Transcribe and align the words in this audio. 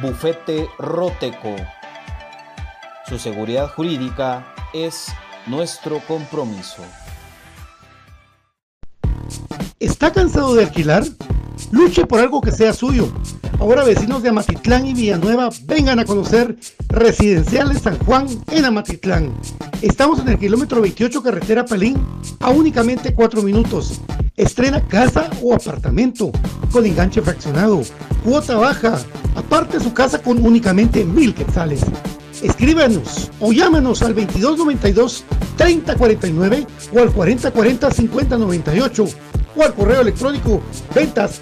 Bufete 0.00 0.68
Roteco. 0.78 1.54
Su 3.06 3.18
seguridad 3.18 3.68
jurídica 3.68 4.46
es 4.72 5.08
nuestro 5.46 6.00
compromiso. 6.00 6.82
¿Está 9.78 10.12
cansado 10.12 10.54
de 10.54 10.64
alquilar? 10.64 11.04
Luche 11.70 12.06
por 12.06 12.20
algo 12.20 12.40
que 12.40 12.52
sea 12.52 12.72
suyo. 12.72 13.12
Ahora 13.60 13.84
vecinos 13.84 14.22
de 14.22 14.30
Amatitlán 14.30 14.86
y 14.86 14.94
Villanueva 14.94 15.50
vengan 15.64 15.98
a 15.98 16.04
conocer 16.04 16.56
Residenciales 16.88 17.82
San 17.82 17.98
Juan 17.98 18.26
en 18.50 18.64
Amatitlán. 18.64 19.32
Estamos 19.82 20.20
en 20.20 20.28
el 20.28 20.38
kilómetro 20.38 20.80
28 20.80 21.22
carretera 21.22 21.64
Palín 21.64 22.02
a 22.40 22.50
únicamente 22.50 23.14
4 23.14 23.42
minutos. 23.42 24.00
Estrena 24.36 24.80
casa 24.88 25.28
o 25.42 25.54
apartamento 25.54 26.32
con 26.72 26.86
enganche 26.86 27.20
fraccionado, 27.20 27.82
cuota 28.24 28.56
baja, 28.56 28.98
aparte 29.34 29.80
su 29.80 29.92
casa 29.92 30.20
con 30.20 30.44
únicamente 30.44 31.04
mil 31.04 31.34
quetzales. 31.34 31.82
Escríbanos 32.42 33.30
o 33.40 33.52
llámanos 33.52 34.02
al 34.02 34.14
2292 34.14 35.24
3049 35.56 36.66
o 36.92 36.98
al 37.00 37.12
4040 37.12 37.90
5098 37.90 39.06
o 39.54 39.62
al 39.62 39.74
correo 39.74 40.00
electrónico 40.00 40.62
ventas 40.94 41.40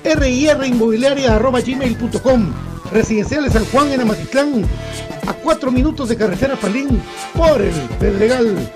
gmail.com 1.64 2.52
Residenciales 2.92 3.52
San 3.52 3.64
Juan 3.66 3.92
en 3.92 4.00
Amatitlán, 4.00 4.64
a 5.26 5.32
4 5.32 5.70
minutos 5.70 6.08
de 6.08 6.16
carretera 6.16 6.56
Palín, 6.56 7.00
por 7.36 7.60
el 7.62 7.74
Pedregal. 8.00 8.72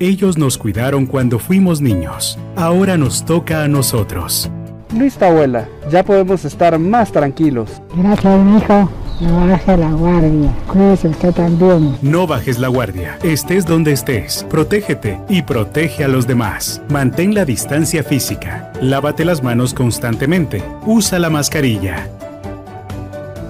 Ellos 0.00 0.36
nos 0.36 0.58
cuidaron 0.58 1.06
cuando 1.06 1.38
fuimos 1.38 1.80
niños. 1.80 2.36
Ahora 2.56 2.98
nos 2.98 3.24
toca 3.24 3.62
a 3.62 3.68
nosotros. 3.68 4.50
Listo, 4.94 5.24
abuela. 5.24 5.66
Ya 5.90 6.04
podemos 6.04 6.44
estar 6.44 6.78
más 6.78 7.10
tranquilos. 7.10 7.82
Gracias, 7.96 8.40
hijo. 8.56 8.90
No 9.20 9.46
bajes 9.46 9.78
la 9.78 9.90
guardia. 9.90 10.52
Cuídese 10.66 11.08
usted 11.08 11.32
también. 11.32 11.96
No 12.02 12.26
bajes 12.26 12.58
la 12.58 12.68
guardia. 12.68 13.18
Estés 13.22 13.64
donde 13.64 13.92
estés. 13.92 14.44
Protégete 14.50 15.20
y 15.28 15.42
protege 15.42 16.04
a 16.04 16.08
los 16.08 16.26
demás. 16.26 16.82
Mantén 16.88 17.34
la 17.34 17.44
distancia 17.44 18.02
física. 18.02 18.72
Lávate 18.80 19.24
las 19.24 19.42
manos 19.42 19.72
constantemente. 19.72 20.62
Usa 20.86 21.18
la 21.18 21.30
mascarilla. 21.30 22.08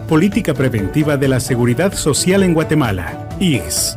Política 0.09 0.53
Preventiva 0.53 1.17
de 1.17 1.29
la 1.29 1.41
Seguridad 1.41 1.95
Social 1.95 2.43
en 2.43 2.53
Guatemala. 2.53 3.29
IGS. 3.41 3.97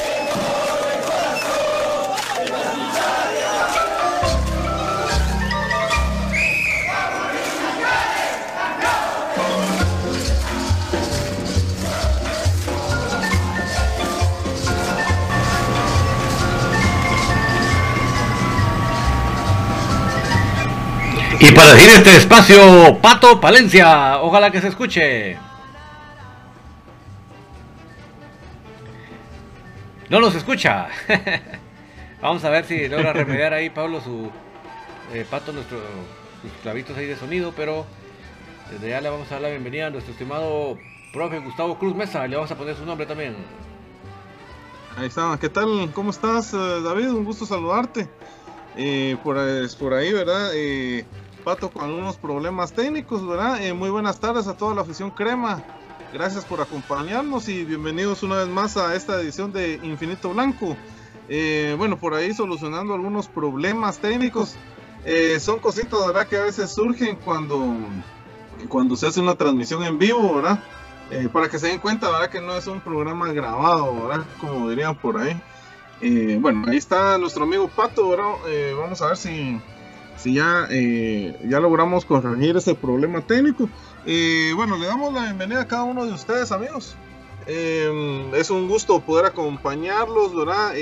Y 21.43 21.51
para 21.53 21.73
decir 21.73 21.89
este 21.89 22.17
espacio, 22.17 22.99
Pato 23.01 23.41
Palencia, 23.41 24.21
ojalá 24.21 24.51
que 24.51 24.61
se 24.61 24.67
escuche. 24.67 25.39
No 30.07 30.19
nos 30.19 30.35
escucha. 30.35 30.87
Vamos 32.21 32.43
a 32.43 32.51
ver 32.51 32.65
si 32.65 32.87
logra 32.87 33.11
remediar 33.11 33.53
ahí 33.53 33.71
Pablo 33.71 34.01
su 34.01 34.29
eh, 35.15 35.25
Pato 35.27 35.51
nuestro, 35.51 35.79
sus 36.43 36.51
clavitos 36.61 36.95
ahí 36.95 37.07
de 37.07 37.15
sonido, 37.15 37.53
pero 37.55 37.87
desde 38.69 38.89
ya 38.89 39.01
le 39.01 39.09
vamos 39.09 39.27
a 39.31 39.35
dar 39.35 39.41
la 39.41 39.49
bienvenida 39.49 39.87
a 39.87 39.89
nuestro 39.89 40.11
estimado 40.11 40.77
profe 41.11 41.39
Gustavo 41.39 41.79
Cruz 41.79 41.95
Mesa, 41.95 42.27
le 42.27 42.35
vamos 42.35 42.51
a 42.51 42.55
poner 42.55 42.75
su 42.75 42.85
nombre 42.85 43.07
también. 43.07 43.35
Ahí 44.95 45.07
está, 45.07 45.35
¿qué 45.41 45.49
tal? 45.49 45.89
¿Cómo 45.91 46.11
estás, 46.11 46.53
eh, 46.53 46.57
David? 46.83 47.09
Un 47.09 47.25
gusto 47.25 47.47
saludarte. 47.47 48.07
Eh, 48.77 49.17
por, 49.23 49.37
por 49.79 49.93
ahí, 49.95 50.13
¿verdad? 50.13 50.51
Pato 51.41 51.71
con 51.71 51.85
algunos 51.85 52.17
problemas 52.17 52.71
técnicos, 52.71 53.25
¿verdad? 53.27 53.63
Eh, 53.63 53.73
muy 53.73 53.89
buenas 53.89 54.19
tardes 54.19 54.47
a 54.47 54.55
toda 54.55 54.75
la 54.75 54.81
afición 54.81 55.09
crema. 55.09 55.63
Gracias 56.13 56.45
por 56.45 56.61
acompañarnos 56.61 57.49
y 57.49 57.65
bienvenidos 57.65 58.21
una 58.21 58.37
vez 58.37 58.47
más 58.47 58.77
a 58.77 58.95
esta 58.95 59.19
edición 59.19 59.51
de 59.51 59.79
Infinito 59.81 60.29
Blanco. 60.29 60.77
Eh, 61.29 61.73
bueno, 61.77 61.97
por 61.97 62.13
ahí 62.13 62.33
solucionando 62.33 62.93
algunos 62.93 63.27
problemas 63.27 63.97
técnicos. 63.97 64.55
eh, 65.03 65.39
son 65.39 65.59
cositas, 65.59 66.05
¿verdad? 66.05 66.27
Que 66.27 66.37
a 66.37 66.43
veces 66.43 66.71
surgen 66.71 67.15
cuando, 67.15 67.75
cuando 68.67 68.95
se 68.95 69.07
hace 69.07 69.19
una 69.19 69.35
transmisión 69.35 69.83
en 69.83 69.97
vivo, 69.97 70.35
¿verdad? 70.35 70.63
Para 71.33 71.49
que 71.49 71.59
se 71.59 71.67
den 71.67 71.79
cuenta, 71.79 72.09
¿verdad? 72.09 72.29
Que 72.29 72.39
no 72.39 72.55
es 72.55 72.67
un 72.67 72.81
programa 72.81 73.33
grabado, 73.33 74.07
¿verdad? 74.07 74.25
Como 74.39 74.69
dirían 74.69 74.95
por 74.95 75.17
ahí. 75.17 75.41
Bueno, 76.39 76.65
ahí 76.67 76.77
está 76.77 77.17
nuestro 77.17 77.43
amigo 77.43 77.67
Pato, 77.67 78.09
¿verdad? 78.09 78.31
vamos 78.77 79.01
a 79.01 79.07
ver 79.07 79.17
si, 79.17 79.59
si 80.21 80.33
ya, 80.35 80.67
ya 80.69 81.59
logramos 81.59 82.05
corregir 82.05 82.57
ese 82.57 82.75
problema 82.75 83.21
técnico. 83.21 83.69
bueno, 84.55 84.77
le 84.77 84.85
damos 84.85 85.13
la 85.13 85.23
bienvenida 85.23 85.61
a 85.61 85.67
cada 85.67 85.83
uno 85.83 86.05
de 86.05 86.13
ustedes, 86.13 86.51
amigos. 86.51 86.95
es 87.47 88.49
un 88.49 88.67
gusto 88.67 88.99
poder 89.01 89.25
acompañarlos, 89.25 90.35
¿verdad? 90.35 90.73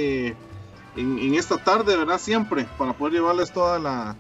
en, 0.96 1.36
esta 1.36 1.58
tarde, 1.58 1.96
¿verdad? 1.96 2.20
Siempre, 2.20 2.68
para 2.78 2.94
poder 2.94 3.14
llevarles 3.14 3.52
toda 3.52 3.80
la, 3.80 4.16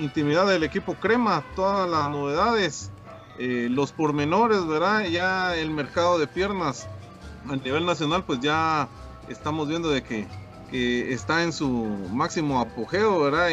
intimidad 0.00 0.46
del 0.46 0.64
equipo 0.64 0.94
Crema, 0.94 1.44
todas 1.54 1.88
las 1.88 2.10
novedades, 2.10 2.90
eh, 3.38 3.68
los 3.70 3.92
pormenores, 3.92 4.66
¿verdad? 4.66 5.04
Ya 5.04 5.54
el 5.56 5.70
mercado 5.70 6.18
de 6.18 6.26
piernas 6.26 6.88
a 7.48 7.54
nivel 7.54 7.86
nacional, 7.86 8.24
pues 8.24 8.40
ya 8.40 8.88
estamos 9.28 9.68
viendo 9.68 9.90
de 9.90 10.02
que, 10.02 10.26
está 10.70 11.44
en 11.44 11.52
su 11.52 11.70
máximo 12.12 12.60
apogeo, 12.60 13.20
¿verdad? 13.20 13.48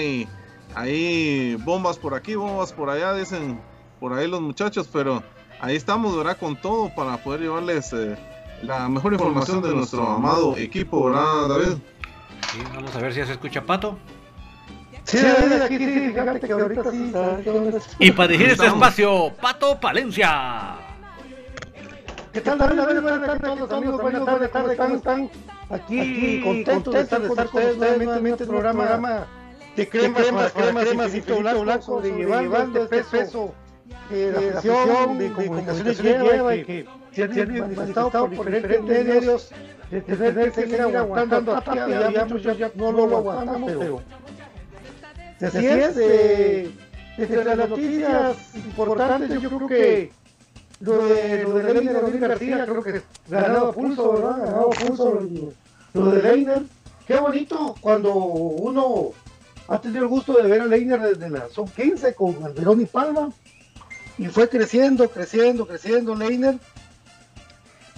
Ahí 0.76 1.56
bombas 1.64 1.98
por 1.98 2.14
aquí, 2.14 2.36
bombas 2.36 2.72
por 2.72 2.90
allá, 2.90 3.14
dicen 3.14 3.60
por 4.00 4.14
ahí 4.14 4.28
los 4.28 4.42
muchachos, 4.42 4.88
pero 4.92 5.24
ahí 5.62 5.76
estamos, 5.76 6.16
¿verdad? 6.16 6.38
Con 6.38 6.56
todo 6.56 6.94
para 6.94 7.18
poder 7.18 7.42
llevarles 7.42 7.92
eh, 7.94 8.18
la 8.62 8.88
mejor 8.90 9.14
información 9.14 9.62
de 9.62 9.74
nuestro 9.74 10.06
amado 10.08 10.56
equipo, 10.58 11.06
¿verdad, 11.06 11.48
David? 11.50 11.78
vamos 12.74 12.96
a 12.96 13.00
ver 13.00 13.14
si 13.14 13.20
ya 13.20 13.26
se 13.26 13.34
escucha 13.34 13.62
Pato. 13.62 13.98
Sí, 15.04 15.18
aquí, 15.18 15.78
que 15.78 16.52
ahorita 16.52 16.92
sí. 16.92 17.12
Y 18.00 18.12
para 18.12 18.28
dirigir 18.30 18.54
este 18.54 18.68
espacio, 18.68 19.32
Pato 19.40 19.80
Palencia. 19.80 20.78
¿Qué 22.34 22.42
tal, 22.42 22.58
David? 22.58 23.02
Buenas 23.02 23.26
tardes, 23.26 23.72
amigos. 23.72 24.02
Buenas 24.02 24.26
tardes, 24.26 24.78
¿cómo 24.78 24.96
están? 24.96 25.30
Aquí, 25.70 26.42
contentos 26.44 26.94
de 26.94 27.02
estar 27.02 27.22
con 27.22 27.40
ustedes 27.40 27.78
nuevamente 27.78 28.18
en 28.20 28.28
este 28.28 28.46
programa 28.46 29.28
de 29.76 29.90
cremas, 29.90 30.24
cremas, 30.24 30.52
cremas 30.54 31.16
y 31.16 31.22
Felipe 31.22 31.54
Blanco, 31.62 32.02
de 32.02 32.12
llevando 32.12 32.82
el 32.82 32.88
peso 32.88 33.54
que 34.10 34.32
la 34.32 34.58
afición 34.58 35.18
de 35.18 35.32
comunicaciones 35.32 36.02
lleva 36.02 36.56
y 36.56 36.66
que 36.66 36.86
se 37.12 37.24
han 37.24 37.60
manifestado 37.60 38.12
por 38.12 38.30
diferentes 38.30 38.82
medios 38.84 39.52
de 39.92 40.02
tener 40.02 40.52
que 40.52 40.62
seguir 40.62 40.82
aguantando 40.82 41.56
hasta 41.56 42.12
ya 42.12 42.26
muchos 42.26 42.58
ya 42.58 42.72
no 42.76 42.92
lo 42.92 43.18
aguantamos, 43.18 43.72
pero 43.72 44.02
así 45.42 45.66
es, 45.66 45.96
de, 45.96 46.72
entre 47.18 47.44
las 47.44 47.70
noticias 47.70 48.56
importantes 48.56 49.42
yo 49.42 49.50
creo 49.50 49.68
que 49.68 50.12
lo 50.82 51.08
de 51.08 51.44
lo 51.44 51.54
de 51.54 51.74
Leiner 51.74 52.20
García 52.20 52.66
creo 52.66 52.84
que 52.84 53.02
ganado 53.28 53.72
pulso, 53.72 54.14
¿verdad? 54.14 54.38
Ganado 54.40 54.70
pulso 54.72 55.20
lo, 55.94 56.12
de 56.12 56.22
Leiner. 56.22 56.64
Qué 57.08 57.18
bonito 57.18 57.76
cuando 57.82 58.14
uno 58.16 59.12
ha 59.68 59.82
tenido 59.82 60.04
el 60.04 60.10
gusto 60.10 60.34
de 60.34 60.44
ver 60.48 60.62
a 60.62 60.66
Leiner 60.66 61.02
desde 61.02 61.30
la 61.30 61.50
son 61.50 61.68
15 61.68 62.14
con 62.14 62.44
Alberón 62.44 62.82
y 62.82 62.86
Palma 62.86 63.32
y 64.18 64.28
fue 64.28 64.48
creciendo, 64.48 65.10
creciendo, 65.10 65.68
creciendo 65.68 66.16
Leiner 66.16 66.60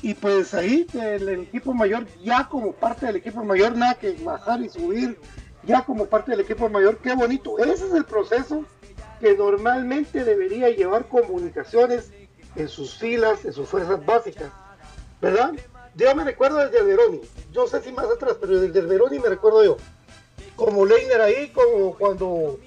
y 0.01 0.13
pues 0.13 0.53
ahí 0.53 0.85
el, 0.93 1.27
equipo 1.29 1.73
mayor, 1.73 2.05
ya 2.23 2.47
como 2.47 2.73
parte 2.73 3.07
del 3.07 3.17
equipo 3.17 3.43
mayor, 3.43 3.75
nada 3.75 3.95
que 3.95 4.13
bajar 4.23 4.61
y 4.61 4.69
subir, 4.69 5.19
ya 5.63 5.83
como 5.83 6.05
parte 6.05 6.31
del 6.31 6.41
equipo 6.41 6.69
mayor, 6.69 6.99
qué 6.99 7.15
bonito. 7.15 7.57
Ese 7.57 7.87
es 7.87 7.93
el 7.93 8.05
proceso 8.05 8.63
que 9.19 9.35
normalmente 9.35 10.23
debería 10.23 10.69
llevar 10.69 11.07
comunicaciones 11.07 12.11
en 12.55 12.69
sus 12.69 12.97
filas, 12.97 13.43
en 13.45 13.53
sus 13.53 13.67
fuerzas 13.67 14.05
básicas, 14.05 14.51
¿verdad? 15.19 15.53
Yo 15.95 16.15
me 16.15 16.23
recuerdo 16.23 16.57
desde 16.57 16.79
el 16.79 16.85
Veroni, 16.85 17.21
yo 17.51 17.67
sé 17.67 17.81
si 17.81 17.91
más 17.91 18.05
atrás, 18.05 18.37
pero 18.39 18.59
desde 18.59 18.79
el 18.79 18.85
Veroni 18.85 19.17
me 19.17 19.29
recuerdo 19.29 19.63
yo, 19.63 19.77
como 20.57 20.85
Leiner 20.85 21.21
ahí, 21.21 21.49
como 21.49 21.95
cuando, 21.95 22.59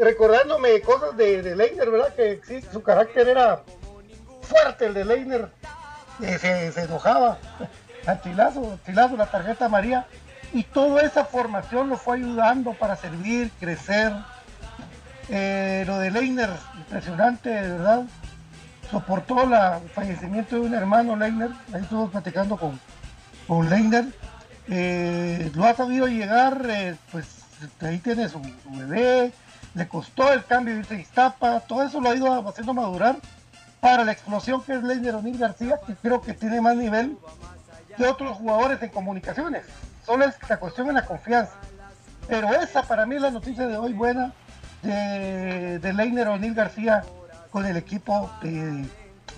recordándome 0.00 0.80
cosas 0.80 1.14
de, 1.16 1.42
Leiner, 1.54 1.90
¿verdad? 1.90 2.14
Que 2.14 2.40
su 2.72 2.82
carácter 2.82 3.28
era 3.28 3.62
fuerte, 4.40 4.86
el 4.86 4.94
de 4.94 5.04
Leiner, 5.04 5.50
se, 6.20 6.82
enojaba. 6.82 7.36
Al 8.06 8.20
chilazo, 8.22 8.78
la 9.16 9.26
tarjeta 9.26 9.68
María. 9.68 10.06
Y 10.52 10.64
toda 10.64 11.02
esa 11.02 11.24
formación 11.24 11.88
lo 11.88 11.96
fue 11.96 12.16
ayudando 12.16 12.72
para 12.74 12.96
servir, 12.96 13.50
crecer. 13.60 14.12
Eh, 15.28 15.84
lo 15.86 15.98
de 15.98 16.10
Leiner, 16.10 16.50
impresionante, 16.78 17.48
verdad. 17.50 18.04
Soportó 18.90 19.46
la, 19.46 19.78
el 19.78 19.88
fallecimiento 19.90 20.56
de 20.56 20.62
un 20.62 20.74
hermano, 20.74 21.16
Leiner. 21.16 21.50
Ahí 21.72 21.82
estuvimos 21.82 22.10
platicando 22.10 22.56
con, 22.56 22.78
con 23.46 23.68
Leiner. 23.68 24.04
Eh, 24.68 25.50
lo 25.54 25.64
ha 25.64 25.74
sabido 25.74 26.06
llegar, 26.06 26.64
eh, 26.68 26.96
pues 27.10 27.26
ahí 27.80 27.98
tiene 27.98 28.28
su, 28.28 28.40
bebé. 28.66 29.32
Le 29.74 29.88
costó 29.88 30.32
el 30.32 30.44
cambio 30.44 30.74
de 30.74 30.80
irse 30.80 31.06
Todo 31.66 31.82
eso 31.82 32.00
lo 32.00 32.10
ha 32.10 32.14
ido 32.14 32.48
haciendo 32.48 32.74
madurar 32.74 33.16
para 33.80 34.04
la 34.04 34.12
explosión 34.12 34.62
que 34.62 34.74
es 34.74 34.82
Leiner 34.82 35.14
O'Neill 35.14 35.38
García, 35.38 35.80
que 35.86 35.94
creo 35.96 36.20
que 36.20 36.34
tiene 36.34 36.60
más 36.60 36.76
nivel 36.76 37.16
que 37.96 38.06
otros 38.06 38.36
jugadores 38.36 38.82
en 38.82 38.90
comunicaciones. 38.90 39.64
Solo 40.04 40.26
es 40.26 40.34
la 40.48 40.58
cuestión 40.58 40.88
de 40.88 40.92
la 40.92 41.04
confianza. 41.04 41.54
Pero 42.28 42.52
esa 42.54 42.82
para 42.82 43.06
mí 43.06 43.16
es 43.16 43.22
la 43.22 43.30
noticia 43.30 43.66
de 43.66 43.76
hoy 43.76 43.92
buena 43.92 44.32
de, 44.82 45.78
de 45.78 45.92
Leiner 45.92 46.28
O'Neill 46.28 46.54
García 46.54 47.02
con 47.50 47.66
el 47.66 47.76
equipo 47.76 48.30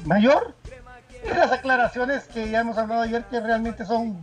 mayor. 0.05 0.55
Y 1.25 1.35
las 1.35 1.53
aclaraciones 1.53 2.25
que 2.25 2.51
ya 2.51 2.61
hemos 2.61 2.77
hablado 2.77 3.03
ayer 3.03 3.25
que 3.25 3.41
realmente 3.41 3.87
son 3.87 4.23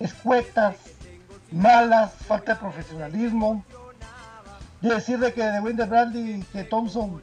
escuetas, 0.00 0.76
malas, 1.52 2.12
falta 2.26 2.54
de 2.54 2.60
profesionalismo. 2.60 3.64
De 4.80 4.94
decirle 4.94 5.32
que 5.34 5.44
de 5.44 5.60
Winder 5.60 5.86
Brandy 5.86 6.36
y 6.36 6.42
que 6.42 6.64
Thompson 6.64 7.22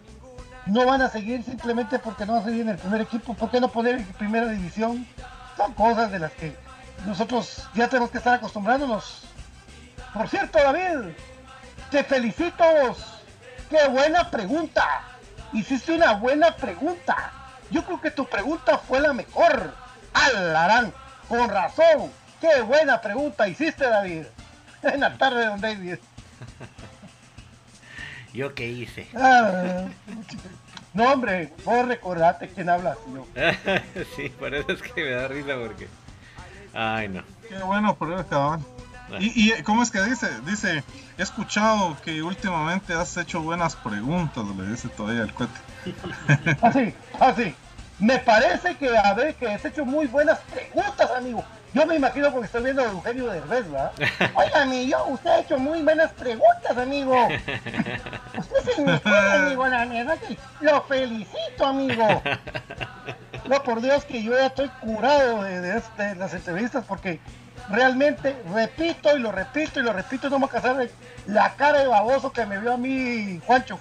no 0.67 0.85
van 0.85 1.01
a 1.01 1.09
seguir 1.09 1.43
simplemente 1.43 1.97
porque 1.97 2.25
no 2.25 2.33
van 2.33 2.41
a 2.43 2.45
seguir 2.45 2.61
en 2.61 2.69
el 2.69 2.77
primer 2.77 3.01
equipo. 3.01 3.33
¿Por 3.33 3.49
qué 3.49 3.59
no 3.59 3.69
poner 3.69 3.95
en 3.95 4.05
primera 4.13 4.47
división? 4.47 5.07
Son 5.55 5.73
cosas 5.73 6.11
de 6.11 6.19
las 6.19 6.31
que 6.33 6.55
nosotros 7.05 7.67
ya 7.73 7.87
tenemos 7.87 8.11
que 8.11 8.19
estar 8.19 8.35
acostumbrándonos. 8.35 9.23
Por 10.13 10.29
cierto, 10.29 10.59
David, 10.59 11.13
te 11.89 12.03
felicito. 12.03 12.63
Qué 13.69 13.87
buena 13.87 14.29
pregunta. 14.29 14.83
Hiciste 15.53 15.93
una 15.93 16.13
buena 16.13 16.55
pregunta. 16.55 17.31
Yo 17.71 17.83
creo 17.83 17.99
que 17.99 18.11
tu 18.11 18.25
pregunta 18.25 18.77
fue 18.77 18.99
la 18.99 19.13
mejor. 19.13 19.73
Alarán, 20.13 20.93
con 21.27 21.49
razón. 21.49 22.11
Qué 22.41 22.61
buena 22.61 23.01
pregunta 23.01 23.47
hiciste, 23.47 23.85
David. 23.85 24.23
En 24.83 24.99
la 24.99 25.17
tarde, 25.17 25.47
don 25.47 25.59
David. 25.59 25.97
¿Yo 28.33 28.53
qué 28.53 28.69
hice? 28.69 29.07
Ah, 29.15 29.85
no, 30.93 31.11
hombre, 31.11 31.51
vos 31.65 31.87
recordate 31.87 32.47
quién 32.49 32.69
habla. 32.69 32.95
sí, 34.15 34.29
por 34.29 34.53
eso 34.53 34.71
es 34.71 34.81
que 34.81 35.03
me 35.03 35.11
da 35.11 35.27
risa 35.27 35.57
porque. 35.57 35.87
Ay, 36.73 37.09
no. 37.09 37.23
Qué 37.49 37.57
bueno, 37.57 37.95
por 37.95 38.13
eso 38.13 38.27
cabal. 38.27 38.59
Ah. 39.11 39.17
¿Y, 39.19 39.51
¿Y 39.51 39.63
cómo 39.63 39.81
es 39.81 39.89
que 39.89 40.01
dice? 40.03 40.27
Dice, 40.45 40.83
he 41.17 41.23
escuchado 41.23 41.97
que 42.03 42.21
últimamente 42.21 42.93
has 42.93 43.17
hecho 43.17 43.41
buenas 43.41 43.75
preguntas, 43.75 44.45
le 44.55 44.67
dice 44.67 44.89
todavía 44.89 45.23
el 45.23 45.33
cuete. 45.33 45.59
así, 46.61 46.93
así. 47.19 47.55
Me 47.99 48.19
parece 48.19 48.75
que, 48.75 48.95
a 48.95 49.13
ver, 49.13 49.33
que 49.35 49.47
has 49.47 49.65
hecho 49.65 49.85
muy 49.85 50.05
buenas 50.05 50.39
preguntas, 50.39 51.09
amigo. 51.11 51.43
Yo 51.77 51.85
me 51.85 51.95
imagino 51.95 52.31
porque 52.31 52.47
estoy 52.47 52.63
viendo 52.63 52.81
a 52.81 52.85
Eugenio 52.85 53.27
Derbez, 53.27 53.69
¿verdad? 53.69 53.91
Oiga, 54.33 54.63
amigo, 54.63 55.05
usted 55.09 55.29
ha 55.29 55.39
hecho 55.41 55.59
muy 55.59 55.83
buenas 55.83 56.11
preguntas, 56.13 56.75
amigo. 56.75 57.27
Usted 58.37 58.73
se 58.75 58.81
me 58.81 58.99
amigo, 59.03 59.67
la 59.67 59.85
verdad 59.85 60.17
que 60.17 60.35
lo 60.61 60.81
felicito, 60.83 61.65
amigo. 61.65 62.23
No, 63.47 63.63
por 63.63 63.79
Dios 63.79 64.03
que 64.03 64.21
yo 64.21 64.33
ya 64.33 64.47
estoy 64.47 64.67
curado 64.81 65.41
de, 65.43 65.77
este, 65.77 66.15
las 66.15 66.33
entrevistas 66.33 66.83
porque 66.85 67.21
realmente 67.69 68.35
repito 68.53 69.15
y 69.15 69.21
lo 69.21 69.31
repito 69.31 69.79
y 69.79 69.83
lo 69.83 69.93
repito, 69.93 70.29
no 70.29 70.37
me 70.37 70.49
casar 70.49 70.75
de 70.75 70.91
la 71.27 71.53
cara 71.53 71.79
de 71.79 71.87
baboso 71.87 72.33
que 72.33 72.45
me 72.45 72.57
vio 72.57 72.73
a 72.73 72.77
mí 72.77 73.39
Juancho. 73.45 73.79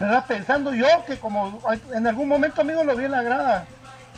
¿Verdad? 0.00 0.24
Pensando 0.26 0.72
yo 0.72 0.86
que 1.06 1.18
como 1.18 1.60
en 1.92 2.06
algún 2.06 2.26
momento, 2.26 2.62
amigo, 2.62 2.84
lo 2.84 2.96
vi 2.96 3.04
en 3.04 3.10
la 3.10 3.22
grada 3.22 3.66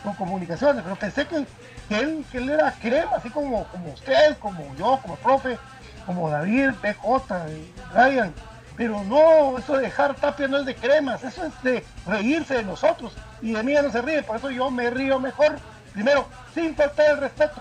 con 0.05 0.15
comunicaciones, 0.15 0.85
pero 0.85 0.95
pensé 0.95 1.27
que 1.27 1.45
que 1.89 1.99
él, 1.99 2.25
que 2.31 2.39
él 2.39 2.51
era 2.51 2.73
crema, 2.73 3.13
así 3.17 3.31
como, 3.31 3.65
como 3.69 3.93
usted, 3.93 4.37
como 4.39 4.75
yo, 4.77 4.99
como 5.03 5.17
profe, 5.17 5.59
como 6.05 6.31
David, 6.31 6.71
PJ, 6.81 7.47
Ryan. 7.95 8.35
Pero 8.77 9.03
no, 9.05 9.59
eso 9.59 9.77
de 9.77 9.85
dejar 9.85 10.15
tapia 10.15 10.49
no 10.49 10.59
es 10.59 10.67
de 10.67 10.75
cremas, 10.75 11.25
eso 11.25 11.45
es 11.47 11.63
de 11.63 11.85
reírse 12.07 12.55
de 12.55 12.63
nosotros. 12.63 13.17
Y 13.41 13.53
de 13.53 13.63
mí 13.63 13.73
ya 13.73 13.83
no 13.83 13.91
se 13.91 14.03
ríe, 14.03 14.23
por 14.23 14.37
eso 14.37 14.51
yo 14.51 14.71
me 14.71 14.91
río 14.91 15.19
mejor. 15.19 15.57
Primero, 15.95 16.29
sin 16.55 16.77
faltar 16.77 17.11
el 17.11 17.19
respeto. 17.19 17.55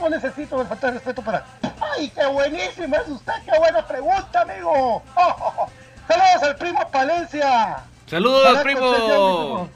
No 0.00 0.08
necesito 0.08 0.64
faltar 0.64 0.90
el 0.90 0.94
respeto 0.96 1.22
para. 1.22 1.44
¡Ay, 1.80 2.10
qué 2.10 2.26
buenísimo 2.26 2.96
es 2.96 3.08
usted! 3.08 3.32
¡Qué 3.44 3.58
buena 3.58 3.86
pregunta, 3.86 4.40
amigo! 4.40 5.02
¡Saludos 6.08 6.42
al 6.42 6.56
primo 6.56 6.90
Palencia! 6.90 7.78
¡Saludos, 8.06 8.58
primo! 8.62 9.68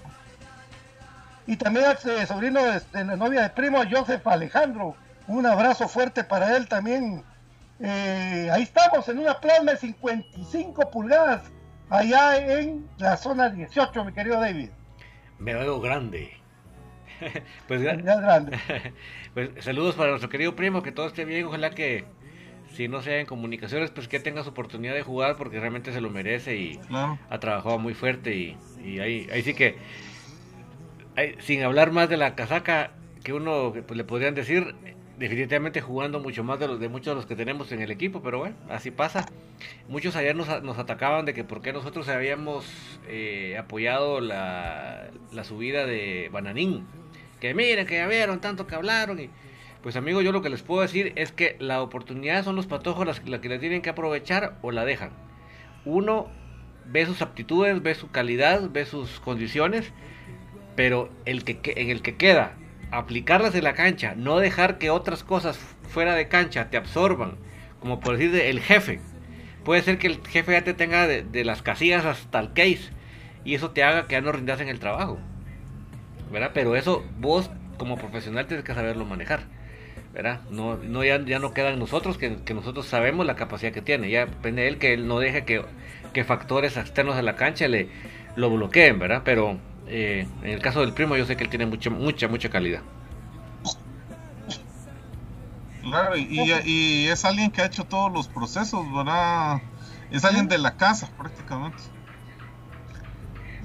Y 1.51 1.57
también 1.57 1.87
al 1.87 1.99
eh, 2.09 2.27
sobrino 2.27 2.63
de, 2.63 2.81
la 2.93 3.17
novia 3.17 3.43
de 3.43 3.51
primo, 3.51 3.83
Joseph 3.91 4.25
Alejandro. 4.25 4.95
Un 5.27 5.47
abrazo 5.47 5.89
fuerte 5.89 6.23
para 6.23 6.57
él 6.57 6.69
también. 6.69 7.25
Eh, 7.81 8.49
ahí 8.53 8.63
estamos, 8.63 9.09
en 9.09 9.19
una 9.19 9.41
plasma 9.41 9.73
de 9.73 9.79
55 9.79 10.91
pulgadas, 10.93 11.51
allá 11.89 12.61
en 12.61 12.89
la 12.99 13.17
zona 13.17 13.49
18, 13.49 14.05
mi 14.05 14.13
querido 14.13 14.41
David. 14.41 14.69
Me 15.41 15.53
veo 15.55 15.81
grande. 15.81 16.31
pues, 17.67 17.83
grande. 17.83 18.57
pues 19.35 19.51
saludos 19.59 19.97
para 19.97 20.11
nuestro 20.11 20.31
querido 20.31 20.55
primo, 20.55 20.85
que 20.85 20.93
todo 20.93 21.09
esté 21.09 21.25
bien, 21.25 21.47
ojalá 21.47 21.71
que 21.71 22.05
si 22.75 22.87
no 22.87 23.03
sea 23.03 23.19
en 23.19 23.27
comunicaciones, 23.27 23.91
pues 23.91 24.07
que 24.07 24.21
tenga 24.21 24.45
su 24.45 24.51
oportunidad 24.51 24.95
de 24.95 25.03
jugar 25.03 25.37
porque 25.37 25.59
realmente 25.59 25.93
se 25.93 26.01
lo 26.01 26.11
merece 26.11 26.57
y 26.57 26.81
ha 26.93 27.41
trabajado 27.41 27.81
muy 27.81 27.95
fuerte 27.95 28.37
y, 28.37 29.01
ahí, 29.01 29.29
ahí 29.33 29.43
sí 29.43 29.55
que, 29.55 29.79
sin 31.41 31.63
hablar 31.63 31.93
más 31.93 32.09
de 32.09 32.17
la 32.17 32.35
casaca 32.35 32.93
que 33.25 33.33
uno 33.33 33.73
pues, 33.87 33.97
le 33.97 34.05
podrían 34.05 34.35
decir, 34.35 34.75
definitivamente 35.19 35.81
jugando 35.81 36.21
mucho 36.21 36.43
más 36.43 36.59
de, 36.59 36.69
los, 36.69 36.81
de 36.81 36.89
muchos 36.89 37.13
de 37.13 37.15
los 37.17 37.27
que 37.27 37.37
tenemos 37.37 37.73
en 37.73 37.83
el 37.83 37.91
equipo, 37.91 38.23
pero 38.23 38.39
bueno, 38.39 38.57
así 38.69 38.91
pasa. 38.91 39.27
Muchos 39.89 40.17
ayer 40.17 40.35
nos, 40.35 40.63
nos 40.63 40.79
atacaban 40.79 41.27
de 41.27 41.35
que 41.35 41.45
por 41.45 41.61
qué 41.61 41.73
nosotros 41.73 42.09
habíamos 42.09 42.67
eh, 43.09 43.57
apoyado 43.59 44.21
la, 44.21 45.11
la 45.33 45.45
subida 45.45 45.85
de 45.87 46.31
Bananín 46.33 46.87
que 47.41 47.55
miren, 47.55 47.87
que 47.87 47.97
ya 47.97 48.07
vieron 48.07 48.41
tanto 48.41 48.67
que 48.67 48.75
hablaron 48.75 49.19
y 49.19 49.31
pues 49.83 49.97
amigos, 49.97 50.23
yo 50.23 50.31
lo 50.31 50.43
que 50.43 50.51
les 50.51 50.63
puedo 50.63 50.83
decir 50.83 51.15
es 51.17 51.33
que 51.33 51.57
la 51.59 51.81
oportunidad 51.81 52.45
son 52.45 52.55
los 52.55 52.67
patojos 52.67 53.07
las, 53.07 53.21
que 53.21 53.31
la 53.31 53.59
tienen 53.59 53.81
que 53.81 53.89
aprovechar 53.89 54.59
o 54.61 54.73
la 54.73 54.85
dejan. 54.85 55.11
Uno 55.87 56.29
ve 56.85 57.07
sus 57.07 57.23
aptitudes, 57.23 57.83
ve 57.83 57.95
su 57.95 58.11
calidad, 58.11 58.69
ve 58.71 58.85
sus 58.85 59.21
condiciones, 59.21 59.91
pero 60.77 61.11
el 61.25 61.45
que, 61.45 61.61
en 61.77 61.91
el 61.91 62.03
que 62.03 62.17
queda, 62.17 62.55
aplicarlas 62.91 63.55
en 63.55 63.65
la 63.65 63.75
cancha, 63.75 64.15
no 64.17 64.39
dejar 64.39 64.79
que 64.79 64.91
otras 64.91 65.25
cosas 65.25 65.59
fuera 65.89 66.15
de 66.15 66.29
cancha 66.29 66.71
te 66.71 66.77
absorban, 66.77 67.37
como 67.81 68.01
por 68.01 68.17
decir 68.17 68.35
el 68.35 68.61
jefe. 68.61 69.01
Puede 69.65 69.83
ser 69.83 69.99
que 69.99 70.07
el 70.07 70.21
jefe 70.27 70.53
ya 70.53 70.65
te 70.65 70.75
tenga 70.75 71.07
de, 71.07 71.23
de 71.23 71.45
las 71.45 71.63
casillas 71.63 72.05
hasta 72.05 72.41
el 72.41 72.53
case 72.53 72.91
y 73.45 73.55
eso 73.55 73.71
te 73.71 73.83
haga 73.83 74.07
que 74.07 74.13
ya 74.13 74.21
no 74.21 74.33
rindas 74.33 74.61
en 74.61 74.69
el 74.69 74.81
trabajo. 74.81 75.19
¿verdad? 76.31 76.53
Pero 76.55 76.77
eso 76.77 77.05
vos 77.19 77.51
como 77.77 77.97
profesional 77.97 78.47
tienes 78.47 78.65
que 78.65 78.75
saberlo 78.75 79.05
manejar, 79.05 79.41
¿verdad? 80.13 80.41
No, 80.51 80.77
no 80.77 81.05
ya, 81.05 81.23
ya 81.25 81.39
no 81.39 81.53
queda 81.53 81.71
en 81.71 81.79
nosotros, 81.79 82.19
que, 82.19 82.39
nosotros 82.55 82.87
sabemos 82.87 83.27
la 83.27 83.37
capacidad 83.37 83.73
que 83.73 83.83
tiene, 83.83 84.11
ya 84.11 84.27
depende 84.27 84.63
de 84.63 84.69
él 84.69 84.79
que 84.79 84.93
él 84.93 85.09
no 85.09 85.19
deje 85.19 85.45
que, 85.45 85.63
que 86.13 86.25
factores 86.25 86.77
externos 86.77 87.17
de 87.17 87.23
la 87.23 87.37
cancha 87.37 87.69
le 87.69 87.89
lo 88.37 88.51
bloqueen, 88.51 88.99
¿verdad? 88.99 89.23
Pero 89.25 89.59
eh, 89.91 90.29
en 90.43 90.51
el 90.51 90.63
caso 90.63 90.81
del 90.81 90.93
primo 90.93 91.17
yo 91.17 91.27
sé 91.27 91.37
que 91.37 91.45
él 91.45 91.51
tiene 91.51 91.67
mucha, 91.67 91.91
mucha, 91.91 92.29
mucha 92.29 92.49
calidad. 92.49 92.81
Claro, 95.83 96.17
y, 96.17 96.41
y, 96.65 97.09
es 97.09 97.25
alguien 97.25 97.51
que 97.51 97.63
ha 97.63 97.67
hecho 97.67 97.85
todos 97.85 98.13
los 98.13 98.29
procesos, 98.29 98.87
¿verdad? 98.95 99.61
Es 100.11 100.25
alguien 100.25 100.47
de 100.47 100.59
la 100.59 100.77
casa 100.77 101.09
prácticamente. 101.17 101.79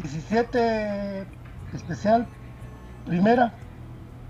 17 0.02 1.28
especial 1.74 2.28
primera 3.06 3.54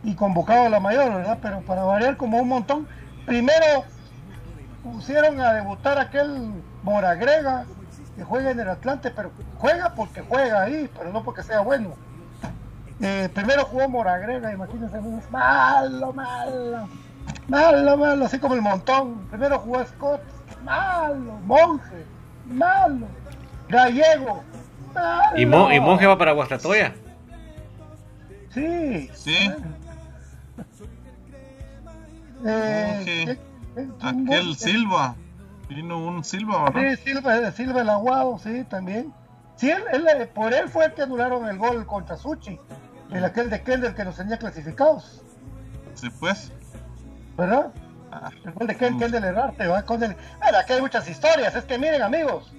y 0.03 0.15
convocado 0.15 0.65
a 0.65 0.69
la 0.69 0.79
mayor, 0.79 1.13
¿verdad? 1.13 1.39
Pero 1.41 1.61
para 1.61 1.83
variar 1.83 2.17
como 2.17 2.39
un 2.39 2.49
montón. 2.49 2.87
Primero 3.25 3.85
pusieron 4.83 5.39
a 5.39 5.53
debutar 5.53 5.97
aquel 5.97 6.51
Moragrega 6.83 7.65
que 8.15 8.23
juega 8.23 8.51
en 8.51 8.59
el 8.59 8.69
Atlante, 8.69 9.11
pero 9.11 9.31
juega 9.57 9.93
porque 9.93 10.21
juega 10.21 10.61
ahí, 10.61 10.89
pero 10.97 11.11
no 11.11 11.23
porque 11.23 11.43
sea 11.43 11.59
bueno. 11.59 11.95
Eh, 13.01 13.29
primero 13.33 13.65
jugó 13.65 13.89
Moragrega, 13.89 14.53
imagínense, 14.53 15.01
malo, 15.29 16.13
malo, 16.13 16.87
malo, 17.49 17.97
malo, 17.97 18.25
así 18.25 18.39
como 18.39 18.55
el 18.55 18.61
montón. 18.61 19.27
Primero 19.29 19.59
jugó 19.59 19.83
Scott, 19.85 20.21
malo, 20.63 21.33
Monje, 21.43 22.05
malo, 22.45 23.07
Gallego, 23.67 24.43
malo. 24.93 25.37
¿Y, 25.37 25.45
Monje 25.45 26.07
va 26.07 26.17
para 26.17 26.31
Guastatoya? 26.31 26.93
Sí. 28.53 29.09
Sí. 29.13 29.51
Eh, 32.45 33.37
Aquel 34.01 34.55
Silva. 34.55 35.15
Vino 35.67 35.97
un 35.97 36.23
Silva, 36.23 36.69
¿verdad? 36.69 36.95
Sí, 36.95 37.11
Silva, 37.11 37.51
Silva 37.51 37.81
el 37.81 37.89
Aguado, 37.89 38.37
sí, 38.39 38.63
también. 38.69 39.13
Sí, 39.55 39.69
él, 39.69 40.07
eh, 40.07 40.27
por 40.27 40.53
él 40.53 40.69
fue 40.69 40.85
el 40.85 40.93
que 40.93 41.01
anularon 41.01 41.47
el 41.47 41.57
gol 41.57 41.85
contra 41.85 42.17
Suchi. 42.17 42.59
El 43.11 43.23
aquel 43.23 43.49
de 43.49 43.61
Kendall 43.61 43.95
que 43.95 44.03
nos 44.03 44.15
tenía 44.15 44.37
clasificados. 44.37 45.23
Sí, 45.93 46.09
pues. 46.19 46.51
¿Verdad? 47.37 47.71
Ah, 48.11 48.29
el 48.43 48.51
gol 48.51 48.67
de 48.67 48.75
Kendall, 48.75 49.11
Kendall 49.11 49.23
Herrarte, 49.23 49.67
¿va? 49.67 49.83
Con 49.83 50.03
el... 50.03 50.11
aquí 50.11 50.73
hay 50.73 50.81
muchas 50.81 51.07
historias. 51.09 51.55
Es 51.55 51.63
que 51.63 51.77
miren, 51.77 52.01
amigos. 52.01 52.51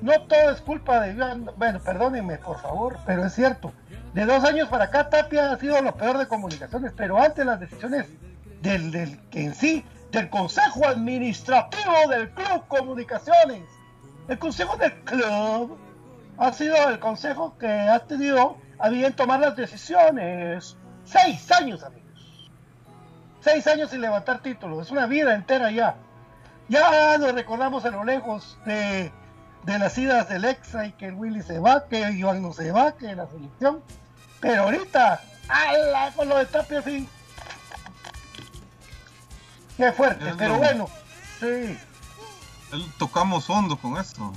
No 0.00 0.12
todo 0.22 0.50
es 0.50 0.60
culpa 0.62 1.00
de... 1.00 1.14
Bueno, 1.56 1.80
perdónenme, 1.80 2.38
por 2.38 2.58
favor, 2.58 2.98
pero 3.04 3.26
es 3.26 3.34
cierto. 3.34 3.72
De 4.14 4.24
dos 4.24 4.42
años 4.44 4.68
para 4.68 4.84
acá, 4.84 5.08
Tapia 5.10 5.52
ha 5.52 5.58
sido 5.58 5.80
lo 5.82 5.94
peor 5.94 6.18
de 6.18 6.26
comunicaciones, 6.26 6.92
pero 6.96 7.20
antes 7.20 7.44
las 7.44 7.60
decisiones 7.60 8.06
del, 8.62 8.90
del 8.90 9.20
en 9.32 9.54
sí, 9.54 9.84
del 10.10 10.28
Consejo 10.28 10.86
Administrativo 10.86 12.08
del 12.08 12.30
Club 12.30 12.66
Comunicaciones, 12.68 13.64
el 14.28 14.38
Consejo 14.38 14.76
del 14.76 14.92
Club 15.02 15.78
ha 16.38 16.52
sido 16.52 16.88
el 16.88 16.98
consejo 16.98 17.56
que 17.58 17.68
ha 17.68 17.98
tenido 18.00 18.56
a 18.78 18.88
bien 18.88 19.12
tomar 19.12 19.40
las 19.40 19.56
decisiones. 19.56 20.76
Seis 21.04 21.52
años, 21.52 21.82
amigos. 21.82 22.50
Seis 23.40 23.66
años 23.66 23.90
sin 23.90 24.00
levantar 24.00 24.40
títulos. 24.40 24.86
Es 24.86 24.90
una 24.90 25.06
vida 25.06 25.34
entera 25.34 25.70
ya. 25.70 25.96
Ya 26.68 27.18
nos 27.18 27.34
recordamos 27.34 27.84
a 27.84 27.90
lo 27.90 28.04
lejos 28.04 28.56
de, 28.64 29.12
de 29.64 29.78
las 29.78 29.98
idas 29.98 30.28
del 30.30 30.46
Exa 30.46 30.86
y 30.86 30.92
que 30.92 31.10
Willy 31.10 31.42
se 31.42 31.58
va, 31.58 31.86
que 31.88 32.10
Iván 32.10 32.40
no 32.40 32.52
se 32.54 32.72
va, 32.72 32.92
que 32.92 33.14
la 33.14 33.26
selección. 33.26 33.82
Pero 34.40 34.62
ahorita, 34.62 35.20
¡ala! 35.48 36.12
Con 36.16 36.28
lo 36.28 36.38
de 36.38 36.46
Tapia. 36.46 36.82
Qué 39.80 39.92
fuerte, 39.92 40.34
pero 40.36 40.58
bueno, 40.58 40.90
sí. 41.40 41.78
tocamos 42.98 43.48
hondo 43.48 43.78
con 43.78 43.96
esto. 43.96 44.30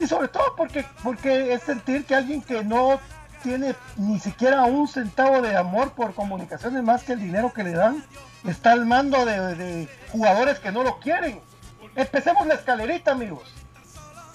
Y 0.00 0.06
sobre 0.06 0.28
todo 0.28 0.56
porque, 0.56 0.86
porque 1.02 1.52
es 1.52 1.62
sentir 1.62 2.06
que 2.06 2.14
alguien 2.14 2.40
que 2.40 2.64
no 2.64 2.98
tiene 3.42 3.74
ni 3.96 4.18
siquiera 4.18 4.62
un 4.62 4.88
centavo 4.88 5.42
de 5.42 5.54
amor 5.56 5.92
por 5.92 6.14
comunicaciones 6.14 6.82
más 6.82 7.02
que 7.02 7.12
el 7.12 7.20
dinero 7.20 7.52
que 7.52 7.64
le 7.64 7.72
dan, 7.72 8.02
está 8.46 8.72
al 8.72 8.86
mando 8.86 9.26
de, 9.26 9.56
de 9.56 9.88
jugadores 10.10 10.58
que 10.58 10.72
no 10.72 10.82
lo 10.84 10.98
quieren. 10.98 11.38
Empecemos 11.94 12.46
la 12.46 12.54
escalerita, 12.54 13.12
amigos. 13.12 13.52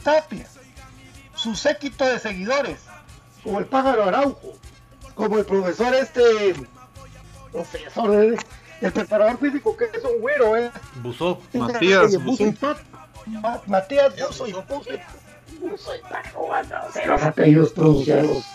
Tapia, 0.03 0.45
su 1.33 1.55
séquito 1.55 2.05
de 2.05 2.19
seguidores, 2.19 2.81
como 3.43 3.57
el 3.57 3.65
pájaro 3.65 4.03
Araujo, 4.03 4.53
como 5.15 5.39
el 5.39 5.45
profesor 5.45 5.95
este, 5.95 6.53
profesor, 7.51 8.23
eh, 8.23 8.37
el 8.81 8.91
preparador 8.91 9.39
físico 9.39 9.75
que 9.75 9.85
es 9.85 10.03
un 10.03 10.21
güero, 10.21 10.57
¿eh? 10.57 10.71
Buzo. 11.01 11.41
Matías 11.53 12.23
Buzo. 12.23 12.43
Matías 13.65 14.13
Buzo 14.15 14.47
y 14.47 14.53
Buzo. 14.53 14.81
Buzo 15.59 15.95
y 15.95 16.93
se 16.93 17.05
los 17.05 17.23
apellidos 17.23 17.71
pronunciados. 17.71 18.45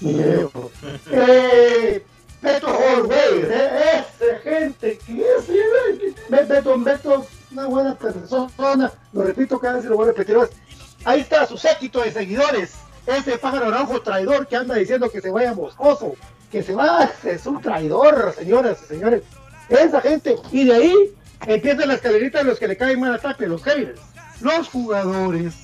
eh, 0.00 2.04
Beto 2.40 2.68
Holway, 2.68 3.42
eh, 3.44 4.04
ese 4.20 4.38
gente 4.38 4.98
que 4.98 5.20
es, 5.20 6.48
Beto, 6.48 6.78
Beto, 6.78 7.26
una 7.50 7.66
buena 7.66 7.94
persona, 7.96 8.92
lo 9.12 9.22
repito 9.22 9.58
cada 9.58 9.74
vez 9.74 9.84
y 9.84 9.88
lo 9.88 9.96
voy 9.96 10.08
a 10.08 10.12
repetir 10.12 10.38
Ahí 11.04 11.20
está 11.20 11.46
su 11.46 11.56
séquito 11.56 12.02
de 12.02 12.12
seguidores 12.12 12.74
ese 13.08 13.38
pájaro 13.38 13.70
rojo 13.70 14.00
traidor 14.02 14.46
que 14.46 14.56
anda 14.56 14.74
diciendo 14.74 15.10
que 15.10 15.20
se 15.20 15.30
vaya 15.30 15.54
moscoso, 15.54 16.14
que 16.52 16.62
se 16.62 16.74
va, 16.74 17.10
es 17.24 17.46
un 17.46 17.60
traidor, 17.60 18.34
señoras 18.36 18.78
y 18.84 18.86
señores. 18.86 19.22
Esa 19.68 20.00
gente, 20.00 20.36
y 20.50 20.64
de 20.64 20.74
ahí 20.74 20.94
empieza 21.46 21.86
la 21.86 21.94
escalerita 21.94 22.38
de 22.38 22.44
los 22.44 22.58
que 22.58 22.68
le 22.68 22.76
caen 22.76 23.00
mal 23.00 23.14
ataque, 23.14 23.46
los 23.46 23.62
haters, 23.62 24.00
los 24.40 24.68
jugadores, 24.68 25.54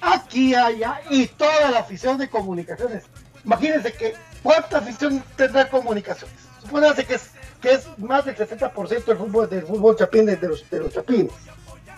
aquí, 0.00 0.54
allá, 0.54 1.00
y 1.10 1.26
toda 1.26 1.70
la 1.70 1.80
afición 1.80 2.18
de 2.18 2.28
comunicaciones. 2.28 3.04
Imagínense 3.44 3.92
que 3.92 4.14
cuánta 4.42 4.78
afición 4.78 5.22
tendrá 5.36 5.68
comunicaciones. 5.68 6.36
Supóngase 6.60 7.04
que 7.04 7.14
es, 7.14 7.30
que 7.60 7.74
es 7.74 7.86
más 7.98 8.24
del 8.24 8.36
60% 8.36 9.04
del 9.04 9.16
fútbol, 9.16 9.48
del 9.48 9.62
fútbol 9.62 9.96
chapín 9.96 10.26
de 10.26 10.36
los, 10.36 10.68
de 10.68 10.80
los 10.80 10.92
chapines. 10.92 11.32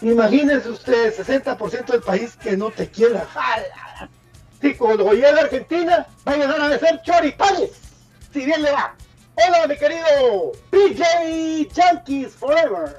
Imagínense 0.02 0.69
ustedes, 0.69 1.19
60% 1.19 1.87
del 1.87 2.02
país 2.02 2.37
que 2.37 2.57
no 2.57 2.71
te 2.71 2.88
quiera. 2.88 3.26
Si 4.61 4.75
cuando 4.75 5.12
llegue 5.12 5.26
a 5.26 5.43
Argentina, 5.43 6.07
va 6.26 6.33
a 6.33 6.37
llegar 6.37 6.61
a 6.61 6.78
ser 6.78 7.00
choripanes. 7.02 7.71
Si 8.33 8.45
bien 8.45 8.62
le 8.62 8.71
va. 8.71 8.95
Hola, 9.47 9.66
mi 9.68 9.76
querido 9.76 10.52
PJ 10.71 11.68
Yankees 11.73 12.35
Forever. 12.35 12.97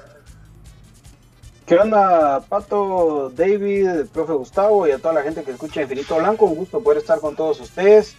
¿Qué 1.66 1.76
onda, 1.76 2.40
Pato, 2.48 3.30
David, 3.30 3.88
el 3.88 4.06
profe 4.08 4.32
Gustavo 4.32 4.88
y 4.88 4.92
a 4.92 4.98
toda 4.98 5.14
la 5.14 5.22
gente 5.22 5.44
que 5.44 5.52
escucha 5.52 5.82
Infinito 5.82 6.16
Blanco? 6.16 6.46
Un 6.46 6.56
gusto 6.56 6.82
poder 6.82 6.98
estar 6.98 7.20
con 7.20 7.36
todos 7.36 7.60
ustedes. 7.60 8.16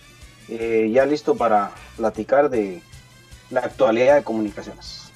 eh, 0.47 0.89
ya 0.93 1.05
listo 1.05 1.35
para 1.35 1.71
platicar 1.97 2.49
de 2.49 2.81
la 3.49 3.61
actualidad 3.61 4.15
de 4.15 4.23
comunicaciones. 4.23 5.11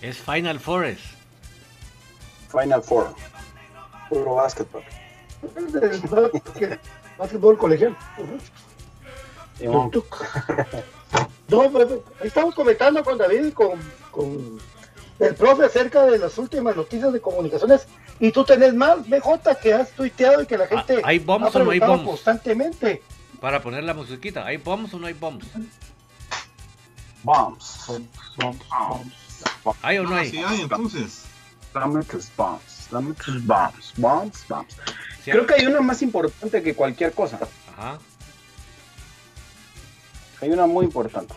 Es 0.00 0.18
Final 0.18 0.60
Forest. 0.60 1.02
Final 2.50 2.82
Four. 2.82 3.14
Puro 4.08 4.34
básquetbol. 4.36 4.82
Básquetbol 7.18 7.58
colegial. 7.58 7.96
Simón. 9.58 9.90
No, 11.48 11.70
pues, 11.70 11.86
estamos 12.24 12.54
comentando 12.54 13.02
con 13.04 13.16
David 13.18 13.46
y 13.46 13.52
con, 13.52 13.78
con 14.10 14.58
el 15.20 15.34
profe 15.34 15.64
acerca 15.66 16.04
de 16.06 16.18
las 16.18 16.36
últimas 16.38 16.74
noticias 16.76 17.12
de 17.12 17.20
comunicaciones. 17.20 17.86
Y 18.18 18.32
tú 18.32 18.44
tenés 18.44 18.74
más, 18.74 19.08
BJ, 19.08 19.54
que 19.62 19.74
has 19.74 19.90
tuiteado 19.92 20.42
y 20.42 20.46
que 20.46 20.58
la 20.58 20.66
gente 20.66 21.00
¿hay 21.04 21.18
bombs 21.18 21.54
ha 21.54 21.58
o 21.60 21.64
no 21.64 21.70
hay 21.70 21.78
bombs? 21.78 22.04
constantemente. 22.04 23.02
Para 23.40 23.62
poner 23.62 23.84
la 23.84 23.94
musiquita. 23.94 24.44
¿Hay 24.46 24.56
bombs 24.56 24.92
o 24.94 24.98
no 24.98 25.06
hay 25.06 25.12
bombs? 25.12 25.46
Bombs. 27.22 27.86
¿Hay 29.82 29.98
o 29.98 30.02
no 30.04 30.14
Ah, 30.14 30.20
hay? 30.20 30.30
sí 30.30 30.38
hay, 30.38 30.60
entonces. 30.62 31.24
Dame 31.74 32.02
tus 32.04 32.34
bombs. 32.36 32.88
Dame 32.90 33.12
tus 33.14 33.44
bombs. 33.46 33.92
Bombs, 33.96 34.44
bombs. 34.48 34.76
Sí, 35.24 35.30
Creo 35.30 35.46
que 35.46 35.54
hay 35.54 35.66
una 35.66 35.80
más 35.80 36.02
importante 36.02 36.62
que 36.62 36.74
cualquier 36.74 37.12
cosa. 37.12 37.38
Ajá. 37.76 37.98
Hay 40.40 40.50
una 40.50 40.66
muy 40.66 40.84
importante. 40.84 41.34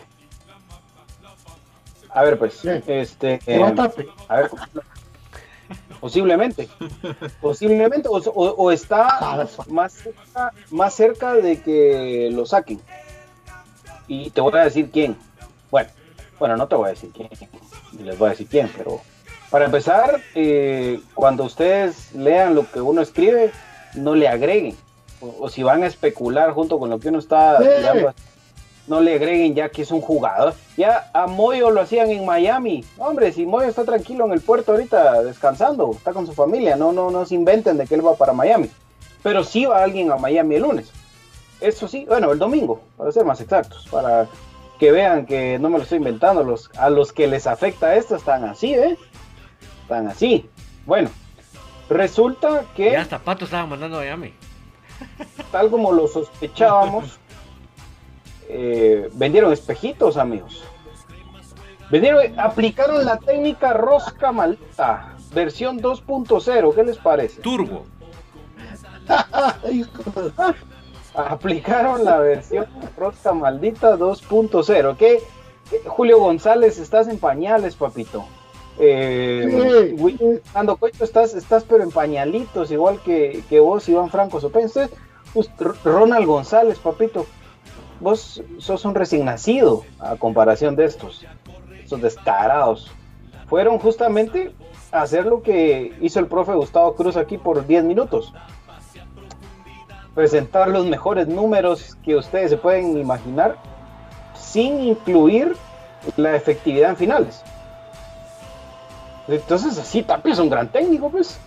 A 2.12 2.22
ver, 2.24 2.38
pues, 2.38 2.60
este, 2.86 3.40
eh, 3.46 3.58
a 4.28 4.36
ver, 4.36 4.50
posiblemente, 6.00 6.68
posiblemente, 7.40 8.08
o, 8.08 8.16
o- 8.16 8.54
o 8.56 8.70
está 8.72 9.18
más 9.68 9.92
cerca, 9.92 10.52
más 10.70 10.94
cerca 10.94 11.34
de 11.34 11.60
que 11.62 12.28
lo 12.32 12.46
saquen. 12.46 12.80
Y 14.08 14.30
te 14.30 14.40
voy 14.40 14.52
a 14.58 14.64
decir 14.64 14.90
quién. 14.90 15.16
Bueno, 15.70 15.90
bueno, 16.38 16.56
no 16.56 16.66
te 16.66 16.74
voy 16.74 16.86
a 16.86 16.90
decir 16.90 17.10
quién, 17.14 17.28
ni 17.92 18.02
les 18.02 18.18
voy 18.18 18.28
a 18.28 18.30
decir 18.30 18.48
quién, 18.48 18.68
pero 18.76 19.00
para 19.50 19.66
empezar, 19.66 20.20
eh, 20.34 21.00
cuando 21.14 21.44
ustedes 21.44 22.12
lean 22.14 22.54
lo 22.56 22.68
que 22.70 22.80
uno 22.80 23.02
escribe, 23.02 23.52
no 23.94 24.14
le 24.16 24.26
agreguen. 24.26 24.76
O, 25.20 25.44
o 25.44 25.48
si 25.48 25.62
van 25.62 25.84
a 25.84 25.86
especular 25.86 26.50
junto 26.52 26.78
con 26.80 26.90
lo 26.90 26.98
que 26.98 27.08
uno 27.10 27.18
está 27.20 27.58
Sí. 27.92 27.98
No 28.86 29.00
le 29.00 29.14
agreguen 29.14 29.54
ya 29.54 29.68
que 29.68 29.82
es 29.82 29.90
un 29.90 30.00
jugador. 30.00 30.54
Ya 30.76 31.10
a 31.12 31.26
Moyo 31.26 31.70
lo 31.70 31.80
hacían 31.80 32.10
en 32.10 32.24
Miami. 32.24 32.84
Hombre, 32.98 33.32
si 33.32 33.46
Moyo 33.46 33.68
está 33.68 33.84
tranquilo 33.84 34.26
en 34.26 34.32
el 34.32 34.40
puerto 34.40 34.72
ahorita 34.72 35.22
descansando, 35.22 35.92
está 35.92 36.12
con 36.12 36.26
su 36.26 36.32
familia, 36.32 36.76
no, 36.76 36.92
no, 36.92 37.10
no 37.10 37.24
se 37.24 37.34
inventen 37.34 37.76
de 37.76 37.86
que 37.86 37.94
él 37.94 38.06
va 38.06 38.16
para 38.16 38.32
Miami. 38.32 38.70
Pero 39.22 39.44
sí 39.44 39.66
va 39.66 39.82
alguien 39.82 40.10
a 40.10 40.16
Miami 40.16 40.56
el 40.56 40.62
lunes. 40.62 40.90
Eso 41.60 41.86
sí, 41.88 42.06
bueno, 42.08 42.32
el 42.32 42.38
domingo, 42.38 42.80
para 42.96 43.12
ser 43.12 43.24
más 43.24 43.40
exactos, 43.40 43.86
para 43.90 44.26
que 44.78 44.90
vean 44.90 45.26
que 45.26 45.58
no 45.58 45.68
me 45.68 45.76
lo 45.76 45.84
estoy 45.84 45.98
inventando. 45.98 46.42
Los, 46.42 46.70
a 46.78 46.88
los 46.88 47.12
que 47.12 47.26
les 47.26 47.46
afecta 47.46 47.94
esto 47.96 48.16
están 48.16 48.44
así, 48.44 48.74
¿eh? 48.74 48.96
Están 49.82 50.08
así. 50.08 50.48
Bueno, 50.86 51.10
resulta 51.90 52.64
que 52.74 52.92
Ya 52.92 53.02
hasta 53.02 53.18
Pato 53.18 53.44
estaba 53.44 53.66
mandando 53.66 53.98
a 53.98 54.00
Miami. 54.00 54.32
tal 55.52 55.70
como 55.70 55.92
lo 55.92 56.08
sospechábamos, 56.08 57.18
eh, 58.52 59.08
vendieron 59.14 59.52
espejitos, 59.52 60.16
amigos. 60.16 60.62
Vendieron, 61.90 62.38
aplicaron 62.38 63.04
la 63.04 63.18
técnica 63.18 63.72
rosca 63.72 64.30
malta, 64.32 65.14
versión 65.34 65.80
2.0. 65.80 66.74
¿Qué 66.74 66.84
les 66.84 66.98
parece? 66.98 67.40
Turbo. 67.40 67.84
Aplicaron 71.14 72.04
la 72.04 72.18
versión 72.18 72.66
rosca 72.96 73.32
maldita 73.32 73.96
2.0. 73.96 74.96
¿Qué? 74.96 75.20
Julio 75.86 76.18
González, 76.20 76.78
estás 76.78 77.08
en 77.08 77.18
pañales, 77.18 77.74
papito. 77.76 78.24
Eh, 78.78 79.46
Sí. 79.50 79.94
Will- 80.02 80.40
Fernando 80.44 80.76
Coito, 80.76 81.04
estás, 81.04 81.34
estás 81.34 81.64
pero 81.64 81.82
en 81.82 81.90
pañalitos, 81.90 82.70
igual 82.70 83.00
que, 83.04 83.42
que 83.48 83.60
vos, 83.60 83.88
Iván 83.88 84.10
Franco. 84.10 84.38
Usted, 84.38 84.90
R- 85.60 85.70
Ronald 85.84 86.26
González, 86.26 86.78
papito, 86.78 87.26
vos 88.00 88.42
sos 88.58 88.84
un 88.84 88.94
recién 88.94 89.24
nacido 89.24 89.84
a 89.98 90.16
comparación 90.16 90.74
de 90.76 90.86
estos, 90.86 91.24
estos 91.82 92.00
descarados. 92.00 92.90
Fueron 93.48 93.78
justamente 93.78 94.52
a 94.92 95.02
hacer 95.02 95.26
lo 95.26 95.42
que 95.42 95.94
hizo 96.00 96.18
el 96.20 96.26
profe 96.26 96.52
Gustavo 96.52 96.94
Cruz 96.94 97.16
aquí 97.16 97.38
por 97.38 97.66
10 97.66 97.84
minutos. 97.84 98.32
Presentar 100.14 100.68
los 100.68 100.86
mejores 100.86 101.28
números 101.28 101.96
que 102.02 102.16
ustedes 102.16 102.50
se 102.50 102.56
pueden 102.56 102.98
imaginar 102.98 103.56
sin 104.34 104.80
incluir 104.80 105.56
la 106.16 106.34
efectividad 106.34 106.90
en 106.90 106.96
finales. 106.96 107.42
Entonces 109.28 109.78
así 109.78 110.02
Tapia 110.02 110.32
es 110.32 110.38
un 110.38 110.50
gran 110.50 110.68
técnico, 110.68 111.10
pues. 111.10 111.38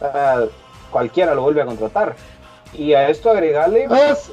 Ah, 0.00 0.44
cualquiera 0.90 1.34
lo 1.34 1.42
vuelve 1.42 1.62
a 1.62 1.66
contratar. 1.66 2.16
Y 2.72 2.94
a 2.94 3.08
esto 3.08 3.30
agregarle, 3.30 3.86
Ah, 3.90 4.14
sí. 4.14 4.32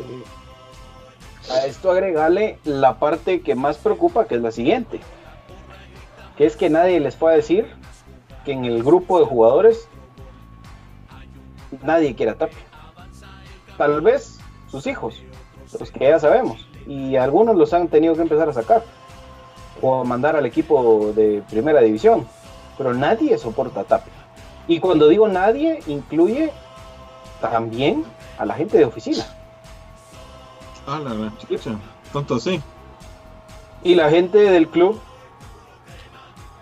A 1.51 1.65
esto 1.65 1.91
agregarle 1.91 2.59
la 2.63 2.99
parte 2.99 3.41
que 3.41 3.55
más 3.55 3.77
preocupa, 3.77 4.25
que 4.25 4.35
es 4.35 4.41
la 4.41 4.51
siguiente. 4.51 4.99
Que 6.35 6.45
es 6.45 6.55
que 6.55 6.69
nadie 6.69 6.99
les 6.99 7.15
puede 7.15 7.37
decir 7.37 7.67
que 8.45 8.51
en 8.51 8.65
el 8.65 8.83
grupo 8.83 9.19
de 9.19 9.25
jugadores 9.25 9.87
nadie 11.83 12.15
quiere 12.15 12.33
a 12.33 12.35
Tapia. 12.35 12.57
Tal 13.77 14.01
vez 14.01 14.39
sus 14.69 14.87
hijos, 14.87 15.21
los 15.79 15.91
que 15.91 16.05
ya 16.05 16.19
sabemos. 16.19 16.67
Y 16.85 17.15
algunos 17.15 17.55
los 17.55 17.73
han 17.73 17.87
tenido 17.87 18.15
que 18.15 18.21
empezar 18.21 18.49
a 18.49 18.53
sacar. 18.53 18.83
O 19.81 20.03
mandar 20.03 20.35
al 20.35 20.45
equipo 20.45 21.11
de 21.15 21.43
primera 21.49 21.81
división. 21.81 22.27
Pero 22.77 22.93
nadie 22.93 23.37
soporta 23.37 23.83
Tapia. 23.83 24.13
Y 24.67 24.79
cuando 24.79 25.07
digo 25.07 25.27
nadie, 25.27 25.79
incluye 25.87 26.51
también 27.41 28.03
a 28.37 28.45
la 28.45 28.53
gente 28.53 28.77
de 28.77 28.85
oficina. 28.85 29.25
Ah, 30.87 30.99
la 31.03 31.13
gran 31.13 31.37
chicha. 31.37 31.71
Tanto 32.13 32.35
así. 32.35 32.61
Y 33.83 33.95
la 33.95 34.09
gente 34.09 34.37
del 34.37 34.69
club, 34.69 34.99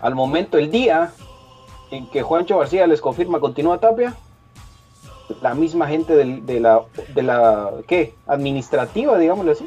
al 0.02 0.14
momento, 0.14 0.58
el 0.58 0.70
día 0.70 1.12
en 1.90 2.08
que 2.10 2.22
Juancho 2.22 2.58
García 2.58 2.86
les 2.86 3.00
confirma 3.00 3.38
continúa 3.40 3.78
Tapia, 3.78 4.14
la 5.40 5.54
misma 5.54 5.86
gente 5.86 6.14
del- 6.16 6.44
de 6.44 6.60
la, 6.60 6.82
de 7.14 7.22
la, 7.22 7.70
¿qué? 7.86 8.14
Administrativa, 8.26 9.16
digámoslo 9.18 9.52
así, 9.52 9.66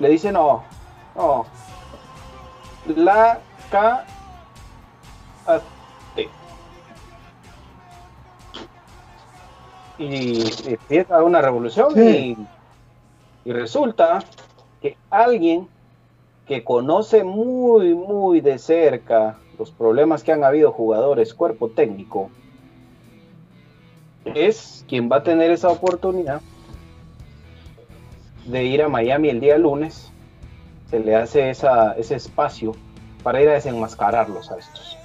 le 0.00 0.08
dice 0.08 0.32
no, 0.32 0.64
no, 1.14 1.46
la 2.96 3.38
K, 3.70 4.04
A, 5.46 5.60
T. 6.16 6.28
Y 9.98 10.42
empieza 10.72 11.22
una 11.22 11.40
revolución 11.40 11.94
Sí. 11.94 12.00
y, 12.00 12.46
y 13.44 13.52
resulta 13.52 14.20
que 14.80 14.96
alguien 15.10 15.68
que 16.46 16.64
conoce 16.64 17.24
muy, 17.24 17.94
muy 17.94 18.40
de 18.40 18.58
cerca 18.58 19.38
los 19.58 19.70
problemas 19.70 20.22
que 20.22 20.32
han 20.32 20.44
habido 20.44 20.72
jugadores, 20.72 21.34
cuerpo 21.34 21.68
técnico, 21.68 22.30
es 24.24 24.84
quien 24.88 25.10
va 25.10 25.16
a 25.16 25.22
tener 25.22 25.50
esa 25.50 25.68
oportunidad 25.68 26.40
de 28.46 28.64
ir 28.64 28.82
a 28.82 28.88
Miami 28.88 29.28
el 29.28 29.40
día 29.40 29.58
lunes. 29.58 30.10
Se 30.90 31.00
le 31.00 31.16
hace 31.16 31.50
esa, 31.50 31.92
ese 31.92 32.16
espacio 32.16 32.72
para 33.22 33.40
ir 33.40 33.48
a 33.48 33.52
desenmascararlos 33.52 34.50
a 34.50 34.58
estos. 34.58 34.98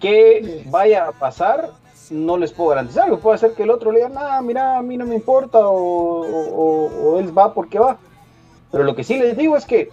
Que 0.00 0.64
vaya 0.66 1.08
a 1.08 1.12
pasar, 1.12 1.70
no 2.10 2.36
les 2.36 2.52
puedo 2.52 2.70
garantizar. 2.70 3.14
Puede 3.18 3.38
ser 3.38 3.54
que 3.54 3.62
el 3.64 3.70
otro 3.70 3.90
le 3.92 3.98
diga, 3.98 4.08
nah, 4.10 4.40
mira, 4.40 4.78
a 4.78 4.82
mí 4.82 4.96
no 4.96 5.04
me 5.06 5.14
importa, 5.16 5.58
o, 5.58 5.72
o- 5.74 7.10
o 7.14 7.18
él 7.18 7.36
va 7.36 7.52
porque 7.54 7.78
va. 7.78 7.98
Pero 8.70 8.84
lo 8.84 8.94
que 8.94 9.04
sí 9.04 9.18
les 9.18 9.36
digo 9.36 9.56
es 9.56 9.64
que 9.64 9.90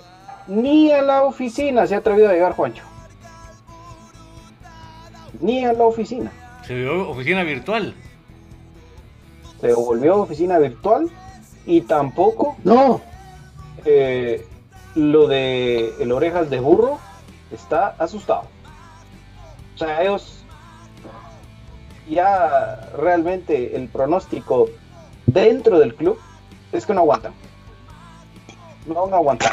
ni 0.47 0.91
a 0.91 1.01
la 1.01 1.23
oficina 1.23 1.87
se 1.87 1.95
ha 1.95 1.99
atrevido 1.99 2.29
a 2.29 2.33
llegar 2.33 2.55
Juancho. 2.55 2.83
Ni 5.41 5.65
a 5.65 5.73
la 5.73 5.83
oficina. 5.85 6.31
Se 6.65 6.73
vio 6.75 7.09
oficina 7.09 7.43
virtual. 7.43 7.93
Se 9.61 9.73
volvió 9.73 10.21
oficina 10.21 10.57
virtual 10.59 11.09
y 11.65 11.81
tampoco 11.81 12.55
No, 12.63 13.01
eh, 13.85 14.45
lo 14.95 15.27
de 15.27 15.93
el 15.99 16.11
orejas 16.11 16.49
de 16.49 16.59
burro 16.59 16.99
está 17.51 17.95
asustado. 17.99 18.43
O 19.73 19.77
sea, 19.77 20.01
ellos 20.03 20.34
ya 22.09 22.89
realmente 22.97 23.75
el 23.75 23.87
pronóstico 23.87 24.67
dentro 25.25 25.79
del 25.79 25.95
club 25.95 26.17
es 26.71 26.85
que 26.85 26.93
no 26.93 27.01
aguantan. 27.01 27.33
No 28.85 29.03
van 29.03 29.13
a 29.13 29.17
aguantar. 29.17 29.51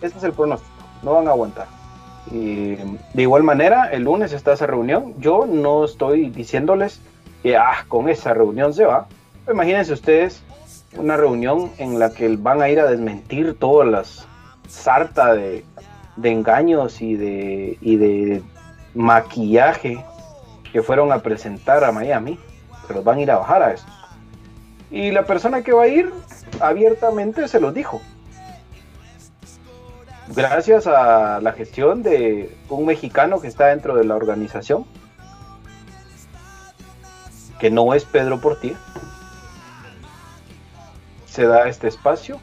Este 0.00 0.18
es 0.18 0.24
el 0.24 0.32
pronóstico. 0.32 0.72
No 1.02 1.14
van 1.14 1.28
a 1.28 1.30
aguantar. 1.30 1.66
Y 2.30 2.74
de 2.74 3.22
igual 3.22 3.42
manera, 3.42 3.86
el 3.86 4.04
lunes 4.04 4.32
está 4.32 4.52
esa 4.52 4.66
reunión. 4.66 5.14
Yo 5.18 5.46
no 5.46 5.84
estoy 5.84 6.30
diciéndoles 6.30 7.00
que 7.42 7.56
ah, 7.56 7.84
con 7.88 8.08
esa 8.08 8.34
reunión 8.34 8.74
se 8.74 8.84
va. 8.84 9.06
Imagínense 9.50 9.92
ustedes 9.92 10.42
una 10.96 11.16
reunión 11.16 11.70
en 11.78 11.98
la 11.98 12.12
que 12.12 12.36
van 12.36 12.62
a 12.62 12.68
ir 12.68 12.78
a 12.78 12.90
desmentir 12.90 13.56
todas 13.58 13.88
las 13.88 14.26
sarta 14.68 15.34
de, 15.34 15.64
engaños 16.22 17.00
y 17.00 17.14
de, 17.16 17.78
y 17.80 17.96
de 17.96 18.42
maquillaje 18.94 20.04
que 20.72 20.82
fueron 20.82 21.12
a 21.12 21.18
presentar 21.18 21.84
a 21.84 21.92
Miami. 21.92 22.38
Se 22.86 22.94
los 22.94 23.04
van 23.04 23.18
a 23.18 23.20
ir 23.20 23.30
a 23.30 23.38
bajar 23.38 23.62
a 23.62 23.72
estos. 23.74 23.92
Y 24.90 25.10
la 25.10 25.24
persona 25.24 25.62
que 25.62 25.72
va 25.72 25.84
a 25.84 25.88
ir 25.88 26.12
abiertamente 26.60 27.46
se 27.46 27.60
los 27.60 27.72
dijo. 27.74 28.00
Gracias 30.28 30.86
a 30.86 31.40
la 31.40 31.52
gestión 31.52 32.02
de 32.02 32.56
un 32.68 32.86
mexicano 32.86 33.40
que 33.40 33.48
está 33.48 33.66
dentro 33.66 33.94
de 33.94 34.04
la 34.04 34.16
organización, 34.16 34.86
que 37.58 37.70
no 37.70 37.92
es 37.92 38.04
Pedro 38.04 38.40
Portilla, 38.40 38.78
se 41.26 41.46
da 41.46 41.68
este 41.68 41.88
espacio, 41.88 42.38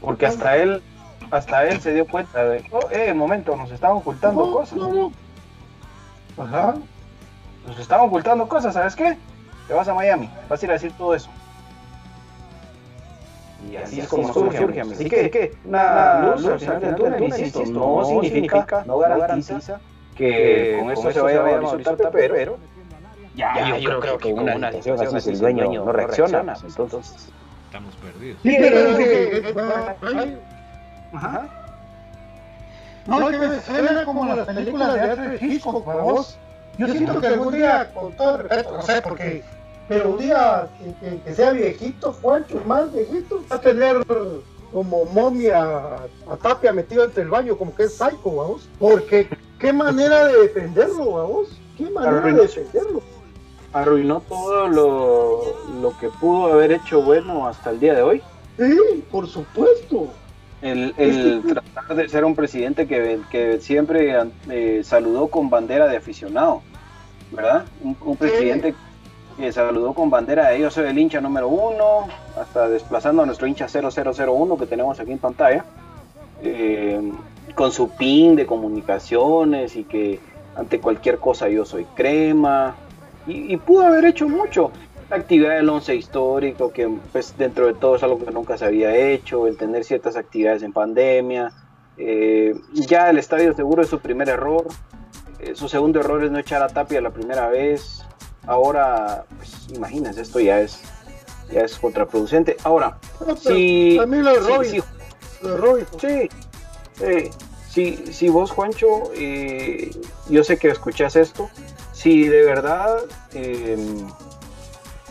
porque 0.00 0.26
hasta 0.26 0.56
él, 0.56 0.82
hasta 1.30 1.66
él 1.66 1.80
se 1.80 1.92
dio 1.92 2.06
cuenta 2.06 2.44
de, 2.44 2.64
oh, 2.70 2.88
eh, 2.90 3.12
momento, 3.12 3.54
nos 3.56 3.70
están 3.70 3.92
ocultando 3.92 4.50
cosas. 4.52 4.78
Ajá. 6.38 6.74
Nos 7.68 7.78
están 7.78 8.00
ocultando 8.00 8.48
cosas, 8.48 8.72
¿sabes 8.72 8.96
qué? 8.96 9.16
Te 9.66 9.74
vas 9.74 9.86
a 9.86 9.94
Miami, 9.94 10.30
vas 10.48 10.62
a 10.62 10.64
ir 10.64 10.70
a 10.70 10.74
decir 10.74 10.92
todo 10.96 11.14
eso. 11.14 11.28
Y 13.70 13.76
así, 13.76 14.00
es 14.00 14.08
como 14.08 14.32
surge, 14.32 14.56
surge 14.56 14.80
Así 14.80 15.08
que, 15.08 15.30
que 15.30 15.52
una, 15.66 16.34
luz, 16.36 16.46
al 16.46 16.60
final 16.60 16.80
del 16.80 16.94
túnel, 16.94 17.22
insisto, 17.24 17.64
no, 17.66 18.22
significa, 18.22 18.84
no 18.86 18.98
garantiza 18.98 19.80
que, 20.16 20.78
con 20.80 20.90
eso 20.92 21.12
se 21.12 21.20
vaya 21.20 21.40
a 21.40 21.60
Mauricio 21.60 21.96
Tapia, 21.96 22.10
pero 22.10 22.56
ya, 23.34 23.76
yo, 23.78 24.00
creo, 24.00 24.18
que, 24.18 24.32
con 24.32 24.48
una 24.48 24.72
situación 24.72 25.16
así 25.16 25.30
el 25.30 25.38
dueño 25.38 25.84
no 25.84 25.92
reacciona, 25.92 26.56
entonces... 26.62 27.28
Estamos 27.66 27.94
perdidos. 27.96 28.40
Sí, 28.42 28.56
pero 28.58 28.96
que... 28.96 30.38
Ajá. 31.12 31.48
No, 33.06 33.28
que 33.28 33.60
suena 33.60 34.04
como 34.06 34.24
las 34.24 34.46
películas 34.46 34.94
de 34.94 35.00
Alfred 35.00 35.42
Hitchcock, 35.42 35.84
para 35.84 36.02
vos. 36.02 36.38
Yo 36.78 36.86
siento 36.86 37.20
que 37.20 37.26
algún 37.26 37.52
día, 37.52 37.92
con 37.92 38.16
todo 38.16 38.38
respeto, 38.38 38.72
no 38.72 38.82
sé, 38.82 39.02
porque 39.02 39.44
pero 39.88 40.10
un 40.10 40.18
día 40.18 40.68
que, 41.24 41.34
sea 41.34 41.52
viejito, 41.52 42.12
Juancho, 42.12 42.60
más 42.66 42.92
viejito, 42.92 43.42
va 43.50 43.56
a 43.56 43.60
tener 43.60 44.04
como 44.70 45.06
momia 45.06 45.62
a, 46.28 46.36
Tapia 46.42 46.72
metido 46.74 47.04
entre 47.04 47.22
el 47.22 47.30
baño, 47.30 47.56
como 47.56 47.74
que 47.74 47.84
es 47.84 47.94
psycho, 47.94 48.36
vamos. 48.36 48.68
Porque 48.78 49.28
qué 49.58 49.72
manera 49.72 50.26
de 50.26 50.42
defenderlo, 50.42 51.12
vamos. 51.12 51.48
Qué 51.78 51.88
manera 51.88 52.20
de 52.20 52.32
defenderlo. 52.34 53.00
Arruinó 53.72 54.20
todo 54.28 54.68
lo, 54.68 55.80
lo 55.80 55.98
que 55.98 56.10
pudo 56.20 56.52
haber 56.52 56.72
hecho 56.72 57.00
bueno 57.00 57.48
hasta 57.48 57.70
el 57.70 57.80
día 57.80 57.94
de 57.94 58.02
hoy. 58.02 58.22
Sí, 58.58 59.04
por 59.10 59.26
supuesto. 59.26 60.08
El, 60.60 60.92
el 60.98 61.42
tratar 61.42 61.96
de 61.96 62.08
ser 62.08 62.24
un 62.24 62.34
presidente 62.34 62.88
que, 62.88 63.20
que 63.30 63.60
siempre 63.60 64.16
eh, 64.50 64.80
saludó 64.82 65.28
con 65.28 65.48
bandera 65.48 65.86
de 65.86 65.96
aficionado, 65.96 66.62
¿verdad? 67.30 67.64
Un, 67.82 68.16
presidente 68.16 68.74
que 69.36 69.52
saludó 69.52 69.94
con 69.94 70.10
bandera 70.10 70.48
de 70.48 70.60
yo 70.60 70.70
soy 70.70 70.88
el 70.88 70.98
hincha 70.98 71.20
número 71.20 71.46
uno, 71.46 72.08
hasta 72.36 72.68
desplazando 72.68 73.22
a 73.22 73.26
nuestro 73.26 73.46
hincha 73.46 73.68
0001 73.68 74.58
que 74.58 74.66
tenemos 74.66 74.98
aquí 74.98 75.12
en 75.12 75.18
pantalla, 75.18 75.64
eh, 76.42 77.12
con 77.54 77.70
su 77.70 77.90
pin 77.90 78.34
de 78.34 78.44
comunicaciones 78.44 79.76
y 79.76 79.84
que 79.84 80.18
ante 80.56 80.80
cualquier 80.80 81.18
cosa 81.18 81.48
yo 81.48 81.64
soy 81.64 81.84
crema, 81.94 82.74
y, 83.28 83.56
pudo 83.58 83.86
haber 83.86 84.06
hecho 84.06 84.28
mucho. 84.28 84.70
La 85.10 85.16
actividad 85.16 85.56
del 85.56 85.68
once 85.68 85.94
histórico, 85.94 86.72
que 86.72 86.88
pues 87.12 87.36
dentro 87.38 87.66
de 87.66 87.74
todo 87.74 87.96
es 87.96 88.02
algo 88.02 88.24
que 88.24 88.30
nunca 88.30 88.58
se 88.58 88.66
había 88.66 88.94
hecho, 88.94 89.46
el 89.46 89.56
tener 89.56 89.84
ciertas 89.84 90.16
actividades 90.16 90.62
en 90.62 90.72
pandemia, 90.72 91.52
eh, 91.96 92.54
ya 92.72 93.08
el 93.10 93.18
estadio 93.18 93.54
seguro 93.54 93.82
es 93.82 93.88
su 93.88 94.00
primer 94.00 94.28
error, 94.28 94.66
eh, 95.40 95.54
su 95.54 95.68
segundo 95.68 96.00
error 96.00 96.22
es 96.24 96.30
no 96.30 96.38
echar 96.38 96.62
a 96.62 96.68
Tapia 96.68 97.00
la 97.00 97.10
primera 97.10 97.48
vez, 97.48 98.04
Ahora, 98.48 99.26
pues 99.36 99.68
imagínense, 99.74 100.22
esto 100.22 100.40
ya 100.40 100.60
es 100.60 100.80
ya 101.52 101.60
es 101.60 101.78
contraproducente. 101.78 102.56
Ahora, 102.64 102.98
si, 103.40 103.96
también 103.98 104.24
lo 104.24 104.32
de 104.32 104.82
sí, 106.00 106.28
sí, 107.68 108.04
si, 108.10 108.28
vos, 108.30 108.50
Juancho, 108.50 109.12
eh, 109.14 109.90
yo 110.30 110.44
sé 110.44 110.58
que 110.58 110.68
escuchas 110.68 111.14
esto, 111.16 111.50
si 111.92 112.26
de 112.26 112.42
verdad, 112.42 113.00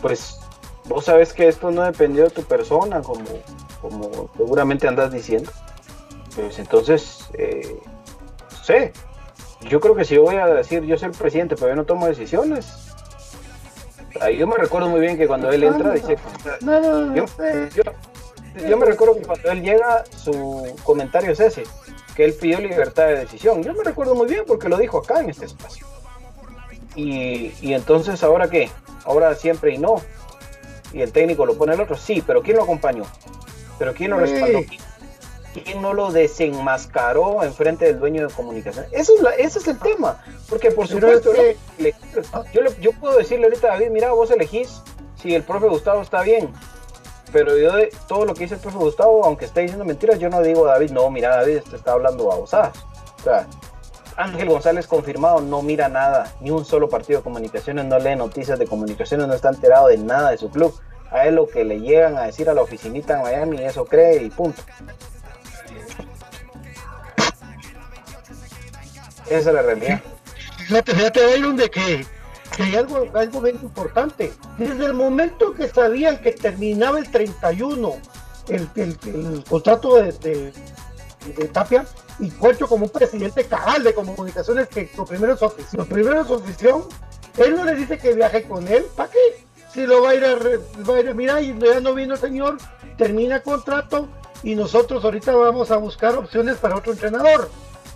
pues 0.00 0.38
vos 0.84 1.04
sabes 1.04 1.32
que 1.32 1.48
esto 1.48 1.70
no 1.70 1.82
dependió 1.82 2.24
de 2.24 2.30
tu 2.30 2.42
persona, 2.42 3.02
como, 3.02 3.24
como 3.80 4.30
seguramente 4.36 4.88
andas 4.88 5.12
diciendo, 5.12 5.50
pues 6.34 6.58
entonces, 6.58 7.28
eh, 7.34 7.78
no 8.50 8.64
sé, 8.64 8.92
yo 9.68 9.80
creo 9.80 9.94
que 9.94 10.04
si 10.04 10.14
yo 10.14 10.22
voy 10.22 10.36
a 10.36 10.46
decir, 10.46 10.84
yo 10.84 10.96
soy 10.96 11.10
el 11.10 11.16
presidente, 11.16 11.56
pero 11.56 11.68
yo 11.68 11.76
no 11.76 11.84
tomo 11.84 12.06
decisiones, 12.06 12.88
yo 14.36 14.46
me 14.46 14.56
recuerdo 14.56 14.88
muy 14.88 15.00
bien 15.00 15.16
que 15.16 15.26
cuando 15.26 15.50
él 15.50 15.62
entra 15.62 15.92
dice... 15.92 16.16
yo, 18.68 18.76
me 18.76 18.86
recuerdo 18.86 19.14
que 19.16 19.22
cuando 19.22 19.50
él 19.50 19.62
llega 19.62 20.04
su 20.16 20.74
comentario 20.82 21.32
es 21.32 21.40
ese, 21.40 21.64
que 22.16 22.24
él 22.24 22.34
pidió 22.34 22.58
libertad 22.58 23.06
de 23.06 23.16
decisión. 23.20 23.62
Yo 23.62 23.74
me 23.74 23.84
recuerdo 23.84 24.14
muy 24.14 24.26
bien 24.26 24.44
porque 24.46 24.68
lo 24.68 24.76
dijo 24.76 24.98
acá 24.98 25.20
en 25.20 25.30
este 25.30 25.44
espacio. 25.44 25.86
Y, 26.98 27.72
entonces, 27.72 28.24
¿ahora 28.24 28.50
qué? 28.50 28.70
Ahora 29.04 29.34
siempre 29.36 29.72
y 29.72 29.78
no. 29.78 30.02
Y 30.92 31.00
el 31.00 31.12
técnico 31.12 31.46
lo 31.46 31.56
pone 31.56 31.74
el 31.74 31.80
otro, 31.80 31.96
sí, 31.96 32.24
pero 32.26 32.42
¿quién 32.42 32.56
lo 32.56 32.64
acompañó? 32.64 33.04
¿Pero 33.78 33.94
quién 33.94 34.10
lo 34.10 34.18
respaldó? 34.18 34.60
¿Quién 35.64 35.80
no 35.80 35.94
lo 35.94 36.10
desenmascaró 36.10 37.44
en 37.44 37.54
frente 37.54 37.84
del 37.84 38.00
dueño 38.00 38.26
de 38.26 38.34
comunicación? 38.34 38.86
Eso 38.90 39.12
es 39.14 39.38
ese 39.38 39.58
es 39.60 39.68
el 39.68 39.78
tema. 39.78 40.22
Porque 40.48 40.70
por 40.70 40.88
supuesto, 40.88 41.32
yo, 42.52 42.62
yo 42.80 42.92
puedo 42.92 43.16
decirle 43.16 43.46
ahorita 43.46 43.68
a 43.68 43.70
David, 43.72 43.90
mira, 43.90 44.12
vos 44.12 44.30
elegís 44.30 44.82
si 45.20 45.34
el 45.34 45.42
profe 45.44 45.68
Gustavo 45.68 46.02
está 46.02 46.22
bien. 46.22 46.52
Pero 47.32 47.56
yo 47.56 47.76
de 47.76 47.92
todo 48.08 48.24
lo 48.24 48.34
que 48.34 48.44
dice 48.44 48.54
el 48.54 48.60
profe 48.60 48.78
Gustavo, 48.78 49.24
aunque 49.24 49.44
esté 49.44 49.60
diciendo 49.60 49.84
mentiras, 49.84 50.18
yo 50.18 50.30
no 50.30 50.42
digo 50.42 50.66
a 50.66 50.72
David, 50.72 50.90
no, 50.90 51.10
mira, 51.10 51.36
David, 51.36 51.60
te 51.68 51.76
está 51.76 51.92
hablando 51.92 52.26
babosadas. 52.26 52.76
O 53.20 53.22
sea, 53.22 53.46
Ángel 54.18 54.48
González 54.48 54.88
confirmado, 54.88 55.40
no 55.40 55.62
mira 55.62 55.88
nada, 55.88 56.34
ni 56.40 56.50
un 56.50 56.64
solo 56.64 56.88
partido 56.88 57.20
de 57.20 57.24
comunicaciones, 57.24 57.84
no 57.84 58.00
lee 58.00 58.16
noticias 58.16 58.58
de 58.58 58.66
comunicaciones, 58.66 59.28
no 59.28 59.34
está 59.34 59.48
enterado 59.48 59.86
de 59.86 59.96
nada 59.96 60.30
de 60.30 60.38
su 60.38 60.50
club. 60.50 60.74
A 61.12 61.26
él 61.26 61.36
lo 61.36 61.46
que 61.46 61.64
le 61.64 61.80
llegan 61.80 62.18
a 62.18 62.24
decir 62.24 62.50
a 62.50 62.54
la 62.54 62.60
oficinita 62.60 63.14
en 63.14 63.22
Miami, 63.22 63.62
eso 63.62 63.84
cree 63.84 64.24
y 64.24 64.30
punto. 64.30 64.60
Esa 69.26 69.50
es 69.50 69.54
la 69.54 69.62
realidad. 69.62 70.00
Fíjate, 70.66 70.94
fíjate, 70.94 71.20
de 71.20 71.70
que, 71.70 72.06
que, 72.56 72.62
hay 72.62 72.74
algo, 72.74 73.06
algo 73.14 73.40
bien 73.40 73.58
importante. 73.62 74.32
Desde 74.58 74.84
el 74.84 74.94
momento 74.94 75.54
que 75.54 75.68
sabían 75.68 76.18
que 76.18 76.32
terminaba 76.32 76.98
el 76.98 77.08
31 77.08 77.94
el, 78.48 78.68
el, 78.74 79.44
contrato 79.48 79.96
de, 79.96 80.12
de, 80.12 81.48
Tapia, 81.52 81.86
y 82.18 82.30
Cuercho 82.30 82.66
como 82.66 82.84
un 82.84 82.90
presidente 82.90 83.44
cabal 83.44 83.82
de 83.82 83.94
comunicaciones 83.94 84.68
que 84.68 84.90
lo 84.96 85.04
primero 85.04 85.34
es 85.34 85.38
su 85.38 85.44
oficio. 85.44 85.78
Lo 85.78 85.86
primero 85.86 86.20
es 86.20 86.26
su 86.26 86.34
oficio. 86.34 86.88
Él 87.36 87.54
no 87.54 87.64
le 87.64 87.74
dice 87.74 87.98
que 87.98 88.14
viaje 88.14 88.42
con 88.44 88.66
él. 88.66 88.84
¿Para 88.96 89.10
qué? 89.10 89.46
Si 89.72 89.86
lo 89.86 90.02
va 90.02 90.10
a 90.10 90.14
ir 90.14 90.24
a, 90.24 90.34
va 90.34 90.96
a 90.96 91.00
ir 91.00 91.08
a 91.08 91.14
mira, 91.14 91.40
y 91.40 91.56
ya 91.58 91.80
no 91.80 91.94
vino 91.94 92.14
el 92.14 92.20
señor, 92.20 92.58
termina 92.96 93.42
contrato 93.42 94.08
y 94.42 94.54
nosotros 94.54 95.04
ahorita 95.04 95.34
vamos 95.34 95.70
a 95.70 95.76
buscar 95.76 96.16
opciones 96.16 96.56
para 96.56 96.76
otro 96.76 96.92
entrenador 96.92 97.48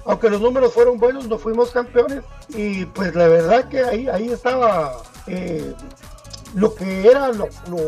aunque 0.04 0.30
los 0.30 0.40
números 0.40 0.72
fueron 0.72 0.98
buenos, 0.98 1.28
no 1.28 1.38
fuimos 1.38 1.70
campeones 1.70 2.22
y 2.48 2.86
pues 2.86 3.14
la 3.14 3.28
verdad 3.28 3.68
que 3.68 3.84
ahí, 3.84 4.08
ahí 4.08 4.30
estaba 4.30 5.02
eh, 5.26 5.74
lo 6.54 6.74
que 6.74 7.06
era 7.06 7.28
lo, 7.28 7.48
lo, 7.68 7.78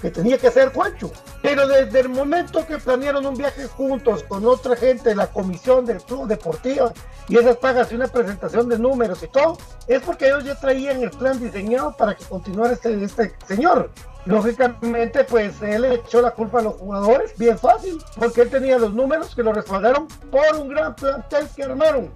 que 0.00 0.10
tenía 0.10 0.38
que 0.38 0.48
hacer 0.48 0.72
Juancho. 0.72 1.10
Pero 1.42 1.66
desde 1.66 2.00
el 2.00 2.08
momento 2.08 2.66
que 2.66 2.78
planearon 2.78 3.24
un 3.24 3.34
viaje 3.34 3.66
juntos 3.66 4.22
con 4.24 4.44
otra 4.46 4.76
gente 4.76 5.10
de 5.10 5.14
la 5.14 5.28
comisión 5.28 5.84
del 5.86 6.02
club 6.02 6.26
deportivo 6.26 6.92
y 7.28 7.38
esas 7.38 7.56
pagas 7.56 7.90
y 7.90 7.94
una 7.94 8.08
presentación 8.08 8.68
de 8.68 8.78
números 8.78 9.22
y 9.22 9.28
todo, 9.28 9.58
es 9.86 10.02
porque 10.02 10.26
ellos 10.26 10.44
ya 10.44 10.54
traían 10.54 11.02
el 11.02 11.10
plan 11.10 11.38
diseñado 11.40 11.96
para 11.96 12.14
que 12.14 12.24
continuara 12.24 12.74
este, 12.74 13.02
este 13.02 13.34
señor. 13.46 13.90
Lógicamente, 14.26 15.24
pues 15.24 15.60
él 15.62 15.86
echó 15.86 16.20
la 16.20 16.32
culpa 16.32 16.58
a 16.58 16.62
los 16.62 16.74
jugadores, 16.74 17.32
bien 17.38 17.58
fácil, 17.58 17.98
porque 18.18 18.42
él 18.42 18.50
tenía 18.50 18.78
los 18.78 18.92
números 18.92 19.34
que 19.34 19.42
lo 19.42 19.54
respaldaron 19.54 20.06
por 20.30 20.56
un 20.56 20.68
gran 20.68 20.94
plantel 20.94 21.48
que 21.56 21.62
armaron. 21.62 22.10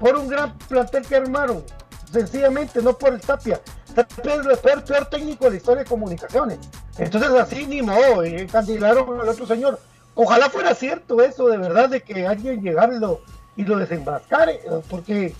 Por 0.00 0.16
un 0.16 0.28
gran 0.28 0.56
plantel 0.56 1.04
que 1.04 1.16
armaron. 1.16 1.62
Sencillamente, 2.10 2.80
no 2.80 2.96
por 2.96 3.12
el 3.12 3.20
Tapia. 3.20 3.60
Es 3.98 4.46
el 4.46 4.82
peor, 4.84 5.06
técnico 5.06 5.46
de 5.46 5.50
la 5.50 5.56
historia 5.56 5.82
de 5.82 5.88
comunicaciones. 5.88 6.58
Entonces, 6.98 7.30
así 7.30 7.66
ni 7.66 7.82
modo, 7.82 8.22
candidaron 8.50 9.20
al 9.20 9.28
otro 9.28 9.46
señor. 9.46 9.80
Ojalá 10.14 10.50
fuera 10.50 10.74
cierto 10.74 11.20
eso, 11.20 11.48
de 11.48 11.58
verdad, 11.58 11.88
de 11.88 12.02
que 12.02 12.26
alguien 12.26 12.62
llegara 12.62 12.94
y 12.94 12.98
lo, 12.98 13.20
y 13.56 13.64
lo 13.64 13.76
desenmascare, 13.76 14.60
porque, 14.88 15.34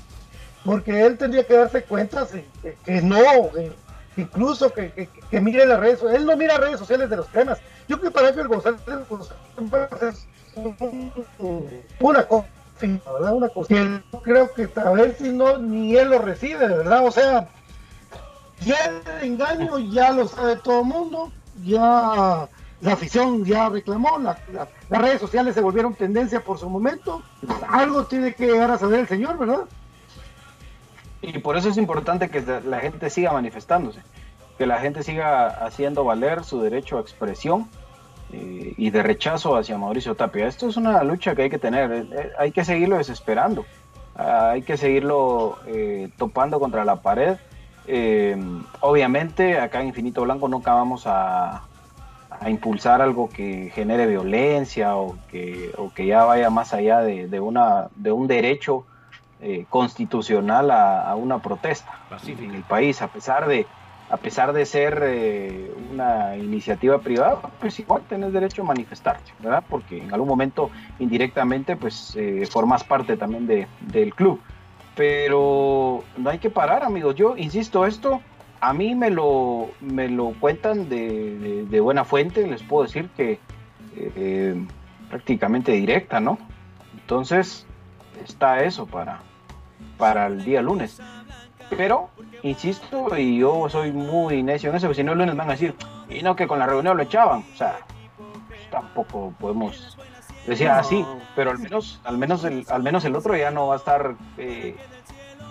porque 0.64 1.04
él 1.04 1.18
tendría 1.18 1.46
que 1.46 1.54
darse 1.54 1.82
cuenta 1.82 2.26
que, 2.84 3.02
no, 3.02 3.18
incluso 4.16 4.72
que, 4.72 5.08
que, 5.30 5.40
mire 5.40 5.66
las 5.66 5.80
redes 5.80 6.00
sociales. 6.00 6.20
Él 6.20 6.26
no 6.26 6.36
mira 6.36 6.56
redes 6.58 6.78
sociales 6.78 7.10
de 7.10 7.16
los 7.16 7.28
temas. 7.28 7.58
Yo 7.88 7.98
creo 7.98 8.10
que 8.10 8.14
para 8.14 8.28
Ángel 8.28 8.48
González 8.48 8.80
es 8.86 8.88
una 12.00 12.24
cosa, 12.24 12.46
¿verdad? 12.80 13.34
Una 13.34 13.48
cosa. 13.48 13.74
creo 14.22 14.52
que 14.52 14.68
a 14.76 14.90
ver 14.90 15.16
si 15.16 15.30
no, 15.30 15.58
ni 15.58 15.96
él 15.96 16.10
lo 16.10 16.18
recibe, 16.18 16.66
¿verdad? 16.66 17.04
O 17.04 17.10
sea, 17.10 17.48
ya 18.64 18.76
el 19.20 19.32
engaño 19.32 19.78
ya 19.78 20.12
lo 20.12 20.28
sabe 20.28 20.56
todo 20.56 20.80
el 20.80 20.86
mundo, 20.86 21.32
ya 21.64 22.48
la 22.80 22.92
afición 22.92 23.44
ya 23.44 23.68
reclamó, 23.68 24.18
las 24.18 24.38
redes 24.88 25.20
sociales 25.20 25.54
se 25.54 25.60
volvieron 25.60 25.94
tendencia 25.94 26.42
por 26.42 26.58
su 26.58 26.68
momento, 26.68 27.22
algo 27.68 28.04
tiene 28.04 28.34
que 28.34 28.46
llegar 28.46 28.70
a 28.70 28.78
saber 28.78 29.00
el 29.00 29.08
señor, 29.08 29.38
¿verdad? 29.38 29.64
Y 31.20 31.38
por 31.38 31.56
eso 31.56 31.68
es 31.68 31.76
importante 31.76 32.28
que 32.28 32.42
la 32.64 32.78
gente 32.78 33.10
siga 33.10 33.32
manifestándose, 33.32 34.00
que 34.56 34.66
la 34.66 34.78
gente 34.78 35.02
siga 35.02 35.48
haciendo 35.48 36.04
valer 36.04 36.44
su 36.44 36.60
derecho 36.60 36.98
a 36.98 37.00
expresión 37.00 37.68
eh, 38.32 38.74
y 38.76 38.90
de 38.90 39.02
rechazo 39.02 39.56
hacia 39.56 39.78
Mauricio 39.78 40.14
Tapia. 40.14 40.46
Esto 40.46 40.68
es 40.68 40.76
una 40.76 41.02
lucha 41.02 41.34
que 41.34 41.42
hay 41.42 41.50
que 41.50 41.58
tener, 41.58 41.90
eh, 41.90 42.08
eh, 42.12 42.30
hay 42.38 42.52
que 42.52 42.64
seguirlo 42.64 42.98
desesperando, 42.98 43.64
hay 44.14 44.62
que 44.62 44.76
seguirlo 44.76 45.58
topando 46.16 46.58
contra 46.58 46.84
la 46.84 47.02
pared. 47.02 47.36
Obviamente 48.80 49.58
acá 49.58 49.80
en 49.80 49.88
Infinito 49.88 50.22
Blanco 50.22 50.48
nunca 50.48 50.74
vamos 50.74 51.06
a, 51.06 51.62
a 52.30 52.50
impulsar 52.50 53.02
algo 53.02 53.28
que 53.28 53.70
genere 53.74 54.06
violencia 54.06 54.96
o 54.96 55.16
que, 55.30 55.72
o 55.76 55.92
que 55.92 56.06
ya 56.06 56.24
vaya 56.24 56.50
más 56.50 56.72
allá 56.72 57.00
de, 57.00 57.40
una, 57.40 57.88
de 57.96 58.12
un 58.12 58.26
derecho 58.26 58.84
eh, 59.40 59.66
constitucional 59.68 60.70
a, 60.70 61.14
una 61.16 61.38
protesta 61.38 61.92
en 62.26 62.54
el 62.54 62.62
país, 62.62 63.02
a 63.02 63.08
pesar 63.08 63.48
de, 63.48 63.66
a 64.10 64.16
pesar 64.16 64.52
de 64.52 64.66
ser 64.66 65.00
eh, 65.04 65.70
una 65.90 66.36
iniciativa 66.36 66.98
privada, 66.98 67.40
pues 67.60 67.78
igual 67.80 68.02
tenés 68.08 68.32
derecho 68.32 68.62
a 68.62 68.66
manifestarte, 68.66 69.32
¿verdad? 69.40 69.64
Porque 69.68 70.02
en 70.02 70.12
algún 70.12 70.28
momento 70.28 70.70
indirectamente 70.98 71.76
pues 71.76 72.14
eh, 72.16 72.46
formas 72.50 72.84
parte 72.84 73.16
también 73.16 73.46
de, 73.46 73.66
del 73.80 74.14
club. 74.14 74.40
Pero 74.98 76.02
no 76.16 76.28
hay 76.28 76.38
que 76.38 76.50
parar, 76.50 76.82
amigos. 76.82 77.14
Yo 77.14 77.36
insisto, 77.36 77.86
esto 77.86 78.20
a 78.60 78.72
mí 78.72 78.96
me 78.96 79.10
lo, 79.10 79.70
me 79.80 80.08
lo 80.08 80.32
cuentan 80.40 80.88
de, 80.88 81.80
buena 81.80 82.04
fuente, 82.04 82.44
les 82.48 82.64
puedo 82.64 82.82
decir 82.82 83.08
que 83.16 83.38
eh, 83.94 84.60
prácticamente 85.08 85.70
directa, 85.70 86.18
¿no? 86.18 86.36
Entonces, 86.94 87.64
está 88.24 88.64
eso 88.64 88.86
para, 88.86 89.20
para 89.98 90.26
el 90.26 90.44
día 90.44 90.62
lunes. 90.62 91.00
Pero, 91.70 92.10
insisto, 92.42 93.16
y 93.16 93.38
yo 93.38 93.68
soy 93.68 93.92
muy 93.92 94.42
necio 94.42 94.70
en 94.70 94.76
eso, 94.76 94.88
porque 94.88 95.02
si 95.02 95.04
no 95.04 95.12
el 95.12 95.18
lunes 95.18 95.36
van 95.36 95.48
a 95.48 95.52
decir, 95.52 95.76
y 96.10 96.22
no 96.22 96.34
que 96.34 96.48
con 96.48 96.58
la 96.58 96.66
reunión 96.66 96.96
lo 96.96 97.04
echaban. 97.04 97.44
O 97.54 97.56
sea, 97.56 97.78
tampoco 98.72 99.32
podemos 99.38 99.96
decir 100.44 100.68
así, 100.68 101.06
pero 101.36 101.50
al 101.50 101.58
menos, 101.58 102.00
al 102.02 102.18
menos 102.18 102.42
el, 102.42 102.66
al 102.68 102.82
menos 102.82 103.04
el 103.04 103.14
otro 103.14 103.36
ya 103.36 103.52
no 103.52 103.68
va 103.68 103.74
a 103.74 103.78
estar 103.78 104.16
eh, 104.38 104.76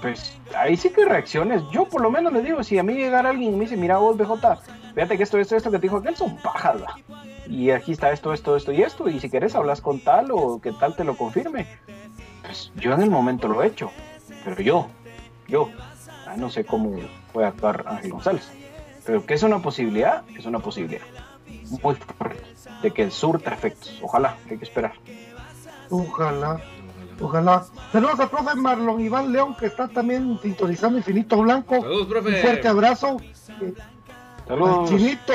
pues 0.01 0.37
ahí 0.55 0.77
sí 0.77 0.89
que 0.89 1.05
reacciones. 1.05 1.63
Yo 1.71 1.85
por 1.85 2.01
lo 2.01 2.11
menos 2.11 2.33
les 2.33 2.43
digo, 2.43 2.63
si 2.63 2.77
a 2.77 2.83
mí 2.83 2.93
llegara 2.93 3.29
alguien 3.29 3.53
y 3.53 3.55
me 3.55 3.63
dice, 3.65 3.77
mira 3.77 3.97
vos, 3.97 4.17
BJ, 4.17 4.57
fíjate 4.93 5.17
que 5.17 5.23
esto, 5.23 5.37
esto, 5.37 5.55
esto 5.55 5.71
que 5.71 5.77
te 5.77 5.83
dijo 5.83 5.97
aquel 5.97 6.15
son 6.15 6.37
pajas, 6.37 6.81
y 7.47 7.71
aquí 7.71 7.93
está 7.93 8.11
esto, 8.11 8.33
esto, 8.33 8.55
esto 8.55 8.71
y 8.71 8.81
esto, 8.81 9.09
y 9.09 9.19
si 9.19 9.29
quieres 9.29 9.55
hablas 9.55 9.81
con 9.81 9.99
tal 9.99 10.31
o 10.31 10.59
que 10.61 10.71
tal 10.71 10.95
te 10.95 11.03
lo 11.03 11.15
confirme, 11.15 11.67
pues 12.41 12.71
yo 12.75 12.93
en 12.93 13.01
el 13.01 13.09
momento 13.09 13.47
lo 13.47 13.63
he 13.63 13.67
hecho, 13.67 13.91
pero 14.43 14.61
yo, 14.61 14.87
yo, 15.47 15.69
no 16.37 16.49
sé 16.49 16.65
cómo 16.65 16.97
puede 17.33 17.47
actuar 17.47 17.85
Ángel 17.87 18.11
González, 18.11 18.51
pero 19.05 19.25
que 19.25 19.33
es 19.33 19.43
una 19.43 19.61
posibilidad, 19.61 20.23
es 20.37 20.45
una 20.45 20.59
posibilidad 20.59 21.05
muy 21.81 21.95
fuerte 21.95 22.43
de 22.81 22.91
que 22.91 23.09
surta 23.09 23.53
efectos, 23.53 23.97
ojalá, 24.01 24.37
hay 24.49 24.57
que 24.57 24.65
esperar. 24.65 24.93
Ojalá. 25.89 26.61
Ojalá. 27.19 27.65
Saludos 27.91 28.19
al 28.19 28.29
profe 28.29 28.55
Marlon 28.55 29.01
Iván 29.01 29.31
León, 29.31 29.55
que 29.59 29.67
está 29.67 29.87
también 29.87 30.39
sintonizando 30.41 30.97
Infinito 30.97 31.37
Blanco. 31.37 31.81
Saludos, 31.81 32.07
profe. 32.07 32.29
Un 32.29 32.35
fuerte 32.35 32.67
abrazo. 32.67 33.17
Saludos. 34.47 34.89
Al 34.91 34.97
chinito. 34.97 35.33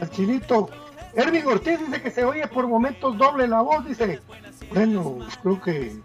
Al 0.00 0.10
chinito. 0.10 0.70
Erwin 1.14 1.46
Ortiz 1.46 1.78
dice 1.80 2.02
que 2.02 2.10
se 2.10 2.24
oye 2.24 2.46
por 2.46 2.68
momentos 2.68 3.16
doble 3.18 3.48
la 3.48 3.62
voz, 3.62 3.84
dice. 3.86 4.20
Bueno, 4.72 5.18
creo 5.42 5.60
que 5.60 6.00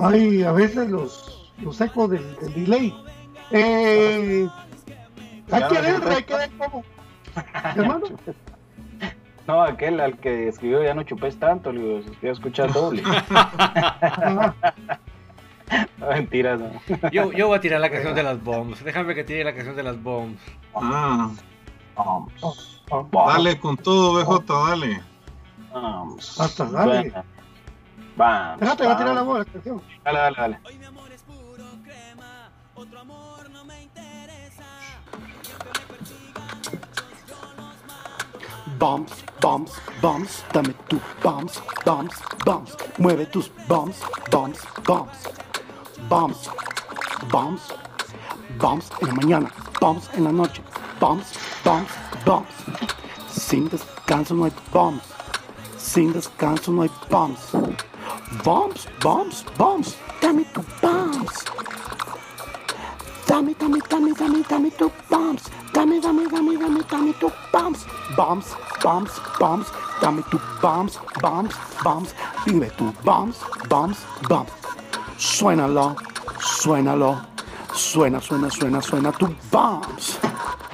hay 0.00 0.42
a 0.42 0.52
veces 0.52 0.88
los, 0.88 1.52
los 1.60 1.80
ecos 1.80 2.10
del, 2.10 2.36
delay. 2.54 2.94
Eh, 3.50 4.48
hay 5.50 5.68
que 5.68 5.80
ver, 5.80 6.08
hay 6.08 6.22
que 6.22 6.34
ver 6.34 6.50
cómo. 6.58 6.84
Hermano. 7.76 8.06
No, 9.46 9.62
aquel 9.62 10.00
al 10.00 10.18
que 10.18 10.48
escribió 10.48 10.82
ya 10.82 10.94
no 10.94 11.04
chupes 11.04 11.38
tanto, 11.38 11.70
le 11.72 11.80
digo, 11.80 11.98
estoy 11.98 12.30
escuchando 12.30 12.80
doble. 12.80 13.02
no, 15.98 16.06
mentiras, 16.08 16.58
no. 16.58 16.72
Yo, 17.10 17.30
yo 17.32 17.46
voy 17.46 17.58
a 17.58 17.60
tirar 17.60 17.80
la 17.80 17.90
canción 17.90 18.14
de 18.14 18.24
las 18.24 18.42
bombs. 18.42 18.82
Déjame 18.82 19.14
que 19.14 19.24
tire 19.24 19.44
la 19.44 19.54
canción 19.54 19.76
de 19.76 19.82
las 19.84 20.02
bombs. 20.02 20.40
Ah. 20.74 21.30
Bombs. 21.94 22.82
Dale 23.12 23.60
con 23.60 23.76
todo, 23.76 24.14
BJ, 24.14 24.68
dale. 24.68 25.02
Vamos. 25.72 26.40
Hasta 26.40 26.64
dale. 26.64 27.12
Vamos. 28.16 28.60
Déjate, 28.60 28.86
va 28.86 28.92
a 28.92 28.96
tirar 28.96 29.14
la 29.14 29.22
voz, 29.22 29.38
la 29.38 29.44
canción. 29.44 29.80
Dale, 30.04 30.18
dale, 30.18 30.36
dale. 30.36 30.58
Bombs, 38.78 39.12
bombs, 39.40 39.72
bombs, 40.02 40.42
dame 40.52 40.74
tu 40.88 41.00
bombs, 41.22 41.60
bombs, 41.84 42.14
bombs. 42.44 42.76
Mueve 42.98 43.30
tus 43.30 43.48
bombs, 43.68 43.96
bombs, 44.30 44.58
bombs. 44.84 45.28
Bombs, 46.08 46.48
bombs, 47.30 47.72
bombs 48.58 48.90
en 49.00 49.08
la 49.08 49.14
mañana, 49.14 49.50
bombs 49.80 50.08
en 50.14 50.24
la 50.24 50.32
noche, 50.32 50.62
bombs, 51.00 51.32
bombs, 51.64 51.90
bombs. 52.24 52.54
Sin 53.30 53.68
descanso 53.68 54.34
no 54.34 54.44
hay 54.44 54.52
bombs. 54.72 55.02
Sin 55.78 56.12
descanso 56.12 56.70
no 56.70 56.82
hay 56.82 56.90
bombs. 57.10 57.52
Bombs, 58.44 58.86
bombs, 59.00 59.44
bombs. 59.56 59.96
Dame 60.20 60.44
tu 60.52 60.62
bombs. 60.82 61.44
Dame, 63.26 63.54
dame, 63.58 63.80
dame, 63.88 64.12
dame, 64.14 64.42
dame 64.48 64.70
tu 64.70 64.90
bombs. 65.10 65.42
Dame, 65.72 66.00
dame, 66.00 66.28
dame, 66.28 66.56
dame, 66.56 66.82
dame 66.90 67.12
tu 67.14 67.30
bombs. 67.52 67.86
Bombs, 68.16 68.54
bombs, 68.86 69.10
bombs. 69.40 69.66
Dame 70.00 70.22
tu 70.30 70.38
bombs, 70.62 71.00
bombs, 71.20 71.54
bombs. 71.82 72.14
Vive 72.44 72.70
tu 72.78 72.84
bombs, 73.02 73.36
bombs, 73.68 73.98
bombs. 74.28 74.52
Suénalo, 75.18 75.96
suénalo. 76.38 77.16
Suena, 77.74 78.20
suena, 78.20 78.48
suena, 78.48 78.80
suena 78.80 79.10
tu 79.12 79.26
bombs. 79.50 80.18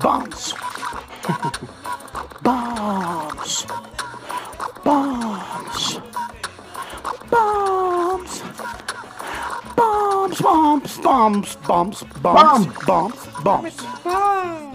Bombs. 0.03 0.55
bombs. 2.43 3.67
Bombs. 4.85 5.99
Bombs. 7.31 8.43
Bombs, 9.77 10.41
bombs, 10.43 10.99
bombs, 10.99 11.57
bombs, 11.67 12.05
bombs, 12.23 12.67
bombs, 12.85 13.27
bombs. 13.43 14.72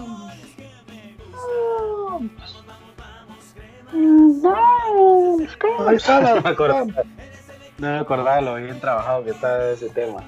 Ahí 5.88 5.96
está 5.96 6.22
no, 6.36 6.42
me 6.42 6.50
acordaba, 6.50 6.86
no 6.86 7.88
me 7.88 8.00
acordaba 8.00 8.42
lo 8.42 8.56
bien 8.56 8.80
trabajado 8.80 9.24
que 9.24 9.32
está 9.32 9.72
ese 9.72 9.90
tema. 9.90 10.24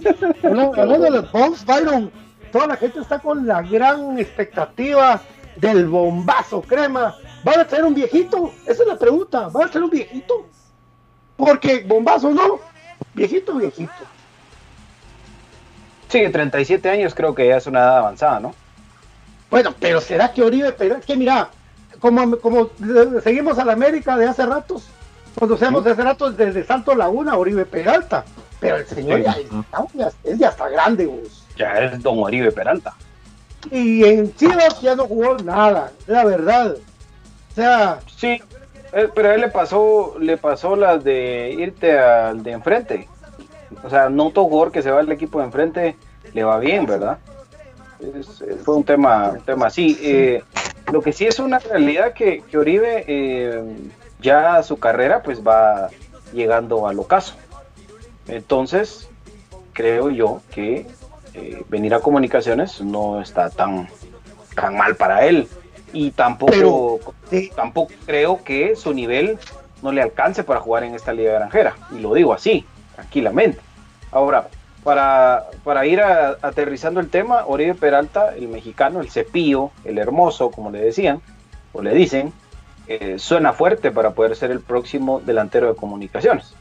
Hablando 0.42 0.98
de 0.98 1.10
los 1.10 1.32
bombs, 1.32 1.64
Byron, 1.64 2.10
toda 2.50 2.68
la 2.68 2.76
gente 2.76 3.00
está 3.00 3.18
con 3.18 3.46
la 3.46 3.62
gran 3.62 4.18
expectativa 4.18 5.20
del 5.56 5.86
bombazo 5.86 6.62
crema. 6.62 7.14
¿Van 7.44 7.60
a 7.60 7.66
traer 7.66 7.84
un 7.84 7.94
viejito? 7.94 8.52
Esa 8.66 8.82
es 8.82 8.88
la 8.88 8.96
pregunta. 8.96 9.48
¿Van 9.48 9.68
a 9.68 9.70
traer 9.70 9.84
un 9.84 9.90
viejito? 9.90 10.46
Porque 11.36 11.84
bombazo 11.86 12.30
no. 12.30 12.60
Viejito, 13.14 13.54
viejito. 13.54 13.92
Sí, 16.08 16.28
37 16.28 16.90
años 16.90 17.14
creo 17.14 17.34
que 17.34 17.48
ya 17.48 17.56
es 17.56 17.66
una 17.66 17.80
edad 17.80 17.98
avanzada, 17.98 18.38
¿no? 18.38 18.54
Bueno, 19.50 19.74
pero 19.78 20.00
¿será 20.00 20.32
que 20.32 20.42
Oribe 20.42 20.72
pero 20.72 20.96
Es 20.96 21.04
que 21.04 21.16
mira, 21.16 21.50
como, 22.02 22.36
como 22.38 22.68
seguimos 23.22 23.58
a 23.58 23.64
la 23.64 23.72
América 23.72 24.16
de 24.18 24.26
hace 24.26 24.44
ratos, 24.44 24.88
conocemos 25.38 25.82
de 25.84 25.92
hace 25.92 26.02
ratos 26.02 26.36
desde 26.36 26.64
Santo 26.64 26.94
Laguna, 26.94 27.38
Oribe 27.38 27.64
Peralta, 27.64 28.24
pero 28.60 28.76
el 28.76 28.86
señor 28.86 29.22
ya, 29.22 29.36
es, 30.24 30.38
ya 30.38 30.48
está 30.48 30.68
grande, 30.68 31.10
Ya 31.56 31.78
es 31.78 32.02
don 32.02 32.18
Oribe 32.18 32.50
Peralta. 32.52 32.92
Y 33.70 34.04
en 34.04 34.34
Chivas 34.34 34.80
ya 34.82 34.96
no 34.96 35.06
jugó 35.06 35.36
nada, 35.38 35.92
la 36.08 36.24
verdad. 36.24 36.74
O 36.74 37.54
sea, 37.54 38.00
sí. 38.16 38.42
Eh, 38.92 39.08
pero 39.14 39.30
a 39.30 39.34
él 39.36 39.40
le 39.42 39.48
pasó, 39.48 40.16
le 40.18 40.36
pasó 40.36 40.74
las 40.76 41.02
de 41.04 41.54
irte 41.56 41.98
al 41.98 42.42
de 42.42 42.50
enfrente. 42.52 43.08
O 43.84 43.88
sea, 43.88 44.10
no 44.10 44.30
todo 44.30 44.46
jugador 44.46 44.72
que 44.72 44.82
se 44.82 44.90
va 44.90 45.00
al 45.00 45.10
equipo 45.12 45.38
de 45.38 45.44
enfrente 45.46 45.96
le 46.34 46.42
va 46.44 46.58
bien, 46.58 46.84
¿verdad? 46.84 47.18
Es- 48.00 48.42
fue 48.64 48.74
un 48.74 48.84
tema, 48.84 49.30
un 49.30 49.40
tema 49.42 49.66
así. 49.68 49.96
Eh, 50.02 50.42
lo 50.92 51.00
que 51.00 51.12
sí 51.12 51.26
es 51.26 51.38
una 51.38 51.58
realidad 51.58 52.12
que, 52.12 52.42
que 52.42 52.58
Oribe 52.58 53.04
eh, 53.08 53.64
ya 54.20 54.62
su 54.62 54.78
carrera 54.78 55.22
pues 55.22 55.42
va 55.46 55.88
llegando 56.32 56.86
al 56.86 56.98
ocaso. 56.98 57.34
Entonces, 58.28 59.08
creo 59.72 60.10
yo 60.10 60.42
que 60.50 60.86
eh, 61.34 61.64
venir 61.68 61.94
a 61.94 62.00
comunicaciones 62.00 62.80
no 62.82 63.20
está 63.22 63.48
tan, 63.48 63.88
tan 64.54 64.76
mal 64.76 64.96
para 64.96 65.24
él. 65.26 65.48
Y 65.94 66.10
tampoco, 66.10 67.00
tampoco 67.56 67.92
creo 68.06 68.42
que 68.44 68.76
su 68.76 68.92
nivel 68.94 69.38
no 69.82 69.92
le 69.92 70.02
alcance 70.02 70.44
para 70.44 70.60
jugar 70.60 70.84
en 70.84 70.94
esta 70.94 71.12
liga 71.12 71.32
granjera. 71.32 71.74
Y 71.90 72.00
lo 72.00 72.14
digo 72.14 72.32
así, 72.32 72.66
tranquilamente. 72.94 73.60
Ahora, 74.10 74.48
para, 74.84 75.46
para 75.64 75.86
ir 75.86 76.00
a- 76.00 76.36
aterrizando 76.42 77.00
el 77.00 77.08
tema, 77.08 77.44
Oribe 77.46 77.74
Peralta, 77.74 78.34
el 78.34 78.48
mexicano, 78.48 79.00
el 79.00 79.10
cepillo, 79.10 79.70
el 79.84 79.98
hermoso, 79.98 80.50
como 80.50 80.70
le 80.70 80.80
decían, 80.80 81.20
o 81.72 81.82
le 81.82 81.94
dicen, 81.94 82.32
eh, 82.88 83.18
suena 83.18 83.52
fuerte 83.52 83.90
para 83.90 84.10
poder 84.10 84.34
ser 84.36 84.50
el 84.50 84.60
próximo 84.60 85.20
delantero 85.20 85.68
de 85.68 85.76
comunicaciones. 85.76 86.54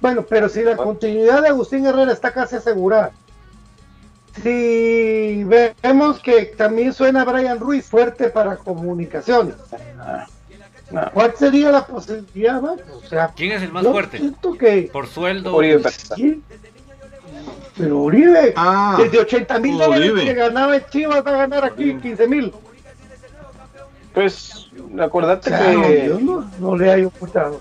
Bueno, 0.00 0.22
pero 0.28 0.48
si 0.48 0.62
la 0.62 0.76
continuidad 0.76 1.42
de 1.42 1.48
Agustín 1.48 1.84
Herrera 1.86 2.12
está 2.12 2.32
casi 2.32 2.56
asegurada. 2.56 3.10
Si 4.42 5.42
vemos 5.82 6.20
que 6.20 6.44
también 6.56 6.92
suena 6.92 7.24
Brian 7.24 7.58
Ruiz 7.58 7.86
fuerte 7.88 8.28
para 8.28 8.56
comunicaciones. 8.56 9.56
¿Cuál 11.12 11.34
sería 11.36 11.70
la 11.70 11.86
posibilidad? 11.86 12.60
no? 12.62 12.72
O 12.72 13.08
sea, 13.08 13.32
¿Quién 13.36 13.52
es 13.52 13.62
el 13.62 13.72
más 13.72 13.84
yo 13.84 13.92
fuerte? 13.92 14.18
siento 14.18 14.54
que 14.54 14.88
Por 14.92 15.06
sueldo. 15.06 15.58
Sí. 16.16 16.42
Pero 17.76 17.98
Uribe, 17.98 18.54
Ah, 18.56 18.96
desde 18.98 19.20
80 19.20 19.58
mil 19.60 19.78
dólares 19.78 20.10
Uribe. 20.12 20.24
que 20.24 20.34
ganaba 20.34 20.76
en 20.76 20.84
Chivas 20.90 21.24
va 21.24 21.30
a 21.30 21.36
ganar 21.46 21.64
aquí 21.64 21.94
15 21.96 22.26
mil. 22.26 22.52
Pues, 24.14 24.68
acordate 24.98 25.48
Claro, 25.50 25.82
que... 25.82 26.06
yo 26.08 26.18
no, 26.20 26.50
no 26.58 26.76
le 26.76 26.90
hay 26.90 27.04
ocultado. 27.04 27.60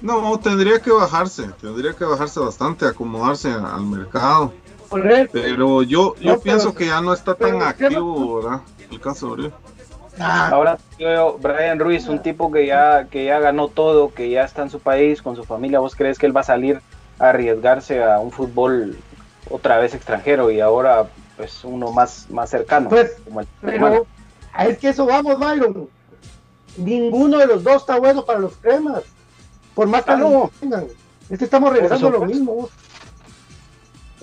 No, 0.00 0.36
tendría 0.40 0.80
que 0.80 0.90
bajarse, 0.90 1.48
tendría 1.60 1.92
que 1.92 2.04
bajarse 2.04 2.40
bastante, 2.40 2.86
acomodarse 2.86 3.48
al 3.50 3.82
mercado. 3.86 4.52
Pero 5.32 5.82
yo, 5.84 6.16
yo 6.16 6.32
No, 6.34 6.40
pienso 6.40 6.70
pero- 6.70 6.78
que 6.78 6.86
ya 6.86 7.00
no 7.00 7.12
está 7.12 7.34
tan 7.34 7.58
pero 7.58 7.58
¿qué 7.76 7.84
activo, 7.86 8.42
¿verdad? 8.42 8.60
El 8.90 9.00
caso 9.00 9.26
de 9.28 9.32
Uribe. 9.32 9.52
Ahora 10.18 10.78
yo, 10.98 11.38
Brian 11.40 11.78
Ruiz, 11.78 12.06
un 12.08 12.20
tipo 12.22 12.50
que 12.52 12.66
ya, 12.66 13.06
que 13.10 13.24
ya 13.24 13.38
ganó 13.40 13.68
todo, 13.68 14.12
que 14.12 14.28
ya 14.30 14.44
está 14.44 14.62
en 14.62 14.70
su 14.70 14.78
país, 14.80 15.22
con 15.22 15.36
su 15.36 15.44
familia, 15.44 15.78
¿vos 15.78 15.96
crees 15.96 16.18
que 16.18 16.26
él 16.26 16.36
va 16.36 16.40
a 16.42 16.44
salir 16.44 16.80
a 17.18 17.30
arriesgarse 17.30 18.02
a 18.02 18.18
un 18.18 18.30
fútbol 18.30 18.98
otra 19.50 19.78
vez 19.78 19.94
extranjero 19.94 20.50
y 20.50 20.60
ahora 20.60 21.06
pues 21.36 21.64
uno 21.64 21.92
más, 21.92 22.26
más 22.30 22.50
cercano? 22.50 22.90
Pues, 22.90 23.16
el 23.26 23.46
Pero 23.62 24.06
es 24.58 24.78
que 24.78 24.90
eso 24.90 25.06
vamos, 25.06 25.38
Byron. 25.38 25.88
Ninguno 26.76 27.38
de 27.38 27.46
los 27.46 27.64
dos 27.64 27.76
está 27.76 27.98
bueno 27.98 28.24
para 28.24 28.38
los 28.38 28.56
cremas. 28.56 29.02
Por 29.74 29.86
más 29.86 30.04
que 30.04 30.12
Ah, 30.12 30.16
no. 30.16 30.50
tengan. 30.60 30.86
Es 31.30 31.38
que 31.38 31.44
estamos 31.44 31.72
regresando 31.72 32.08
a 32.08 32.10
lo 32.10 32.20
mismo. 32.26 32.68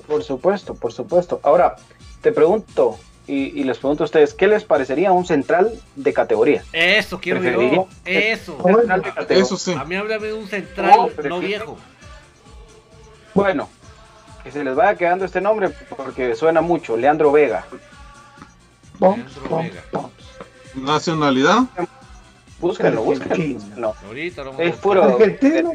Por 0.08 0.23
supuesto, 0.23 0.73
por 0.75 0.91
supuesto. 0.93 1.39
Ahora, 1.43 1.75
te 2.21 2.32
pregunto, 2.32 2.97
y, 3.32 3.60
y 3.60 3.63
les 3.63 3.78
pregunto 3.78 4.04
a 4.04 4.06
ustedes, 4.06 4.34
¿qué 4.34 4.48
les 4.48 4.63
parecería 4.63 5.12
un 5.12 5.26
central 5.26 5.72
de 5.96 6.13
categoría? 6.13 6.63
Eso 6.74 7.20
quiero 7.20 7.42
yo. 7.44 7.88
Eso. 8.06 8.58
Central 8.63 9.02
de 9.04 9.10
categoría. 9.13 9.44
Eso 9.44 9.58
sí. 9.58 9.74
A 9.74 9.84
mí 9.86 9.96
háblame 9.96 10.28
de 10.28 10.34
un 10.34 10.42
No, 10.42 10.48
central, 10.48 11.00
prefiero- 11.15 11.30
no 11.36 11.39
viejo. 11.42 11.78
Bueno, 13.34 13.70
que 14.44 14.52
se 14.52 14.63
les 14.63 14.76
vaya 14.76 14.96
quedando 14.98 15.26
este 15.26 15.42
nombre 15.42 15.70
porque 15.96 16.36
suena 16.36 16.62
mucho, 16.62 16.98
Leandro 16.98 17.32
Vega. 17.32 17.65
Leandro 19.00 19.58
Vega. 19.58 19.84
Nacionalidad, 20.76 21.63
Búsquenlo, 22.60 23.04
búsquenlo. 23.04 23.54
Búsquenlo. 23.60 23.96
Ahorita 24.06 24.44
lo 24.44 24.52
vamos 24.52 24.60
a 24.65 24.70
Es 24.70 24.76
puro 24.76 25.04
Argentino. 25.04 25.72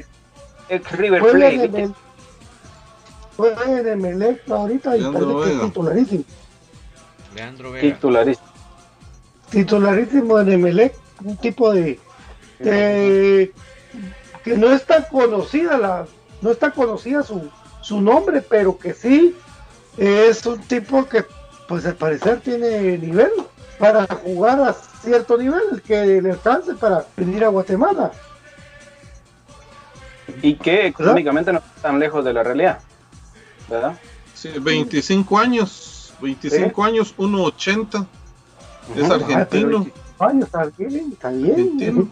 ex 0.69 0.93
River 0.93 1.21
Juega 1.23 1.51
Plate. 1.51 1.83
el- 1.83 1.95
juega 3.37 3.65
en 3.81 3.89
Emelec 3.89 4.51
ahorita 4.51 4.97
y 4.97 5.03
parece 5.03 5.27
que 5.45 5.53
es 5.55 5.61
titularísimo. 5.63 6.25
Leandro 7.35 7.73
Vega. 7.73 7.83
Titularista. 7.95 8.45
Titularísimo 9.51 10.39
en 10.41 10.53
Emelec. 10.53 10.95
Un 11.25 11.37
tipo 11.37 11.73
de, 11.73 11.99
de- 12.59 13.53
que 14.43 14.57
no 14.59 14.71
es 14.73 14.85
tan 14.85 15.05
conocida 15.05 15.79
la 15.79 16.07
no 16.43 16.51
está 16.51 16.71
conocida 16.73 17.23
su, 17.23 17.49
su 17.81 18.01
nombre, 18.01 18.43
pero 18.43 18.77
que 18.77 18.93
sí 18.93 19.35
es 19.97 20.45
un 20.45 20.61
tipo 20.61 21.07
que 21.07 21.25
pues 21.69 21.87
al 21.87 21.95
parecer 21.95 22.41
tiene 22.41 22.99
nivel 22.99 23.31
para 23.79 24.07
jugar 24.07 24.61
a 24.61 24.75
cierto 24.75 25.39
nivel 25.39 25.81
que 25.87 26.21
le 26.21 26.33
alcance 26.33 26.75
para 26.75 27.07
venir 27.17 27.45
a 27.45 27.49
Guatemala. 27.49 28.13
Y 30.43 30.57
que 30.57 30.87
económicamente 30.87 31.53
no 31.53 31.59
está 31.59 31.71
tan 31.83 31.99
lejos 31.99 32.25
de 32.25 32.33
la 32.33 32.43
realidad. 32.43 32.81
¿Verdad? 33.69 33.95
sí, 34.35 34.51
25 34.61 35.39
años, 35.39 35.71
25 36.25 36.85
años, 36.85 37.15
1.80, 37.17 38.07
es 38.97 39.03
Ujú. 39.03 39.13
argentino. 39.13 39.87
Ay, 40.19 40.41
está 40.41 40.65
bien, 40.77 41.11
está 41.13 41.31
bien. 41.31 42.11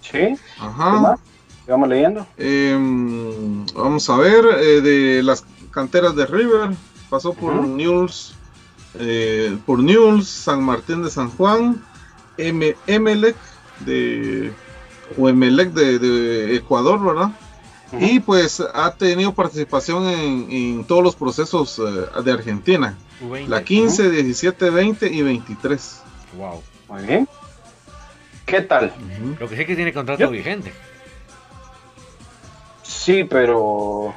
Sí. 0.00 0.10
¿Qué 0.10 0.36
Ajá. 0.58 0.90
más? 1.00 1.20
¿Qué 1.64 1.70
Vamos 1.70 1.88
leyendo. 1.88 2.26
Em, 2.36 3.66
vamos 3.74 4.08
a 4.10 4.16
ver, 4.16 4.44
eh, 4.58 4.80
de 4.80 5.22
las 5.22 5.44
canteras 5.70 6.16
de 6.16 6.26
River, 6.26 6.70
pasó 7.08 7.32
por 7.34 7.54
Ujú. 7.54 7.66
Newell's, 7.66 8.34
eh, 8.98 9.56
por 9.66 9.78
Newell's, 9.80 10.26
San 10.28 10.62
Martín 10.62 11.02
de 11.02 11.10
San 11.10 11.30
Juan, 11.30 11.84
M 12.38 12.74
Emelec 12.86 13.36
de 13.80 14.52
o 15.18 15.28
Emelec 15.28 15.72
de, 15.72 15.98
de 15.98 16.56
Ecuador, 16.56 17.04
¿verdad? 17.04 17.30
Y 17.98 18.20
pues 18.20 18.60
ha 18.60 18.92
tenido 18.94 19.34
participación 19.34 20.04
en, 20.06 20.50
en 20.50 20.84
todos 20.84 21.02
los 21.02 21.16
procesos 21.16 21.80
eh, 21.80 22.22
de 22.22 22.32
Argentina, 22.32 22.96
U20. 23.22 23.46
la 23.48 23.62
15, 23.64 24.10
17, 24.10 24.70
20 24.70 25.06
y 25.08 25.22
23. 25.22 26.02
Wow. 26.36 26.62
Muy 26.88 27.02
bien. 27.06 27.28
¿Qué 28.46 28.60
tal? 28.62 28.92
Lo 29.38 29.48
que 29.48 29.54
sé 29.56 29.62
es 29.62 29.66
que 29.68 29.76
tiene 29.76 29.92
contrato 29.92 30.20
Yo- 30.20 30.30
vigente. 30.30 30.72
Sí, 32.82 33.24
pero. 33.24 34.14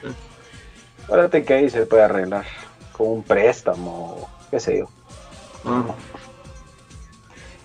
Acuérdate 1.04 1.44
que 1.44 1.54
ahí 1.54 1.70
se 1.70 1.86
puede 1.86 2.04
arreglar 2.04 2.46
con 2.94 3.08
un 3.10 3.24
préstamo, 3.24 4.30
qué 4.50 4.60
sé 4.60 4.80
yo. 4.80 4.90
Ah. 5.66 5.84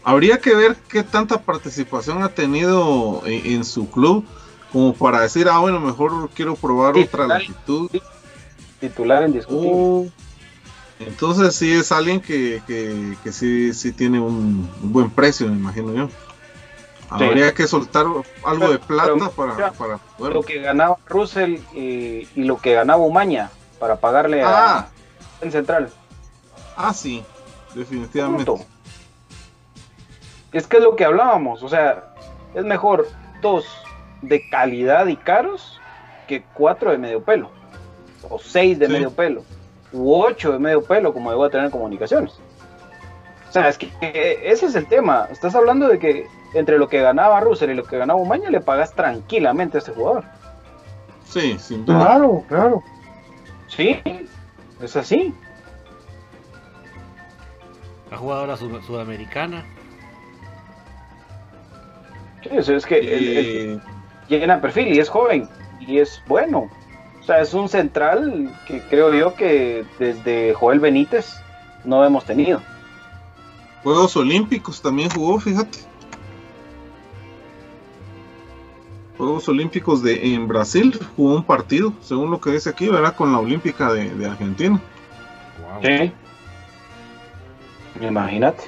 Habría 0.04 0.38
que 0.40 0.54
ver 0.54 0.76
qué 0.88 1.02
tanta 1.02 1.40
participación 1.42 2.22
ha 2.22 2.28
tenido 2.30 3.22
en, 3.26 3.46
en 3.54 3.64
su 3.64 3.90
club 3.90 4.24
como 4.72 4.92
para 4.94 5.20
decir, 5.20 5.48
ah, 5.48 5.58
bueno, 5.58 5.80
mejor 5.80 6.30
quiero 6.30 6.54
probar 6.56 6.96
otra 6.96 7.26
latitud. 7.26 7.90
Titular 8.80 9.24
indiscutible. 9.26 9.70
O- 9.72 10.06
entonces 11.00 11.54
sí 11.54 11.72
es 11.72 11.92
alguien 11.92 12.20
que, 12.20 12.62
que, 12.66 13.16
que 13.22 13.32
sí, 13.32 13.72
sí 13.74 13.92
tiene 13.92 14.20
un, 14.20 14.70
un 14.82 14.92
buen 14.92 15.10
precio, 15.10 15.46
me 15.48 15.56
imagino 15.56 15.92
yo. 15.94 16.08
Habría 17.10 17.54
que 17.54 17.66
soltar 17.66 18.04
algo 18.44 18.68
de 18.70 18.78
plata 18.78 19.12
pero- 19.14 19.30
para, 19.30 19.72
para 19.72 19.96
poder... 19.98 20.34
Lo 20.34 20.42
que 20.42 20.60
ganaba 20.60 20.98
Russell 21.06 21.58
y, 21.74 22.28
y 22.34 22.44
lo 22.44 22.58
que 22.58 22.74
ganaba 22.74 23.02
Umaña 23.02 23.50
para 23.78 23.96
pagarle 23.96 24.42
Ah, 24.42 24.88
a 25.40 25.44
en 25.44 25.50
Central. 25.52 25.90
ah, 26.76 26.92
sí, 26.92 27.24
definitivamente. 27.74 28.44
Punto. 28.44 28.64
Es 30.52 30.66
que 30.66 30.78
es 30.78 30.82
lo 30.82 30.96
que 30.96 31.04
hablábamos, 31.04 31.62
o 31.62 31.68
sea, 31.68 32.14
es 32.54 32.64
mejor 32.64 33.08
dos 33.40 33.64
de 34.22 34.48
calidad 34.48 35.06
y 35.06 35.16
caros 35.16 35.78
que 36.26 36.42
cuatro 36.54 36.90
de 36.90 36.98
medio 36.98 37.22
pelo, 37.22 37.50
o 38.28 38.38
seis 38.38 38.78
de 38.78 38.86
Sí. 38.86 38.92
medio 38.92 39.10
pelo, 39.12 39.44
u 39.92 40.14
ocho 40.20 40.52
de 40.52 40.58
medio 40.58 40.82
pelo, 40.82 41.12
como 41.12 41.30
debo 41.30 41.48
tener 41.50 41.66
en 41.66 41.70
comunicaciones. 41.72 42.38
O 43.48 43.52
sea, 43.52 43.68
es 43.68 43.78
que 43.78 43.90
eh, 44.02 44.40
ese 44.44 44.66
es 44.66 44.74
el 44.74 44.86
tema. 44.86 45.26
Estás 45.30 45.54
hablando 45.54 45.88
de 45.88 45.98
que 45.98 46.26
entre 46.54 46.78
lo 46.78 46.88
que 46.88 47.00
ganaba 47.00 47.40
Russell 47.40 47.70
y 47.70 47.74
lo 47.74 47.84
que 47.84 47.96
ganaba 47.98 48.20
Umaña 48.20 48.50
le 48.50 48.60
pagas 48.60 48.92
tranquilamente 48.94 49.78
a 49.78 49.80
este 49.80 49.92
jugador. 49.92 50.24
Sí, 51.24 51.58
sin 51.58 51.84
duda. 51.86 51.98
Claro, 51.98 52.44
claro. 52.48 52.82
Sí, 53.68 54.00
es 54.82 54.96
así. 54.96 55.34
La 58.10 58.16
jugadora 58.16 58.56
sud- 58.56 58.80
sudamericana. 58.82 59.64
Sí, 62.42 62.56
o 62.56 62.62
sea, 62.62 62.76
es 62.76 62.86
que 62.86 62.98
el- 62.98 63.08
el- 63.36 63.46
Eh, 63.76 63.80
llena 64.28 64.60
perfil 64.60 64.88
y 64.88 64.98
es 65.00 65.08
joven 65.08 65.48
y 65.80 65.98
es 65.98 66.22
bueno. 66.26 66.70
O 67.28 67.30
sea, 67.30 67.42
es 67.42 67.52
un 67.52 67.68
central 67.68 68.50
que 68.66 68.80
creo 68.80 69.12
yo 69.12 69.34
que 69.34 69.84
desde 69.98 70.54
Joel 70.54 70.80
Benítez 70.80 71.42
no 71.84 72.02
hemos 72.02 72.24
tenido. 72.24 72.62
Juegos 73.82 74.16
Olímpicos 74.16 74.80
también 74.80 75.10
jugó, 75.10 75.38
fíjate. 75.38 75.80
Juegos 79.18 79.46
Olímpicos 79.46 80.02
de 80.02 80.32
en 80.32 80.48
Brasil 80.48 80.98
jugó 81.16 81.34
un 81.34 81.44
partido, 81.44 81.92
según 82.00 82.30
lo 82.30 82.40
que 82.40 82.52
dice 82.52 82.70
aquí, 82.70 82.88
¿verdad? 82.88 83.14
Con 83.14 83.30
la 83.30 83.40
Olímpica 83.40 83.92
de, 83.92 84.08
de 84.08 84.26
Argentina. 84.26 84.80
Wow. 85.60 85.82
Sí. 85.82 86.12
Imagínate. 88.06 88.62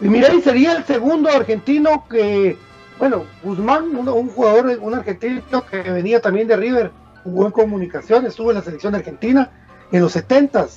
Y 0.00 0.08
mira, 0.08 0.32
y 0.32 0.40
sería 0.40 0.72
el 0.72 0.84
segundo 0.86 1.28
argentino 1.28 2.06
que, 2.08 2.56
bueno, 3.00 3.24
Guzmán, 3.42 3.96
un, 3.96 4.08
un 4.08 4.28
jugador, 4.28 4.78
un 4.80 4.94
argentino 4.94 5.64
que 5.68 5.80
venía 5.82 6.20
también 6.20 6.46
de 6.46 6.54
River, 6.56 6.92
jugó 7.24 7.46
en 7.46 7.52
comunicación, 7.52 8.26
estuvo 8.26 8.50
en 8.50 8.56
la 8.58 8.62
selección 8.62 8.94
argentina 8.94 9.50
en 9.90 10.02
los 10.02 10.14
70s. 10.14 10.68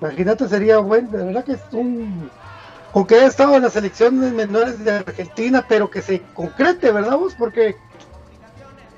Imagínate, 0.00 0.48
sería 0.48 0.78
bueno, 0.78 1.08
de 1.10 1.24
verdad 1.24 1.44
que 1.44 1.52
es 1.52 1.60
un. 1.72 2.28
Aunque 2.92 3.14
haya 3.14 3.26
estado 3.28 3.54
en 3.54 3.62
las 3.62 3.72
selecciones 3.74 4.32
menores 4.32 4.84
de 4.84 4.90
Argentina, 4.90 5.64
pero 5.68 5.88
que 5.88 6.02
se 6.02 6.22
concrete, 6.34 6.90
¿verdad 6.90 7.16
vos? 7.16 7.34
Porque 7.38 7.76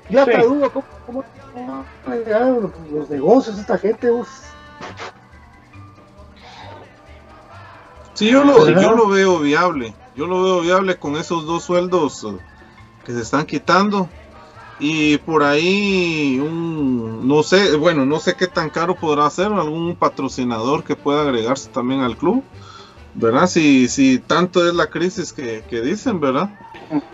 ya 0.09 0.25
Sí. 0.25 0.31
te 0.31 0.37
dudo 0.39 0.71
cómo, 0.71 0.85
cómo, 1.05 1.23
cómo 1.53 1.85
los, 2.61 2.91
los 2.91 3.09
negocios 3.11 3.59
esta 3.59 3.77
gente, 3.77 4.09
vos. 4.09 4.27
Sí, 8.15 8.31
yo 8.31 8.43
lo, 8.43 8.65
¿Verdad? 8.65 8.81
yo 8.81 8.91
lo 8.95 9.07
veo 9.09 9.39
viable. 9.39 9.93
Yo 10.15 10.27
lo 10.27 10.43
veo 10.43 10.61
viable 10.61 10.97
con 10.97 11.15
esos 11.15 11.45
dos 11.45 11.63
sueldos 11.63 12.23
eh, 12.23 12.37
que 13.05 13.13
se 13.13 13.21
están 13.21 13.45
quitando. 13.45 14.09
Y 14.79 15.17
por 15.19 15.43
ahí, 15.43 16.39
un, 16.39 17.27
no 17.27 17.43
sé, 17.43 17.75
bueno, 17.77 18.05
no 18.05 18.19
sé 18.19 18.35
qué 18.35 18.47
tan 18.47 18.69
caro 18.69 18.95
podrá 18.95 19.29
ser 19.29 19.47
algún 19.47 19.95
patrocinador 19.95 20.83
que 20.83 20.95
pueda 20.95 21.21
agregarse 21.21 21.69
también 21.69 22.01
al 22.01 22.17
club. 22.17 22.43
¿Verdad? 23.15 23.45
Si, 23.47 23.87
si 23.87 24.17
tanto 24.17 24.67
es 24.67 24.73
la 24.73 24.87
crisis 24.87 25.31
que, 25.31 25.63
que 25.69 25.81
dicen, 25.81 26.19
¿verdad? 26.19 26.49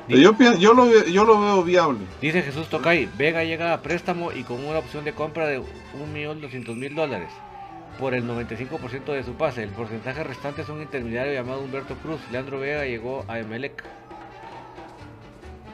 Yo, 0.08 0.34
pien- 0.34 0.58
yo, 0.58 0.74
lo, 0.74 0.89
yo 1.08 1.26
lo 1.26 1.39
veo 1.39 1.64
viable. 1.64 2.00
Dice 2.22 2.41
Jesús 2.41 2.68
Tocay, 2.70 3.10
Vega 3.18 3.43
llega 3.43 3.74
a 3.74 3.82
préstamo 3.82 4.32
y 4.32 4.43
con 4.43 4.64
una 4.66 4.80
opción 4.80 5.04
de 5.04 5.14
compra 5.14 5.45
de 5.47 5.60
1.200.000 5.60 6.95
dólares 6.95 7.30
por 8.00 8.14
el 8.14 8.24
95% 8.28 9.06
de 9.14 9.24
su 9.24 9.34
pase. 9.34 9.64
El 9.64 9.70
porcentaje 9.70 10.24
restante 10.24 10.62
es 10.62 10.70
un 10.70 10.82
intermediario 10.82 11.34
llamado 11.34 11.62
Humberto 11.62 11.95
Cruz. 11.95 12.20
Leandro 12.32 12.60
Vega 12.60 12.86
llegó 12.86 13.26
a 13.28 13.39
Emelec. 13.39 13.84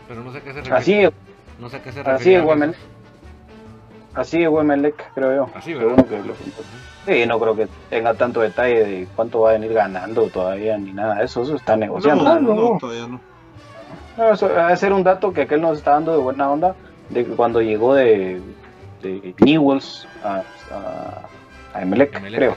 Pero 0.08 0.24
no 0.24 0.32
sé 0.32 0.40
a 0.40 0.42
qué 0.42 0.54
se 0.54 0.62
refiere. 0.62 1.06
Así, 1.08 1.16
No 1.60 1.70
sé 1.70 1.78
a 1.78 1.84
qué 1.84 1.92
se 1.92 2.00
así 2.02 2.10
refiere. 2.12 2.44
es 2.46 2.52
Emelec. 2.52 2.76
Así 4.16 4.44
es 4.44 4.50
Emelec, 4.50 5.14
creo 5.14 5.36
yo. 5.36 5.50
Así, 5.56 5.74
Según 5.74 5.96
¿verdad? 5.96 6.06
lo 6.10 6.24
que 6.24 6.28
lo- 6.30 6.36
Sí, 7.06 7.26
no 7.28 7.40
creo 7.40 7.56
que 7.56 7.68
tenga 7.92 8.14
tanto 8.16 8.42
detalle 8.42 8.84
de 8.84 9.08
cuánto 9.16 9.42
va 9.42 9.52
a 9.52 9.54
venir 9.54 9.74
ganando 9.74 10.28
todavía 10.30 10.76
ni 10.78 10.92
nada 10.92 11.16
de 11.16 11.26
eso. 11.26 11.44
Eso 11.44 11.56
está 11.56 11.76
negociando. 11.78 12.24
No, 12.24 12.40
no. 12.40 12.56
no, 12.74 12.78
todavía 12.80 13.08
no. 13.08 13.20
No, 14.18 14.32
eso 14.34 14.48
debe 14.48 14.76
ser 14.78 14.92
un 14.94 15.04
dato 15.04 15.32
que 15.32 15.42
aquel 15.44 15.62
nos 15.62 15.78
está 15.78 15.92
dando 15.92 16.14
de 16.14 16.18
buena 16.20 16.50
onda 16.50 16.76
de 17.10 17.26
que 17.26 17.32
cuando 17.36 17.62
llegó 17.62 17.94
de, 17.94 18.42
de 19.04 19.36
Newells 19.40 20.08
a, 20.24 20.38
a, 20.72 21.22
a 21.76 21.82
Emelec, 21.82 22.16
Emelec. 22.16 22.40
creo. 22.40 22.56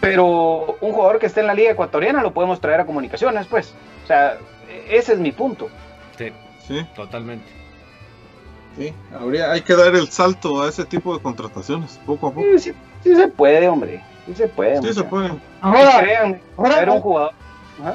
Pero 0.00 0.76
un 0.80 0.92
jugador 0.92 1.18
que 1.18 1.26
esté 1.26 1.40
en 1.40 1.48
la 1.48 1.54
liga 1.54 1.72
ecuatoriana 1.72 2.22
lo 2.22 2.32
podemos 2.32 2.60
traer 2.60 2.80
a 2.80 2.86
comunicaciones, 2.86 3.46
pues. 3.46 3.74
O 4.04 4.06
sea, 4.06 4.38
ese 4.88 5.14
es 5.14 5.18
mi 5.18 5.32
punto. 5.32 5.68
Sí, 6.16 6.32
Sí, 6.66 6.86
totalmente. 6.94 7.46
sí. 8.76 8.92
Habría, 9.18 9.50
hay 9.50 9.62
que 9.62 9.74
dar 9.74 9.94
el 9.94 10.08
salto 10.08 10.62
a 10.62 10.68
ese 10.68 10.84
tipo 10.84 11.16
de 11.16 11.22
contrataciones, 11.22 11.98
poco 12.06 12.28
a 12.28 12.30
poco. 12.32 12.46
Sí, 12.52 12.58
sí, 12.58 12.72
sí 13.02 13.16
se 13.16 13.28
puede, 13.28 13.68
hombre. 13.68 14.02
Sí 14.26 14.34
se 14.34 14.46
puede. 14.48 14.80
Sí, 14.82 14.92
se 14.92 15.02
puede. 15.04 15.30
Ahora, 15.60 16.00
Créanme, 16.00 16.40
ahora- 16.56 16.70
traer 16.74 16.90
un 16.90 17.00
jugador. 17.00 17.32
Ajá. 17.80 17.94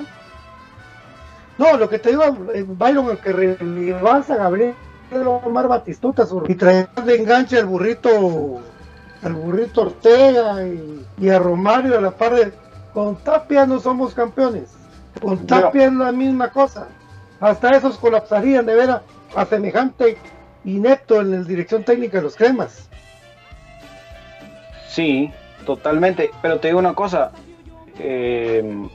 No, 1.58 1.78
lo 1.78 1.88
que 1.88 1.99
te 1.99 2.10
digo, 2.10 2.24
eh, 2.54 2.66
Byron, 2.68 3.16
que 3.18 3.32
relevas 3.32 4.30
a 4.32 4.36
Gabriel 4.38 4.74
Omar 5.45 5.68
Batistuta 5.68 6.26
y 6.47 6.56
traer 6.56 6.89
de 6.89 7.16
enganche 7.16 7.60
al 7.60 7.68
burrito, 7.68 8.60
al 9.24 9.34
burrito 9.34 9.82
Ortega 9.82 10.65
y, 10.65 11.05
y 11.19 11.30
a 11.30 11.39
Romario 11.39 11.97
a 11.97 12.01
la 12.01 12.11
par 12.11 12.34
de. 12.36 12.53
Con 12.93 13.15
Tapia 13.17 13.65
no 13.65 13.80
somos 13.80 14.13
campeones. 14.13 14.76
Con 15.21 15.45
Tapia 15.47 15.86
es 15.86 15.93
la 15.93 16.11
misma 16.11 16.49
cosa. 16.51 16.88
Hasta 17.39 17.71
esos 17.71 17.97
colapsarían 17.97 18.65
de 18.65 18.76
ver 18.76 18.89
a 19.36 19.45
semejante 19.45 20.17
inepto 20.63 21.19
en 21.21 21.32
la 21.32 21.38
dirección 21.43 21.84
técnica 21.84 22.17
de 22.17 22.24
los 22.24 22.36
cremas. 22.36 22.89
Sí, 24.88 25.32
totalmente. 25.65 26.32
Pero 26.41 26.59
te 26.59 26.67
digo 26.67 26.80
una 26.80 26.93
cosa. 26.93 27.32
eh, 27.99 28.88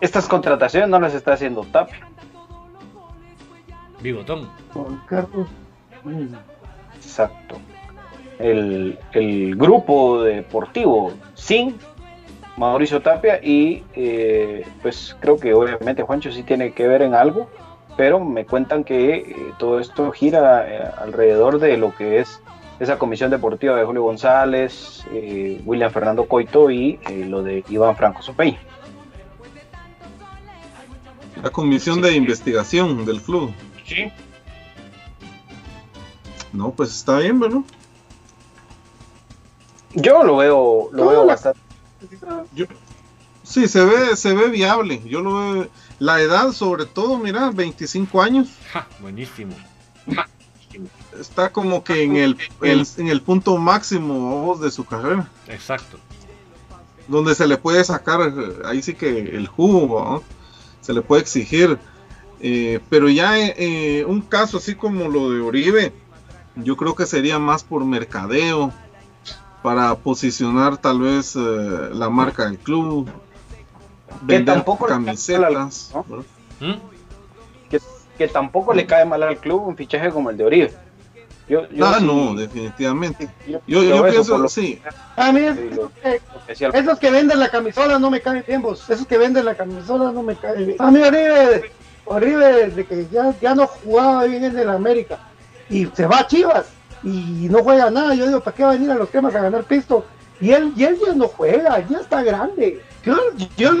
estas 0.00 0.26
contrataciones 0.28 0.88
no 0.88 0.98
las 1.00 1.14
está 1.14 1.34
haciendo 1.34 1.62
Tapia. 1.64 2.08
Bigotón. 4.00 4.50
Con 4.72 4.98
Carlos. 5.06 5.48
Exacto. 6.96 7.58
El, 8.44 8.98
el 9.12 9.56
grupo 9.56 10.22
deportivo 10.22 11.12
sin 11.34 11.76
Mauricio 12.58 13.00
Tapia 13.00 13.40
y 13.42 13.82
eh, 13.94 14.66
pues 14.82 15.16
creo 15.18 15.38
que 15.38 15.54
obviamente 15.54 16.02
Juancho 16.02 16.30
sí 16.30 16.42
tiene 16.42 16.72
que 16.72 16.86
ver 16.86 17.00
en 17.00 17.14
algo, 17.14 17.48
pero 17.96 18.20
me 18.20 18.44
cuentan 18.44 18.84
que 18.84 19.14
eh, 19.14 19.36
todo 19.58 19.80
esto 19.80 20.12
gira 20.12 20.66
eh, 20.68 20.90
alrededor 20.98 21.58
de 21.58 21.78
lo 21.78 21.94
que 21.94 22.18
es 22.18 22.40
esa 22.80 22.98
comisión 22.98 23.30
deportiva 23.30 23.76
de 23.76 23.84
Julio 23.84 24.02
González, 24.02 25.04
eh, 25.12 25.60
William 25.64 25.90
Fernando 25.90 26.26
Coito 26.26 26.70
y 26.70 26.98
eh, 27.08 27.24
lo 27.26 27.42
de 27.42 27.64
Iván 27.68 27.96
Franco 27.96 28.20
Sopeña. 28.22 28.58
La 31.42 31.50
comisión 31.50 32.00
de 32.00 32.14
investigación 32.14 33.04
del 33.04 33.20
club. 33.20 33.52
Sí. 33.84 34.10
No, 36.52 36.70
pues 36.70 36.90
está 36.90 37.18
bien, 37.18 37.40
¿verdad? 37.40 37.60
Yo 39.94 40.22
lo 40.24 40.36
veo, 40.38 40.88
lo 40.92 41.04
No, 41.04 41.10
veo 41.10 41.26
bastante. 41.26 41.60
Yo, 42.54 42.66
sí, 43.42 43.68
se 43.68 43.84
ve, 43.84 44.16
se 44.16 44.34
ve 44.34 44.48
viable. 44.48 45.00
Yo 45.04 45.20
lo 45.20 45.34
veo. 45.52 45.68
La 45.98 46.20
edad, 46.20 46.52
sobre 46.52 46.86
todo, 46.86 47.18
mira, 47.18 47.50
25 47.50 48.20
años. 48.20 48.48
Ja, 48.72 48.86
buenísimo. 49.00 49.54
Está 51.18 51.50
como 51.52 51.84
que 51.84 52.02
en 52.02 52.16
el, 52.16 52.36
el- 52.62 52.86
en 52.98 53.08
el 53.08 53.22
punto 53.22 53.56
máximo 53.56 54.58
de 54.60 54.70
su 54.70 54.84
carrera. 54.84 55.28
Exacto. 55.46 55.98
Donde 57.06 57.34
se 57.34 57.46
le 57.46 57.56
puede 57.58 57.84
sacar, 57.84 58.32
ahí 58.64 58.82
sí 58.82 58.94
que 58.94 59.18
el 59.18 59.46
jugo, 59.46 60.04
¿no? 60.04 60.22
se 60.80 60.92
le 60.92 61.02
puede 61.02 61.22
exigir. 61.22 61.78
Eh, 62.40 62.80
pero 62.90 63.08
ya 63.08 63.38
eh, 63.38 63.54
eh, 63.56 64.04
un 64.06 64.20
caso 64.20 64.58
así 64.58 64.74
como 64.74 65.08
lo 65.08 65.30
de 65.30 65.40
Oribe, 65.40 65.92
yo 66.56 66.76
creo 66.76 66.94
que 66.94 67.06
sería 67.06 67.38
más 67.38 67.62
por 67.62 67.84
mercadeo, 67.84 68.72
para 69.64 69.94
posicionar 69.94 70.76
tal 70.76 71.00
vez 71.00 71.34
eh, 71.36 71.40
la 71.94 72.10
marca 72.10 72.44
del 72.44 72.58
club, 72.58 73.08
Que 73.08 74.34
vender 74.36 74.56
tampoco 74.56 74.84
camisetas. 74.84 75.90
¿Mm? 76.60 76.72
Que, 77.70 77.80
que 78.18 78.28
tampoco 78.28 78.74
le 78.74 78.84
cae 78.84 79.06
mal 79.06 79.22
al 79.22 79.38
club 79.38 79.66
un 79.66 79.74
fichaje 79.74 80.10
como 80.10 80.28
el 80.28 80.36
de 80.36 80.44
Oribe. 80.44 80.74
Yo, 81.48 81.66
yo 81.70 81.86
Ah, 81.86 81.96
sí- 81.98 82.04
no, 82.06 82.34
definitivamente. 82.34 83.30
yo- 83.48 83.60
Yo, 83.66 83.82
yo 83.82 83.82
yo 83.82 83.94
eso 83.94 84.00
por 84.02 84.10
pienso, 84.10 84.38
lo- 84.38 84.48
sí, 84.48 84.82
A 85.16 85.32
mí, 85.32 85.40
Sí, 85.40 85.70
lo- 85.74 85.90
eh, 86.04 86.20
que 86.46 86.52
Esos 86.78 86.98
que 86.98 87.10
venden 87.10 87.40
la 87.40 87.48
camisola 87.48 87.98
no 87.98 88.10
me 88.10 88.20
caen 88.20 88.44
bien, 88.46 88.60
vos. 88.60 88.88
Esos 88.90 89.06
que 89.06 89.16
venden 89.16 89.46
la 89.46 89.54
camisola 89.54 90.12
no 90.12 90.22
me 90.22 90.36
caen 90.36 90.66
bien. 90.66 90.76
A 90.78 90.90
mí 90.90 91.00
Oribe, 91.00 91.70
Oribe 92.04 92.68
de 92.68 92.84
que 92.84 93.06
ya, 93.10 93.34
ya 93.40 93.54
no 93.54 93.66
jugaba 93.66 94.24
bien 94.24 94.44
en 94.44 94.58
el 94.58 94.68
América 94.68 95.20
y 95.70 95.86
se 95.86 96.06
va 96.06 96.18
a 96.18 96.26
Chivas 96.26 96.66
y 97.04 97.48
no 97.50 97.62
juega 97.62 97.90
nada. 97.90 98.14
Yo 98.14 98.26
digo, 98.26 98.40
¿para 98.40 98.56
qué 98.56 98.62
va 98.64 98.70
a 98.70 98.72
venir 98.74 98.90
a 98.90 98.94
los 98.94 99.10
temas 99.10 99.34
a 99.34 99.40
ganar 99.42 99.64
pisto? 99.64 100.04
Y 100.40 100.50
él, 100.52 100.72
y 100.76 100.84
él 100.84 100.98
ya 101.06 101.14
no 101.14 101.28
juega, 101.28 101.86
ya 101.88 101.98
está 102.00 102.22
grande. 102.22 102.80
Yo, 103.04 103.16
yo 103.56 103.72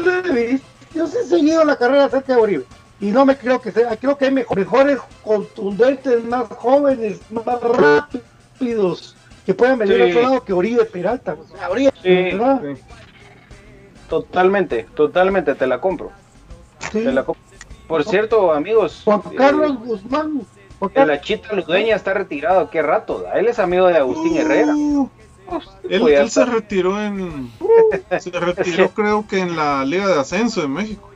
yo 0.94 1.06
sí 1.08 1.16
he 1.20 1.24
seguido 1.24 1.64
la 1.64 1.76
carrera 1.76 2.08
cerca 2.08 2.36
de 2.36 2.40
Oribe. 2.40 2.64
Y 3.00 3.06
no 3.10 3.26
me 3.26 3.36
creo 3.36 3.60
que 3.60 3.72
sea, 3.72 3.96
creo 3.96 4.16
que 4.16 4.26
hay 4.26 4.30
mejor- 4.30 4.56
mejores 4.56 4.98
contundentes, 5.24 6.22
más 6.24 6.44
jóvenes, 6.48 7.20
más 7.30 7.44
rápidos, 7.60 9.16
que 9.44 9.52
puedan 9.52 9.78
venir 9.78 9.96
Sí. 9.96 10.02
al 10.02 10.08
otro 10.10 10.22
lado 10.22 10.44
que 10.44 10.52
Oribe 10.52 10.84
Peralta. 10.84 11.34
O 11.34 11.56
sea, 11.56 11.68
Oribe, 11.70 11.92
Sí. 12.02 12.08
¿verdad? 12.36 12.62
Totalmente, 14.08 14.86
totalmente, 14.94 15.54
te 15.54 15.66
la 15.66 15.80
compro. 15.80 16.10
Sí. 16.92 17.02
te 17.02 17.12
la 17.12 17.24
compro. 17.24 17.42
Por 17.88 18.04
cierto, 18.04 18.52
amigos, 18.52 19.02
Juan 19.04 19.22
eh, 19.32 19.34
Carlos 19.36 19.78
Guzmán. 19.80 20.42
El 20.94 21.10
Achita 21.10 21.52
Ludueña 21.54 21.96
está 21.96 22.14
retirado, 22.14 22.68
qué 22.70 22.82
rato. 22.82 23.20
da? 23.20 23.32
Él 23.32 23.48
es 23.48 23.58
amigo 23.58 23.86
de 23.86 23.96
Agustín 23.96 24.36
Herrera. 24.36 24.74
Uh, 24.74 25.08
Pues, 25.46 25.64
él, 25.90 26.00
pues, 26.00 26.18
él 26.20 26.30
se 26.30 26.44
retiró 26.46 27.02
en. 27.02 27.50
Se 28.18 28.30
retiró, 28.30 28.88
creo 28.94 29.26
que 29.26 29.40
en 29.40 29.56
la 29.56 29.84
Liga 29.84 30.06
de 30.06 30.18
Ascenso 30.20 30.62
de 30.62 30.68
México. 30.68 31.10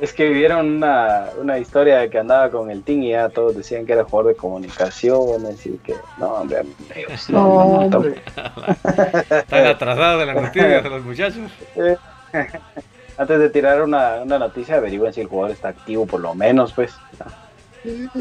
Es 0.00 0.12
que 0.12 0.28
vivieron 0.28 0.66
una, 0.76 1.26
una 1.38 1.58
historia 1.58 1.98
de 1.98 2.10
que 2.10 2.18
andaba 2.18 2.50
con 2.50 2.70
el 2.70 2.82
Team 2.82 3.02
y 3.04 3.10
ya 3.10 3.28
todos 3.28 3.56
decían 3.56 3.86
que 3.86 3.92
era 3.92 4.02
jugador 4.02 4.32
de 4.32 4.36
comunicaciones 4.36 5.64
y 5.64 5.78
que 5.78 5.94
no, 6.18 6.28
hombre, 6.34 6.58
amigos, 6.58 7.30
no, 7.30 7.38
no, 7.44 7.64
no, 7.64 7.88
No, 7.88 7.96
hombre. 7.98 8.22
Están 9.30 9.66
atrasados 9.66 10.20
de 10.20 10.26
las 10.26 10.42
noticias 10.42 10.82
de 10.82 10.90
los 10.90 11.04
muchachos. 11.04 11.50
Antes 13.16 13.38
de 13.38 13.50
tirar 13.50 13.82
una, 13.82 14.22
una 14.22 14.38
noticia, 14.38 14.76
averigüen 14.76 15.12
si 15.12 15.20
el 15.20 15.28
jugador 15.28 15.52
está 15.52 15.68
activo 15.68 16.06
por 16.06 16.20
lo 16.20 16.34
menos, 16.34 16.72
pues. 16.72 16.92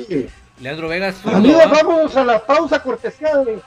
Sí. 0.07 0.27
Leandro 0.61 0.87
Vega 0.87 1.11
zurdo. 1.11 1.37
Amigos, 1.37 1.63
¿ah? 1.65 1.81
vamos 1.83 2.15
a 2.15 2.23
la 2.23 2.45
pausa 2.45 2.81
cortesía 2.81 3.35
de. 3.37 3.59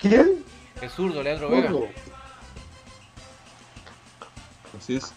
¿Quién? 0.00 0.44
Es 0.80 0.92
zurdo, 0.92 1.22
Leandro 1.22 1.48
Vega. 1.50 1.68
Zurdo. 1.68 1.86
Así 4.78 4.96
es. 4.96 5.12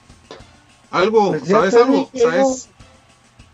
Algo, 0.92 1.32
Pues 1.32 1.48
¿sabes 1.48 1.74
algo? 1.74 2.10
dije, 2.14 2.26
¿Sabes? 2.26 2.70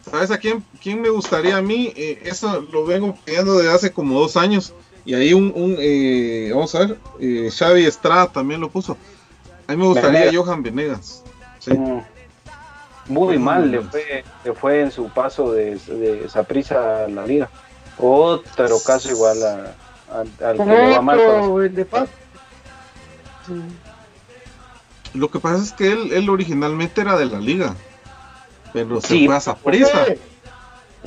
¿Sabes 0.09 0.31
a 0.31 0.37
quién, 0.37 0.63
quién 0.81 1.01
me 1.01 1.09
gustaría 1.09 1.55
a 1.57 1.61
mí? 1.61 1.93
Eh, 1.95 2.21
eso 2.25 2.61
lo 2.71 2.85
vengo 2.85 3.15
pidiendo 3.23 3.57
desde 3.57 3.71
hace 3.73 3.91
como 3.93 4.19
dos 4.19 4.35
años. 4.35 4.73
Y 5.05 5.13
ahí 5.13 5.33
un, 5.33 5.53
un 5.55 5.75
eh, 5.79 6.49
vamos 6.53 6.73
a 6.75 6.79
ver, 6.79 6.97
eh, 7.19 7.49
Xavi 7.55 7.85
Estrada 7.85 8.27
también 8.27 8.59
lo 8.59 8.69
puso. 8.69 8.97
A 9.67 9.71
mí 9.71 9.77
me 9.77 9.85
gustaría 9.87 10.21
Venegas. 10.25 10.35
Johan 10.35 10.63
Venegas. 10.63 11.23
Sí. 11.59 11.71
Mm. 11.71 12.01
Muy 13.09 13.27
Muy 13.27 13.39
mal 13.39 13.71
le 13.71 13.81
fue, 13.81 14.23
le 14.45 14.53
fue 14.53 14.81
en 14.81 14.91
su 14.91 15.09
paso 15.09 15.51
de, 15.51 15.75
de 15.75 16.29
Saprissa 16.29 17.05
a 17.05 17.07
la 17.09 17.25
liga. 17.25 17.49
Otro 17.97 18.79
caso 18.85 19.09
igual 19.11 19.37
a, 19.43 19.73
a- 20.15 20.47
al 20.49 20.57
que 20.57 20.63
le 20.65 20.89
va 20.91 21.01
mal. 21.01 21.19
Sí. 23.47 23.53
Lo 25.13 25.29
que 25.31 25.39
pasa 25.39 25.63
es 25.63 25.71
que 25.73 25.91
él, 25.91 26.13
él 26.13 26.29
originalmente 26.29 27.01
era 27.01 27.17
de 27.17 27.25
la 27.25 27.39
liga. 27.39 27.75
Pero 28.73 29.01
se 29.01 29.07
Sí, 29.07 29.25
fue 29.25 29.35
a 29.35 29.39
Saprissa. 29.39 30.05
Sí. 30.05 30.13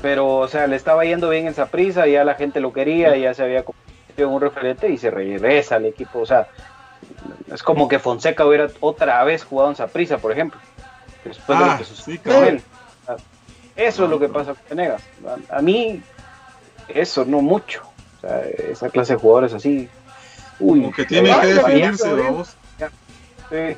Pero, 0.00 0.38
o 0.38 0.48
sea, 0.48 0.66
le 0.66 0.74
estaba 0.74 1.04
yendo 1.04 1.28
bien 1.28 1.46
en 1.46 1.54
Saprissa, 1.54 2.06
ya 2.08 2.24
la 2.24 2.34
gente 2.34 2.58
lo 2.60 2.72
quería, 2.72 3.16
ya 3.16 3.32
se 3.34 3.44
había 3.44 3.62
convertido 3.62 4.28
en 4.28 4.34
un 4.34 4.40
referente 4.40 4.88
y 4.90 4.98
se 4.98 5.10
regresa 5.10 5.76
al 5.76 5.84
equipo. 5.86 6.18
O 6.18 6.26
sea, 6.26 6.48
es 7.52 7.62
como 7.62 7.86
que 7.88 8.00
Fonseca 8.00 8.44
hubiera 8.44 8.68
otra 8.80 9.22
vez 9.22 9.44
jugado 9.44 9.70
en 9.70 9.76
Saprissa, 9.76 10.18
por 10.18 10.32
ejemplo. 10.32 10.58
Después 11.24 11.58
de 11.58 11.64
Ah, 11.64 11.72
lo 11.72 11.78
que 11.78 11.84
sí. 11.84 12.20
Eso 13.76 14.04
es 14.04 14.10
lo 14.10 14.18
que 14.20 14.28
pasa 14.28 14.54
con 14.54 14.62
Venegas. 14.76 15.02
A, 15.50 15.58
a 15.58 15.62
mí, 15.62 16.02
eso 16.88 17.24
no 17.24 17.40
mucho. 17.40 17.82
O 18.18 18.20
sea, 18.20 18.40
esa 18.42 18.90
clase 18.90 19.14
de 19.14 19.18
jugadores 19.20 19.54
así. 19.54 19.88
Uy, 20.60 20.80
Como 20.80 20.92
que 20.92 21.04
tienen 21.06 21.40
que 21.40 21.46
definirse, 21.54 22.08
Oribe. 22.12 22.28
vamos. 22.30 22.56
Sí. 23.50 23.76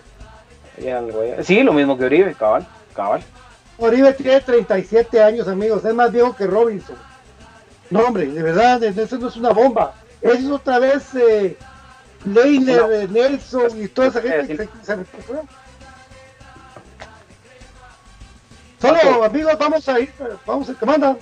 Sí, 1.45 1.63
lo 1.63 1.73
mismo 1.73 1.97
que 1.97 2.05
Uribe, 2.05 2.35
cabal, 2.35 2.67
cabal. 2.95 3.23
Oribe 3.79 4.13
tiene 4.15 4.41
37 4.41 5.23
años, 5.23 5.47
amigos. 5.49 5.85
Es 5.85 5.95
más 5.95 6.11
viejo 6.13 6.35
que 6.35 6.47
Robinson. 6.47 6.97
No, 7.91 8.01
hombre, 8.01 8.27
de 8.27 8.43
verdad, 8.43 8.83
eso 8.83 9.19
no 9.19 9.29
es 9.29 9.37
una 9.37 9.51
bomba. 9.51 9.95
Es 10.21 10.45
otra 10.47 10.79
vez 10.81 11.15
eh, 11.15 11.57
Leiner, 12.25 12.81
No. 12.83 12.91
eh, 12.93 13.09
Nelson 13.09 13.83
y 13.83 13.89
toda 13.89 14.09
esa 14.09 14.21
gente 14.23 14.57
que 14.57 14.69
se, 14.83 14.85
se 14.85 14.97
Solo, 18.89 19.25
amigos, 19.25 19.57
vamos 19.59 19.89
a 19.89 20.01
ir. 20.01 20.13
Vamos 20.47 20.69
a 20.71 20.75
que 20.75 20.87
manda. 20.87 21.17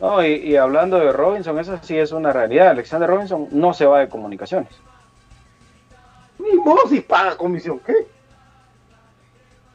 No, 0.00 0.24
y, 0.24 0.34
y 0.34 0.56
hablando 0.56 0.98
de 0.98 1.12
Robinson, 1.12 1.58
esa 1.58 1.82
sí 1.82 1.96
es 1.98 2.12
una 2.12 2.32
realidad. 2.32 2.68
Alexander 2.68 3.08
Robinson 3.08 3.48
no 3.52 3.72
se 3.74 3.86
va 3.86 4.00
de 4.00 4.08
comunicaciones. 4.08 4.70
Ni 6.38 6.56
modo 6.56 6.88
si 6.88 7.00
paga 7.00 7.36
comisión. 7.36 7.78
¿Qué? 7.80 8.06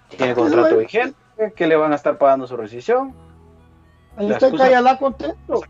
Tiene 0.09 0.33
contrato 0.35 0.77
vigente, 0.77 1.15
que 1.55 1.67
le 1.67 1.75
van 1.75 1.93
a 1.93 1.95
estar 1.95 2.17
pagando 2.17 2.47
su 2.47 2.57
rescisión. 2.57 3.13
Ahí 4.17 4.31
está 4.31 4.51
Cayalá 4.51 4.97
contento. 4.97 5.61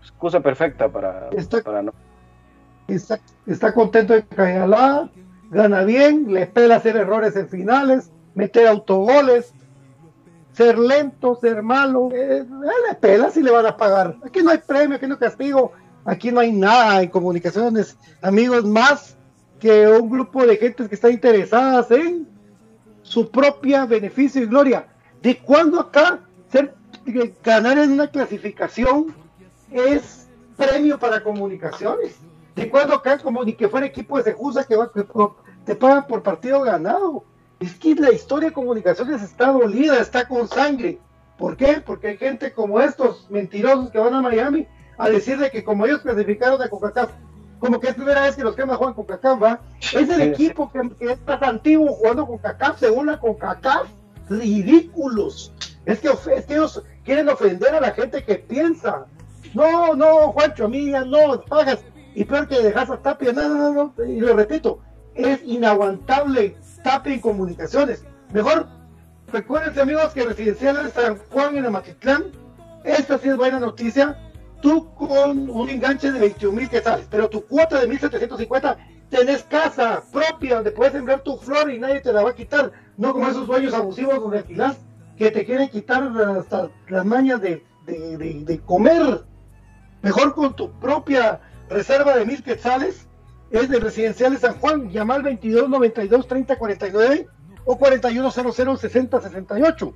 Excusa 0.00 0.40
perfecta 0.40 0.88
para, 0.88 1.28
Está- 1.30 1.62
para 1.62 1.82
no. 1.82 1.92
Está, 2.88 3.18
está 3.46 3.74
contento 3.74 4.12
de 4.14 4.24
Cayalá. 4.24 5.08
Gana 5.50 5.82
bien. 5.84 6.32
Le 6.32 6.42
espera 6.42 6.76
hacer 6.76 6.96
errores 6.96 7.36
en 7.36 7.48
finales. 7.48 8.10
Meter 8.34 8.66
autogoles. 8.66 9.52
Ser 10.52 10.78
lento, 10.78 11.36
ser 11.40 11.62
malo. 11.62 12.10
Eh, 12.12 12.44
le 12.88 12.94
pela 12.96 13.30
si 13.30 13.42
le 13.42 13.50
van 13.50 13.66
a 13.66 13.76
pagar. 13.76 14.16
Aquí 14.24 14.42
no 14.42 14.50
hay 14.50 14.58
premio, 14.58 14.96
aquí 14.96 15.06
no 15.06 15.14
hay 15.14 15.20
castigo. 15.20 15.72
Aquí 16.04 16.32
no 16.32 16.40
hay 16.40 16.52
nada 16.52 17.02
en 17.02 17.10
comunicaciones, 17.10 17.96
amigos, 18.22 18.64
más 18.64 19.16
que 19.60 19.86
un 19.86 20.10
grupo 20.10 20.44
de 20.44 20.56
gentes 20.56 20.88
que 20.88 20.96
están 20.96 21.12
interesadas 21.12 21.90
en 21.92 22.26
su 23.02 23.30
propia 23.30 23.86
beneficio 23.86 24.42
y 24.42 24.46
gloria. 24.46 24.86
¿De 25.22 25.38
cuándo 25.38 25.78
acá 25.78 26.18
ser 26.50 26.74
eh, 27.06 27.32
ganar 27.44 27.78
en 27.78 27.92
una 27.92 28.08
clasificación 28.08 29.14
es 29.70 30.26
premio 30.56 30.98
para 30.98 31.22
comunicaciones? 31.22 32.16
¿De 32.56 32.68
cuándo 32.68 32.96
acá 32.96 33.18
como 33.18 33.44
ni 33.44 33.52
que 33.52 33.68
fuera 33.68 33.86
equipo 33.86 34.18
de 34.18 34.24
Sejusa 34.24 34.64
que, 34.64 34.74
va, 34.74 34.90
que 34.90 35.04
te 35.64 35.76
pagan 35.76 36.08
por 36.08 36.24
partido 36.24 36.62
ganado? 36.62 37.24
Es 37.62 37.78
que 37.78 37.94
la 37.94 38.10
historia 38.10 38.48
de 38.48 38.54
comunicaciones 38.54 39.22
está 39.22 39.52
dolida, 39.52 40.00
está 40.00 40.26
con 40.26 40.48
sangre. 40.48 40.98
¿Por 41.38 41.56
qué? 41.56 41.80
Porque 41.84 42.08
hay 42.08 42.16
gente 42.16 42.52
como 42.52 42.80
estos 42.80 43.30
mentirosos 43.30 43.90
que 43.92 44.00
van 44.00 44.14
a 44.14 44.20
Miami 44.20 44.66
a 44.98 45.08
decirle 45.08 45.48
que 45.52 45.62
como 45.62 45.86
ellos 45.86 46.00
clasificaron 46.00 46.60
a 46.60 46.68
CONCACAF, 46.68 47.10
como 47.60 47.78
que 47.78 47.90
es 47.90 47.94
primera 47.94 48.22
vez 48.22 48.34
que 48.34 48.42
los 48.42 48.56
que 48.56 48.66
más 48.66 48.78
juegan 48.78 48.96
CONCACAF, 48.96 49.40
¿va? 49.40 49.60
Es 49.80 50.08
el 50.08 50.22
equipo 50.22 50.72
que, 50.72 50.90
que 50.98 51.12
es 51.12 51.24
más 51.24 51.40
antiguo 51.40 51.92
jugando 51.92 52.26
CONCACAF, 52.26 52.80
según 52.80 53.06
la 53.06 53.20
CONCACAF. 53.20 53.86
Ridículos. 54.28 55.52
Es 55.86 56.00
que, 56.00 56.08
es 56.08 56.46
que 56.46 56.54
ellos 56.54 56.82
quieren 57.04 57.28
ofender 57.28 57.76
a 57.76 57.80
la 57.80 57.92
gente 57.92 58.24
que 58.24 58.36
piensa. 58.36 59.06
No, 59.54 59.94
no, 59.94 60.32
Juancho, 60.32 60.64
a 60.64 60.68
mí 60.68 60.90
ya 60.90 61.04
no, 61.04 61.40
pagas. 61.42 61.78
Y 62.16 62.24
peor 62.24 62.48
que 62.48 62.60
dejas 62.60 62.90
a 62.90 62.96
Tapia, 62.96 63.32
no, 63.32 63.48
no, 63.48 63.72
no, 63.72 63.94
no. 63.96 64.04
Y 64.04 64.18
lo 64.18 64.34
repito, 64.34 64.80
es 65.14 65.40
inaguantable 65.44 66.56
Tapia 66.82 67.14
en 67.14 67.20
comunicaciones. 67.20 68.04
Mejor, 68.32 68.66
recuérdense 69.32 69.80
amigos 69.80 70.12
que 70.12 70.24
Residencial 70.24 70.90
San 70.92 71.18
Juan 71.30 71.56
en 71.56 71.66
Amatitlán, 71.66 72.24
esta 72.84 73.18
sí 73.18 73.28
es 73.28 73.36
buena 73.36 73.60
noticia, 73.60 74.18
tú 74.60 74.92
con 74.94 75.48
un 75.50 75.68
enganche 75.68 76.10
de 76.12 76.18
21 76.20 76.56
mil 76.56 76.68
quetzales, 76.68 77.06
pero 77.10 77.28
tu 77.28 77.44
cuota 77.46 77.80
de 77.80 77.86
1750 77.88 78.76
tenés 79.10 79.42
casa 79.44 80.02
propia 80.12 80.56
donde 80.56 80.70
puedes 80.70 80.92
sembrar 80.94 81.20
tu 81.20 81.36
flor 81.36 81.70
y 81.70 81.78
nadie 81.78 82.00
te 82.00 82.12
la 82.12 82.22
va 82.22 82.30
a 82.30 82.34
quitar, 82.34 82.72
no 82.96 83.12
como 83.12 83.28
esos 83.28 83.46
dueños 83.46 83.74
abusivos 83.74 84.20
donde 84.20 84.38
alquilás 84.38 84.76
que 85.18 85.30
te 85.30 85.44
quieren 85.44 85.68
quitar 85.68 86.10
hasta 86.38 86.70
las 86.88 87.04
mañas 87.04 87.40
de, 87.40 87.62
de- 87.86 88.16
de- 88.16 88.44
de 88.44 88.58
comer. 88.60 89.24
Mejor 90.00 90.34
con 90.34 90.56
tu 90.56 90.70
propia 90.80 91.40
reserva 91.68 92.16
de 92.16 92.24
mil 92.24 92.42
quetzales, 92.42 93.06
es 93.52 93.68
de 93.68 93.78
Residenciales 93.78 94.40
San 94.40 94.54
Juan, 94.54 94.90
llama 94.90 95.14
al 95.14 95.22
22 95.22 95.68
92 95.68 96.26
30 96.26 96.56
49 96.56 97.28
o 97.64 97.78
4100 97.78 98.78
60 98.78 99.20
68. 99.20 99.94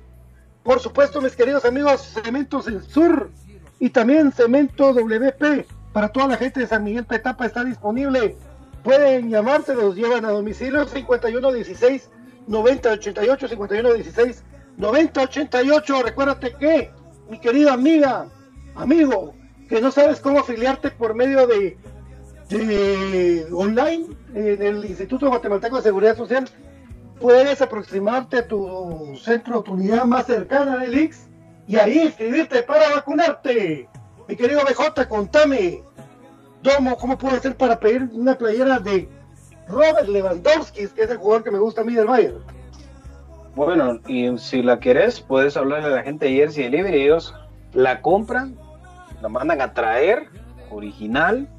Por 0.63 0.79
supuesto, 0.79 1.21
mis 1.21 1.35
queridos 1.35 1.65
amigos, 1.65 2.01
Cementos 2.01 2.67
El 2.67 2.83
Sur 2.83 3.31
y 3.79 3.89
también 3.89 4.31
Cemento 4.31 4.93
WP 4.93 5.65
para 5.91 6.09
toda 6.09 6.27
la 6.27 6.37
gente 6.37 6.59
de 6.59 6.67
San 6.67 6.83
Miguel 6.83 7.05
Petapa 7.05 7.45
está 7.45 7.63
disponible. 7.63 8.35
Pueden 8.83 9.29
llamarse, 9.29 9.73
los 9.73 9.95
llevan 9.95 10.25
a 10.25 10.29
domicilio 10.29 10.85
5116 10.85 12.09
9088 12.47 13.47
5116 13.47 14.43
9088. 14.77 16.03
Recuérdate 16.03 16.53
que, 16.59 16.91
mi 17.29 17.39
querida 17.39 17.73
amiga, 17.73 18.27
amigo, 18.75 19.33
que 19.67 19.81
no 19.81 19.91
sabes 19.91 20.19
cómo 20.19 20.39
afiliarte 20.39 20.91
por 20.91 21.15
medio 21.15 21.47
de, 21.47 21.77
de 22.49 23.47
online 23.51 24.07
en 24.33 24.61
el 24.61 24.85
Instituto 24.85 25.27
Guatemalteco 25.29 25.77
de 25.77 25.83
Seguridad 25.83 26.15
Social, 26.15 26.47
puedes 27.19 27.61
aproximarte 27.61 28.37
a 28.37 28.47
tu 28.47 29.17
centro, 29.21 29.61
tu 29.61 29.73
unidad 29.73 30.05
más 30.05 30.25
cercana 30.25 30.77
del 30.77 30.97
IX 30.97 31.17
y 31.67 31.75
ahí 31.75 31.99
inscribirte 31.99 32.63
para 32.63 32.89
vacunarte. 32.95 33.89
Mi 34.27 34.35
querido 34.35 34.61
BJ, 34.61 35.07
contame, 35.07 35.81
Domo, 36.63 36.97
¿cómo 36.97 37.17
puedo 37.17 37.35
hacer 37.35 37.55
para 37.55 37.79
pedir 37.79 38.09
una 38.13 38.37
playera 38.37 38.79
de 38.79 39.09
Robert 39.67 40.07
Lewandowski, 40.07 40.87
que 40.87 41.03
es 41.03 41.09
el 41.09 41.17
jugador 41.17 41.43
que 41.43 41.51
me 41.51 41.59
gusta 41.59 41.81
a 41.81 41.83
mí 41.83 41.93
del 41.93 42.07
Bayern? 42.07 42.43
Bueno, 43.55 43.99
y 44.07 44.37
si 44.37 44.61
la 44.61 44.79
querés, 44.79 45.19
puedes 45.19 45.57
hablarle 45.57 45.87
a 45.87 45.95
la 45.97 46.03
gente 46.03 46.25
de 46.25 46.33
Jersey 46.33 46.65
Delivery. 46.65 47.03
Ellos 47.03 47.33
la 47.73 48.01
compran, 48.01 48.55
la 49.21 49.29
mandan 49.29 49.61
a 49.61 49.73
traer, 49.73 50.29
original, 50.69 51.49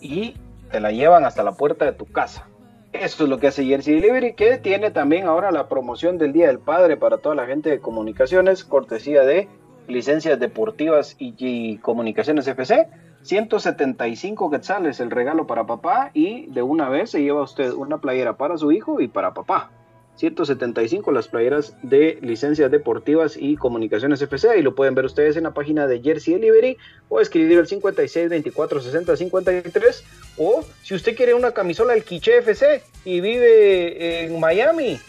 y 0.00 0.34
te 0.70 0.80
la 0.80 0.92
llevan 0.92 1.24
hasta 1.24 1.42
la 1.42 1.52
puerta 1.52 1.84
de 1.84 1.92
tu 1.92 2.06
casa. 2.06 2.46
Eso 2.92 3.24
es 3.24 3.30
lo 3.30 3.38
que 3.38 3.48
hace 3.48 3.64
Jersey 3.64 3.94
Delivery, 3.94 4.34
que 4.34 4.58
tiene 4.58 4.90
también 4.90 5.26
ahora 5.26 5.50
la 5.50 5.68
promoción 5.68 6.18
del 6.18 6.32
Día 6.32 6.46
del 6.46 6.58
Padre 6.58 6.96
para 6.96 7.18
toda 7.18 7.34
la 7.34 7.46
gente 7.46 7.70
de 7.70 7.80
comunicaciones, 7.80 8.64
cortesía 8.64 9.22
de 9.22 9.48
licencias 9.86 10.38
deportivas 10.38 11.16
y, 11.18 11.34
y 11.38 11.78
comunicaciones 11.78 12.46
FC. 12.46 12.88
175 13.22 14.50
quetzales 14.50 15.00
el 15.00 15.10
regalo 15.10 15.46
para 15.46 15.66
papá 15.66 16.10
y 16.14 16.46
de 16.46 16.62
una 16.62 16.88
vez 16.88 17.10
se 17.10 17.20
lleva 17.20 17.42
usted 17.42 17.72
una 17.72 17.98
playera 17.98 18.36
para 18.36 18.56
su 18.56 18.72
hijo 18.72 19.00
y 19.00 19.08
para 19.08 19.34
papá. 19.34 19.70
175 20.18 21.12
las 21.12 21.28
playeras 21.28 21.74
de 21.82 22.18
licencias 22.22 22.70
deportivas 22.70 23.36
y 23.36 23.56
comunicaciones 23.56 24.20
FC 24.20 24.58
y 24.58 24.62
lo 24.62 24.74
pueden 24.74 24.94
ver 24.94 25.04
ustedes 25.04 25.36
en 25.36 25.44
la 25.44 25.54
página 25.54 25.86
de 25.86 26.00
Jersey 26.02 26.34
Delivery 26.34 26.76
o 27.08 27.20
escribir 27.20 27.58
al 27.58 27.68
56 27.68 28.28
24 28.28 28.80
60 28.80 29.16
53 29.16 30.04
o 30.38 30.64
si 30.82 30.94
usted 30.94 31.16
quiere 31.16 31.34
una 31.34 31.52
camisola 31.52 31.94
del 31.94 32.04
Quiche 32.04 32.38
FC 32.38 32.82
y 33.04 33.20
vive 33.20 34.24
en 34.24 34.40
Miami 34.40 35.00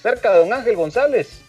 cerca 0.00 0.32
de 0.32 0.40
Don 0.40 0.52
Ángel 0.52 0.76
González 0.76 1.40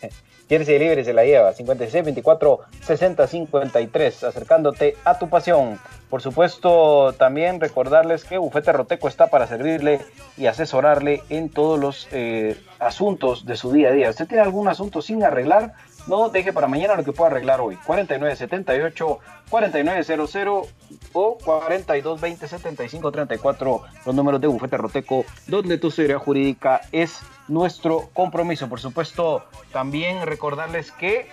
Jersey 0.50 0.74
Delivery 0.74 1.04
se 1.04 1.14
la 1.14 1.24
lleva 1.24 1.54
56 1.54 2.04
24 2.04 2.60
60 2.82 3.26
53 3.26 4.24
acercándote 4.24 4.96
a 5.04 5.18
tu 5.18 5.30
pasión 5.30 5.78
por 6.10 6.22
supuesto, 6.22 7.14
también 7.16 7.60
recordarles 7.60 8.24
que 8.24 8.36
Bufete 8.36 8.72
Roteco 8.72 9.06
está 9.06 9.28
para 9.28 9.46
servirle 9.46 10.00
y 10.36 10.46
asesorarle 10.46 11.22
en 11.28 11.50
todos 11.50 11.78
los 11.78 12.08
eh, 12.10 12.60
asuntos 12.80 13.46
de 13.46 13.56
su 13.56 13.70
día 13.70 13.90
a 13.90 13.92
día. 13.92 14.10
¿Usted 14.10 14.26
tiene 14.26 14.42
algún 14.42 14.66
asunto 14.66 15.02
sin 15.02 15.22
arreglar? 15.22 15.74
No 16.06 16.28
deje 16.28 16.52
para 16.52 16.66
mañana 16.66 16.96
lo 16.96 17.04
que 17.04 17.12
pueda 17.12 17.30
arreglar 17.30 17.60
hoy. 17.60 17.76
4978 17.86 19.18
4900 19.50 20.68
o 21.12 21.38
4220 21.38 22.48
7534 22.48 23.82
los 24.06 24.14
números 24.14 24.40
de 24.40 24.46
Bufete 24.46 24.76
Roteco, 24.76 25.24
donde 25.46 25.78
tu 25.78 25.90
seguridad 25.90 26.18
jurídica 26.18 26.80
es 26.92 27.20
nuestro 27.48 28.10
compromiso. 28.12 28.68
Por 28.68 28.80
supuesto, 28.80 29.44
también 29.72 30.26
recordarles 30.26 30.92
que 30.92 31.28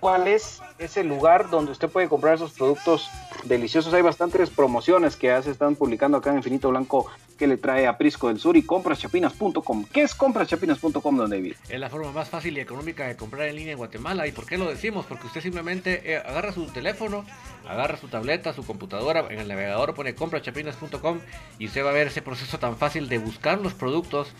cuál 0.00 0.28
es 0.28 0.60
ese 0.78 1.04
lugar 1.04 1.50
donde 1.50 1.72
usted 1.72 1.88
puede 1.88 2.08
comprar 2.08 2.34
esos 2.34 2.52
productos 2.52 3.10
deliciosos. 3.44 3.92
Hay 3.94 4.02
bastantes 4.02 4.50
promociones 4.50 5.16
que 5.16 5.28
ya 5.28 5.42
se 5.42 5.50
están 5.50 5.76
publicando 5.76 6.18
acá 6.18 6.30
en 6.30 6.36
Infinito 6.36 6.70
Blanco 6.70 7.06
que 7.38 7.46
le 7.46 7.56
trae 7.56 7.86
a 7.86 7.96
Prisco 7.96 8.28
del 8.28 8.40
Sur 8.40 8.56
y 8.56 8.62
compraschapinas.com. 8.62 9.84
¿Qué 9.92 10.02
es 10.02 10.14
compraschapinas.com, 10.14 11.16
don 11.16 11.30
David? 11.30 11.54
Es 11.68 11.78
la 11.78 11.88
forma 11.88 12.10
más 12.10 12.28
fácil 12.28 12.56
y 12.58 12.60
económica 12.60 13.06
de 13.06 13.16
comprar 13.16 13.48
en 13.48 13.56
línea 13.56 13.72
en 13.72 13.78
Guatemala. 13.78 14.26
¿Y 14.26 14.32
por 14.32 14.46
qué 14.46 14.58
lo 14.58 14.68
decimos? 14.68 15.06
Porque 15.06 15.26
usted 15.26 15.40
simplemente 15.40 16.12
eh, 16.12 16.16
agarra 16.16 16.52
su 16.52 16.66
teléfono, 16.66 17.24
agarra 17.68 17.96
su 17.96 18.08
tableta, 18.08 18.52
su 18.52 18.66
computadora, 18.66 19.26
en 19.30 19.38
el 19.38 19.48
navegador 19.48 19.94
pone 19.94 20.14
compraschapinas.com 20.14 21.20
y 21.58 21.66
usted 21.66 21.84
va 21.84 21.90
a 21.90 21.92
ver 21.92 22.08
ese 22.08 22.22
proceso 22.22 22.58
tan 22.58 22.76
fácil 22.76 23.08
de 23.08 23.18
buscar 23.18 23.60
los 23.60 23.74
productos, 23.74 24.32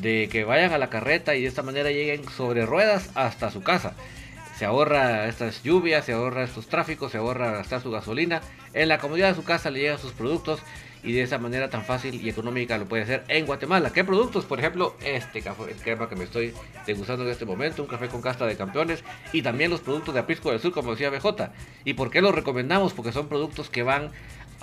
de 0.00 0.28
que 0.30 0.44
vayan 0.44 0.72
a 0.72 0.78
la 0.78 0.88
carreta 0.88 1.34
y 1.34 1.42
de 1.42 1.48
esta 1.48 1.62
manera 1.62 1.90
lleguen 1.90 2.28
sobre 2.28 2.64
ruedas 2.64 3.10
hasta 3.14 3.50
su 3.50 3.62
casa 3.62 3.94
se 4.58 4.64
ahorra 4.64 5.28
estas 5.28 5.62
lluvias, 5.62 6.04
se 6.04 6.12
ahorra 6.12 6.42
estos 6.42 6.66
tráficos, 6.66 7.12
se 7.12 7.18
ahorra 7.18 7.52
gastar 7.52 7.80
su 7.80 7.92
gasolina. 7.92 8.40
En 8.72 8.88
la 8.88 8.98
comodidad 8.98 9.28
de 9.28 9.36
su 9.36 9.44
casa 9.44 9.70
le 9.70 9.78
llegan 9.78 9.98
sus 9.98 10.12
productos 10.12 10.60
y 11.04 11.12
de 11.12 11.22
esa 11.22 11.38
manera 11.38 11.70
tan 11.70 11.84
fácil 11.84 12.20
y 12.20 12.28
económica 12.28 12.76
lo 12.76 12.86
puede 12.86 13.04
hacer 13.04 13.22
en 13.28 13.46
Guatemala. 13.46 13.92
¿Qué 13.92 14.02
productos? 14.02 14.46
Por 14.46 14.58
ejemplo, 14.58 14.96
este 15.04 15.42
café, 15.42 15.70
el 15.70 15.76
crema 15.76 16.08
que 16.08 16.16
me 16.16 16.24
estoy 16.24 16.54
degustando 16.88 17.24
en 17.24 17.30
este 17.30 17.44
momento, 17.44 17.82
un 17.82 17.88
café 17.88 18.08
con 18.08 18.20
casta 18.20 18.46
de 18.46 18.56
campeones 18.56 19.04
y 19.32 19.42
también 19.42 19.70
los 19.70 19.80
productos 19.80 20.12
de 20.12 20.20
Aprisco 20.20 20.50
del 20.50 20.58
Sur, 20.58 20.72
como 20.72 20.90
decía 20.90 21.10
BJ. 21.10 21.52
¿Y 21.84 21.94
por 21.94 22.10
qué 22.10 22.20
los 22.20 22.34
recomendamos? 22.34 22.94
Porque 22.94 23.12
son 23.12 23.28
productos 23.28 23.70
que 23.70 23.84
van 23.84 24.10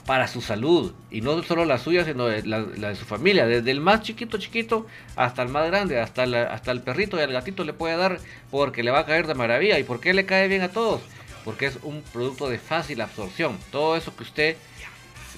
para 0.06 0.28
su 0.28 0.42
salud 0.42 0.94
y 1.10 1.22
no 1.22 1.42
solo 1.42 1.66
la 1.66 1.80
suya 1.80 2.06
sino 2.06 2.30
la, 2.30 2.62
de 2.64 2.96
su 2.96 3.06
familia 3.06 3.48
desde 3.48 3.72
el 3.72 3.82
más 3.82 4.02
chiquito 4.02 4.38
chiquito 4.38 4.86
hasta 5.16 5.42
el 5.42 5.50
más 5.50 5.66
grande 5.68 6.00
hasta 6.00 6.24
hasta 6.24 6.72
el 6.72 6.82
perrito 6.82 7.18
y 7.18 7.22
al 7.22 7.32
gatito 7.32 7.64
le 7.64 7.74
puede 7.74 7.98
dar 7.98 8.20
porque 8.52 8.84
le 8.84 8.92
va 8.92 9.00
a 9.00 9.06
caer 9.06 9.28
de 9.28 9.34
maravilla. 9.34 9.80
Y 9.80 9.84
por 9.84 10.00
qué 10.00 10.14
le 10.14 10.26
cae 10.26 10.48
bien 10.48 10.62
a 10.62 10.70
todos 10.70 11.02
porque 11.44 11.68
es 11.68 11.78
un 11.84 12.02
producto 12.02 12.50
de 12.50 12.58
fácil 12.58 13.02
absorción. 13.02 13.58
Todo 13.72 13.96
eso 13.96 14.16
que 14.16 14.24
usted 14.24 14.58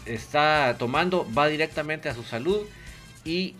está 0.05 0.75
tomando 0.77 1.27
va 1.37 1.47
directamente 1.47 2.09
a 2.09 2.13
su 2.13 2.23
salud 2.23 2.65
y 3.23 3.55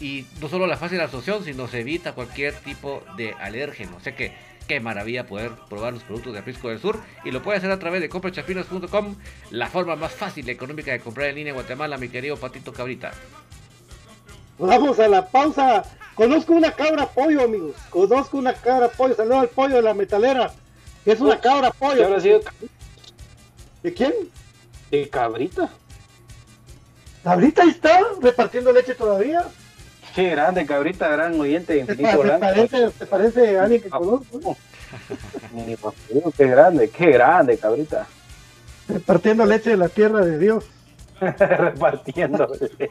y 0.00 0.26
no 0.40 0.48
solo 0.48 0.66
la 0.66 0.76
fácil 0.76 1.00
absorción 1.00 1.44
sino 1.44 1.68
se 1.68 1.80
evita 1.80 2.12
cualquier 2.12 2.54
tipo 2.54 3.02
de 3.16 3.34
alérgeno. 3.40 3.96
O 3.96 4.00
sea 4.00 4.14
que 4.14 4.32
Qué 4.72 4.80
maravilla 4.80 5.26
poder 5.26 5.52
probar 5.68 5.92
los 5.92 6.02
productos 6.02 6.32
de 6.32 6.38
Aprisco 6.38 6.70
del 6.70 6.80
Sur 6.80 6.98
y 7.26 7.30
lo 7.30 7.42
puede 7.42 7.58
hacer 7.58 7.70
a 7.70 7.78
través 7.78 8.00
de 8.00 8.08
comprachapinas.com, 8.08 9.16
la 9.50 9.66
forma 9.66 9.96
más 9.96 10.12
fácil 10.12 10.48
y 10.48 10.50
económica 10.50 10.92
de 10.92 11.00
comprar 11.00 11.28
en 11.28 11.34
línea 11.34 11.50
en 11.50 11.56
Guatemala, 11.56 11.98
mi 11.98 12.08
querido 12.08 12.38
Patito 12.38 12.72
Cabrita. 12.72 13.12
Vamos 14.58 14.98
a 14.98 15.08
la 15.08 15.26
pausa. 15.28 15.82
Conozco 16.14 16.54
una 16.54 16.72
cabra 16.72 17.04
pollo, 17.04 17.42
amigos. 17.42 17.76
Conozco 17.90 18.38
una 18.38 18.54
cabra 18.54 18.88
pollo. 18.88 19.14
Saludos 19.14 19.40
al 19.40 19.48
pollo 19.50 19.76
de 19.76 19.82
la 19.82 19.92
metalera. 19.92 20.54
Es 21.04 21.20
una 21.20 21.38
cabra 21.38 21.70
pollo. 21.70 22.08
¿De 23.82 23.92
quién? 23.92 24.14
De 24.90 25.06
cabrita. 25.10 25.68
¿Cabrita 27.22 27.64
está 27.64 28.00
repartiendo 28.22 28.72
leche 28.72 28.94
todavía? 28.94 29.44
Qué 30.14 30.30
grande, 30.30 30.66
cabrita, 30.66 31.08
gran 31.08 31.38
oyente 31.40 31.74
de 31.74 31.80
Infinito 31.80 32.18
Blanco. 32.22 32.40
Parece, 32.40 32.90
¿Te 32.90 33.06
parece 33.06 33.58
alguien 33.58 33.82
que 33.82 33.88
conozco? 33.88 34.56
qué 36.36 36.46
grande, 36.46 36.90
qué 36.90 37.10
grande, 37.12 37.56
cabrita. 37.58 38.06
Repartiendo 38.88 39.46
leche 39.46 39.70
de 39.70 39.76
la 39.76 39.88
tierra 39.88 40.20
de 40.20 40.38
Dios. 40.38 40.64
Repartiendo 41.20 42.48
leche. 42.60 42.90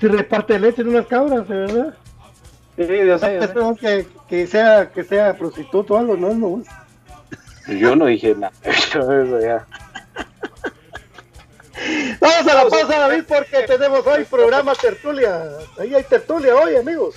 Se 0.00 0.08
reparte 0.08 0.58
leche 0.58 0.82
en 0.82 0.88
unas 0.88 1.06
cabras, 1.06 1.48
¿de 1.48 1.54
verdad? 1.54 1.94
Sí, 2.76 2.84
Dios 2.84 3.20
sé. 3.20 3.38
Que, 3.80 4.06
que, 4.28 4.46
sea, 4.46 4.90
que 4.90 5.04
sea 5.04 5.36
prostituto 5.36 5.94
o 5.94 5.98
algo, 5.98 6.16
no, 6.16 6.34
no. 6.34 6.62
Yo 7.68 7.94
no 7.94 8.06
dije 8.06 8.34
nada. 8.34 8.52
Eso 8.62 9.40
ya. 9.40 9.66
Vamos 12.22 12.46
a 12.46 12.54
la 12.54 12.70
pausa, 12.70 12.98
David, 12.98 13.24
porque 13.26 13.62
tenemos 13.66 14.06
hoy 14.06 14.24
programa 14.24 14.74
tertulia. 14.76 15.42
Ahí 15.76 15.92
hay 15.92 16.04
tertulia 16.04 16.54
hoy, 16.54 16.76
amigos. 16.76 17.16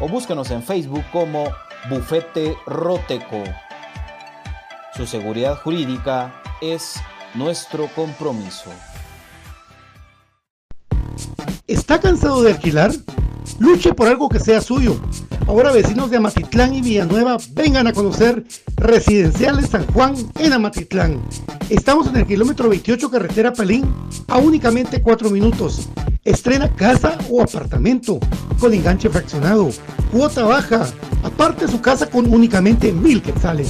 o 0.00 0.08
búsquenos 0.08 0.50
en 0.50 0.62
Facebook 0.62 1.04
como 1.12 1.48
Bufete 1.88 2.56
Roteco. 2.66 3.42
Su 4.94 5.06
seguridad 5.06 5.56
jurídica 5.56 6.42
es 6.60 6.94
nuestro 7.34 7.88
compromiso. 7.88 8.70
¿Está 11.66 12.00
cansado 12.00 12.42
de 12.42 12.52
alquilar? 12.52 12.92
Luche 13.58 13.94
por 13.94 14.08
algo 14.08 14.28
que 14.28 14.40
sea 14.40 14.60
suyo. 14.60 14.96
Ahora 15.46 15.72
vecinos 15.72 16.10
de 16.10 16.16
Amatitlán 16.16 16.74
y 16.74 16.82
Villanueva 16.82 17.36
vengan 17.52 17.86
a 17.86 17.92
conocer 17.92 18.44
Residenciales 18.76 19.70
San 19.70 19.86
Juan 19.86 20.14
en 20.38 20.52
Amatitlán. 20.52 21.22
Estamos 21.70 22.08
en 22.08 22.16
el 22.16 22.26
kilómetro 22.26 22.68
28 22.68 23.10
carretera 23.10 23.52
Pelín 23.52 23.84
a 24.28 24.38
únicamente 24.38 25.00
4 25.00 25.30
minutos. 25.30 25.88
Estrena 26.24 26.74
casa 26.74 27.16
o 27.30 27.40
apartamento 27.40 28.18
con 28.58 28.74
enganche 28.74 29.08
fraccionado, 29.08 29.70
cuota 30.10 30.44
baja, 30.44 30.86
aparte 31.22 31.68
su 31.68 31.80
casa 31.80 32.10
con 32.10 32.32
únicamente 32.32 32.92
mil 32.92 33.22
quetzales. 33.22 33.68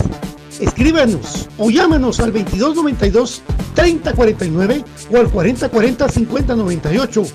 Escríbanos 0.60 1.48
o 1.58 1.70
llámanos 1.70 2.18
al 2.20 2.32
2292 2.32 3.42
3049 3.74 4.84
o 5.12 5.16
al 5.18 5.28
4040 5.28 6.08
5098 6.08 7.26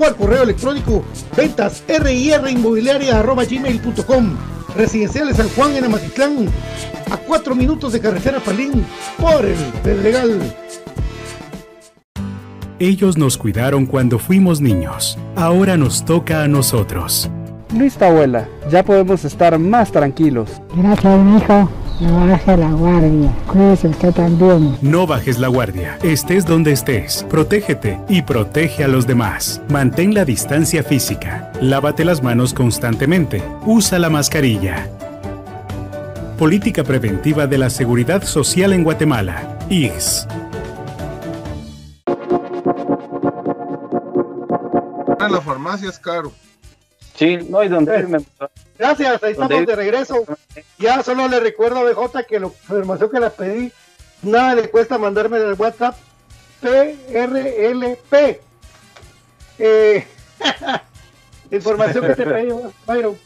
o 0.00 0.06
al 0.06 0.16
correo 0.16 0.42
electrónico 0.42 1.04
ventas 1.36 1.84
gmail.com 3.48 4.36
Residenciales 4.76 5.36
San 5.36 5.48
Juan 5.50 5.76
en 5.76 5.84
Amatitlán, 5.84 6.48
a 7.10 7.16
4 7.16 7.54
minutos 7.54 7.92
de 7.92 8.00
carretera 8.00 8.40
Palín 8.40 8.84
por 9.18 9.44
el 9.44 9.58
Pedregal. 9.82 10.40
Ellos 12.78 13.18
nos 13.18 13.36
cuidaron 13.36 13.84
cuando 13.84 14.18
fuimos 14.18 14.60
niños. 14.60 15.18
Ahora 15.36 15.76
nos 15.76 16.04
toca 16.04 16.42
a 16.42 16.48
nosotros. 16.48 17.30
Listo, 17.76 18.06
abuela. 18.06 18.48
Ya 18.70 18.82
podemos 18.82 19.24
estar 19.24 19.58
más 19.58 19.92
tranquilos. 19.92 20.50
Gracias, 20.74 21.18
hijo. 21.36 21.68
No 22.00 22.26
baje 22.26 22.56
la 22.56 22.70
guardia. 22.70 23.30
Cuídese 23.46 23.88
usted 23.88 24.12
también. 24.14 24.78
No 24.80 25.06
bajes 25.06 25.38
la 25.38 25.48
guardia. 25.48 25.98
Estés 26.02 26.46
donde 26.46 26.72
estés. 26.72 27.26
Protégete 27.28 28.00
y 28.08 28.22
protege 28.22 28.84
a 28.84 28.88
los 28.88 29.06
demás. 29.06 29.60
Mantén 29.68 30.14
la 30.14 30.24
distancia 30.24 30.82
física. 30.82 31.52
Lávate 31.60 32.06
las 32.06 32.22
manos 32.22 32.54
constantemente. 32.54 33.42
Usa 33.66 33.98
la 33.98 34.08
mascarilla. 34.08 34.88
Política 36.38 36.84
Preventiva 36.84 37.46
de 37.46 37.58
la 37.58 37.68
Seguridad 37.68 38.22
Social 38.22 38.72
en 38.72 38.82
Guatemala. 38.82 39.58
IGS. 39.68 40.26
En 45.20 45.32
la 45.32 45.40
farmacia 45.42 45.90
es 45.90 45.98
caro. 45.98 46.32
Sí, 47.14 47.36
no 47.50 47.58
hay 47.58 47.68
donde 47.68 47.98
irme. 47.98 48.18
Gracias, 48.80 49.22
ahí 49.22 49.34
¿Dónde 49.34 49.56
estamos 49.56 49.66
de 49.66 49.76
regreso. 49.76 50.24
Ya 50.78 51.02
solo 51.02 51.28
le 51.28 51.38
recuerdo 51.38 51.80
a 51.80 51.82
BJ 51.82 52.24
que 52.26 52.40
la 52.40 52.46
información 52.46 53.10
que 53.10 53.20
le 53.20 53.28
pedí, 53.28 53.72
nada 54.22 54.54
le 54.54 54.70
cuesta 54.70 54.96
mandarme 54.96 55.36
en 55.36 55.48
el 55.48 55.52
WhatsApp 55.52 55.98
PRLP. 56.62 58.40
Eh, 59.58 60.06
información 61.50 62.06
que 62.06 62.14
te 62.14 62.24
pedí, 62.24 62.54
Byron. 62.86 63.18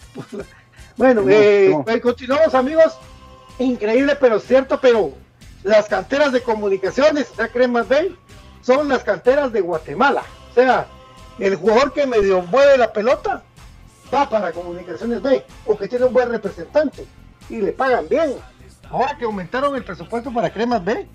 Bueno, 0.97 1.23
eh, 1.29 1.69
no. 1.71 1.85
pues, 1.85 2.01
continuamos 2.01 2.53
amigos. 2.57 2.99
Increíble, 3.61 4.17
pero 4.17 4.41
cierto, 4.41 4.81
pero 4.81 5.13
las 5.63 5.87
canteras 5.87 6.33
de 6.33 6.43
comunicaciones, 6.43 7.29
ya 7.39 7.47
Cremas 7.47 7.89
Bay, 7.89 8.19
son 8.61 8.89
las 8.89 9.05
canteras 9.05 9.53
de 9.53 9.61
Guatemala. 9.61 10.25
O 10.51 10.55
sea, 10.55 10.89
el 11.39 11.55
jugador 11.55 11.93
que 11.93 12.09
medio 12.09 12.43
mueve 12.43 12.77
la 12.77 12.93
pelota 12.93 13.45
va 14.13 14.29
para 14.29 14.53
Comunicaciones 14.53 15.23
B 15.23 15.45
o 15.67 15.77
que 15.77 15.89
tiene 15.89 16.05
un 16.05 16.13
buen 16.13 16.31
representante 16.31 17.07
y 17.49 17.61
le 17.61 17.73
pagan 17.73 18.09
bien. 18.09 18.35
Ahora 18.91 19.17
que 19.19 19.25
aumentaron 19.25 19.75
el 19.77 19.85
presupuesto 19.85 20.33
para 20.33 20.53
Cremas 20.53 20.85
B, 20.85 21.07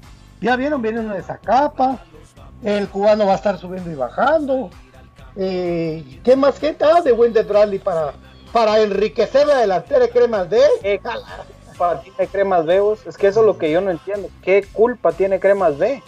ya 0.42 0.56
vieron, 0.56 0.82
viene 0.82 1.00
una 1.00 1.14
de 1.14 1.20
esa 1.20 1.38
capa, 1.38 2.00
el 2.64 2.88
cubano 2.90 3.26
va 3.26 3.34
a 3.34 3.36
estar 3.36 3.58
subiendo 3.58 3.92
y 3.92 3.96
bajando. 3.96 4.70
Eh, 5.36 6.20
¿Qué 6.24 6.36
más 6.36 6.60
gente 6.60 6.84
ah, 6.86 7.02
de 7.02 7.12
Wendell 7.12 7.46
Bradley 7.46 7.80
para, 7.80 8.14
para 8.52 8.80
enriquecer 8.80 9.48
la 9.48 9.58
delantera 9.58 10.02
de 10.02 10.10
Cremas 10.10 10.50
B? 10.50 10.60
¿Qué 10.82 11.00
culpa 11.00 12.02
tiene 12.02 12.28
Cremas 12.28 12.66
B? 12.66 12.80
vos? 12.80 13.06
Es 13.06 13.18
que 13.18 13.28
eso 13.28 13.42
es 13.42 13.46
lo 13.46 13.58
que 13.58 13.72
yo 13.72 13.82
no 13.82 13.92
entiendo. 13.92 14.30
¿Qué 14.42 14.66
culpa 14.74 15.12
tiene 15.12 15.40
Cremas 15.40 15.78
B? 15.78 16.04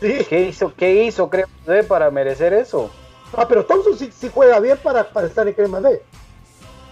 Sí. 0.00 0.18
¿Qué 0.28 0.40
hizo, 0.42 0.74
qué 0.74 1.04
hizo 1.04 1.30
Cremas 1.30 1.64
B 1.66 1.84
para 1.84 2.10
merecer 2.10 2.52
eso? 2.52 2.90
Ah, 3.36 3.46
pero 3.48 3.64
Thompson 3.64 3.96
sí, 3.96 4.10
sí 4.12 4.30
juega 4.32 4.60
bien 4.60 4.78
para, 4.82 5.04
para 5.04 5.26
estar 5.26 5.46
en 5.48 5.54
Cremas 5.54 5.82
B. 5.82 6.02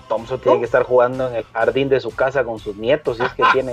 Thompson 0.08 0.40
tiene 0.40 0.58
que 0.58 0.64
estar 0.64 0.82
jugando 0.82 1.28
en 1.28 1.36
el 1.36 1.44
jardín 1.44 1.88
de 1.88 2.00
su 2.00 2.14
casa 2.14 2.44
con 2.44 2.58
sus 2.58 2.76
nietos, 2.76 3.16
si 3.16 3.22
es 3.22 3.32
que 3.32 3.44
tiene. 3.52 3.72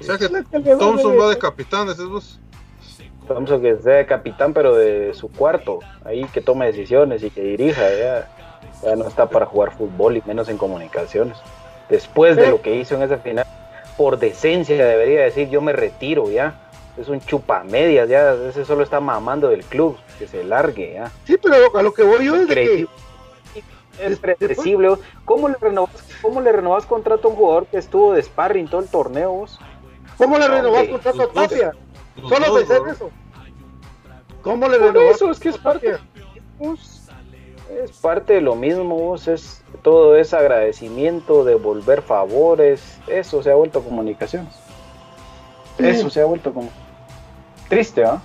O 0.00 0.02
sea 0.02 0.16
que 0.16 0.28
Thompson 0.78 1.18
va 1.18 1.28
de 1.28 1.38
capitán, 1.38 1.88
decís 1.88 2.06
vos. 2.06 2.40
Thompson 3.26 3.60
que 3.60 3.76
sea 3.76 4.06
capitán, 4.06 4.54
pero 4.54 4.74
de 4.74 5.12
su 5.12 5.30
cuarto, 5.30 5.80
ahí 6.04 6.24
que 6.32 6.40
tome 6.40 6.66
decisiones 6.66 7.22
y 7.22 7.30
que 7.30 7.42
dirija, 7.42 7.82
ya, 7.90 8.28
ya 8.82 8.96
no 8.96 9.06
está 9.06 9.28
para 9.28 9.44
jugar 9.44 9.76
fútbol 9.76 10.16
y 10.16 10.22
menos 10.24 10.48
en 10.48 10.56
comunicaciones. 10.56 11.36
Después 11.90 12.36
de 12.36 12.48
lo 12.48 12.62
que 12.62 12.74
hizo 12.76 12.94
en 12.94 13.02
ese 13.02 13.18
final, 13.18 13.46
por 13.98 14.18
decencia 14.18 14.76
debería 14.86 15.22
decir 15.22 15.50
yo 15.50 15.60
me 15.60 15.72
retiro 15.72 16.30
ya. 16.30 16.54
Es 16.98 17.08
un 17.08 17.20
chupamedias, 17.20 18.08
ya 18.08 18.34
ese 18.34 18.64
solo 18.64 18.82
está 18.82 18.98
mamando 18.98 19.48
del 19.48 19.64
club, 19.64 19.96
que 20.18 20.26
se 20.26 20.42
largue 20.42 20.94
ya. 20.94 21.12
Sí, 21.24 21.36
pero 21.40 21.76
a 21.76 21.82
lo 21.82 21.94
que 21.94 22.02
voy 22.02 22.24
yo 22.26 22.34
es 22.36 22.48
de 22.48 22.54
que 22.54 22.88
Es 24.00 24.18
predecible. 24.18 24.96
¿Cómo 25.24 25.48
le, 25.48 25.54
renovas, 25.60 25.92
¿Cómo 26.20 26.40
le 26.40 26.50
renovas 26.50 26.86
contrato 26.86 27.28
a 27.28 27.30
un 27.30 27.36
jugador 27.36 27.66
que 27.66 27.78
estuvo 27.78 28.12
de 28.12 28.22
sparring 28.22 28.68
todo 28.68 28.80
el 28.80 28.88
torneo? 28.88 29.30
vos? 29.32 29.60
¿Cómo 30.16 30.38
le 30.38 30.48
No, 30.48 30.54
renovás 30.54 30.80
hombre, 30.80 30.92
contrato 30.92 31.22
a 31.22 31.32
Tapia? 31.32 31.72
los 32.16 32.28
Solo 32.28 32.54
pensé 32.54 32.76
en 32.76 32.88
eso. 32.88 33.10
¿Cómo 34.42 34.68
le 34.68 34.78
renovás 34.78 35.16
eso 35.16 35.30
es 35.30 35.38
que 35.38 35.50
es 35.50 35.58
parte, 35.58 35.96
vos. 36.58 37.02
es 37.82 37.92
parte 37.92 38.34
de 38.34 38.40
lo 38.40 38.56
mismo, 38.56 38.96
vos. 38.96 39.28
es 39.28 39.62
todo 39.82 40.16
ese 40.16 40.36
agradecimiento, 40.36 41.44
devolver 41.44 42.02
favores, 42.02 42.98
eso 43.06 43.42
se 43.42 43.50
ha 43.52 43.54
vuelto 43.54 43.82
comunicaciones. 43.82 44.54
Eso 45.78 46.10
se 46.10 46.20
ha 46.20 46.24
vuelto 46.24 46.52
como 46.52 46.70
triste, 47.68 48.04
¿ah? 48.04 48.20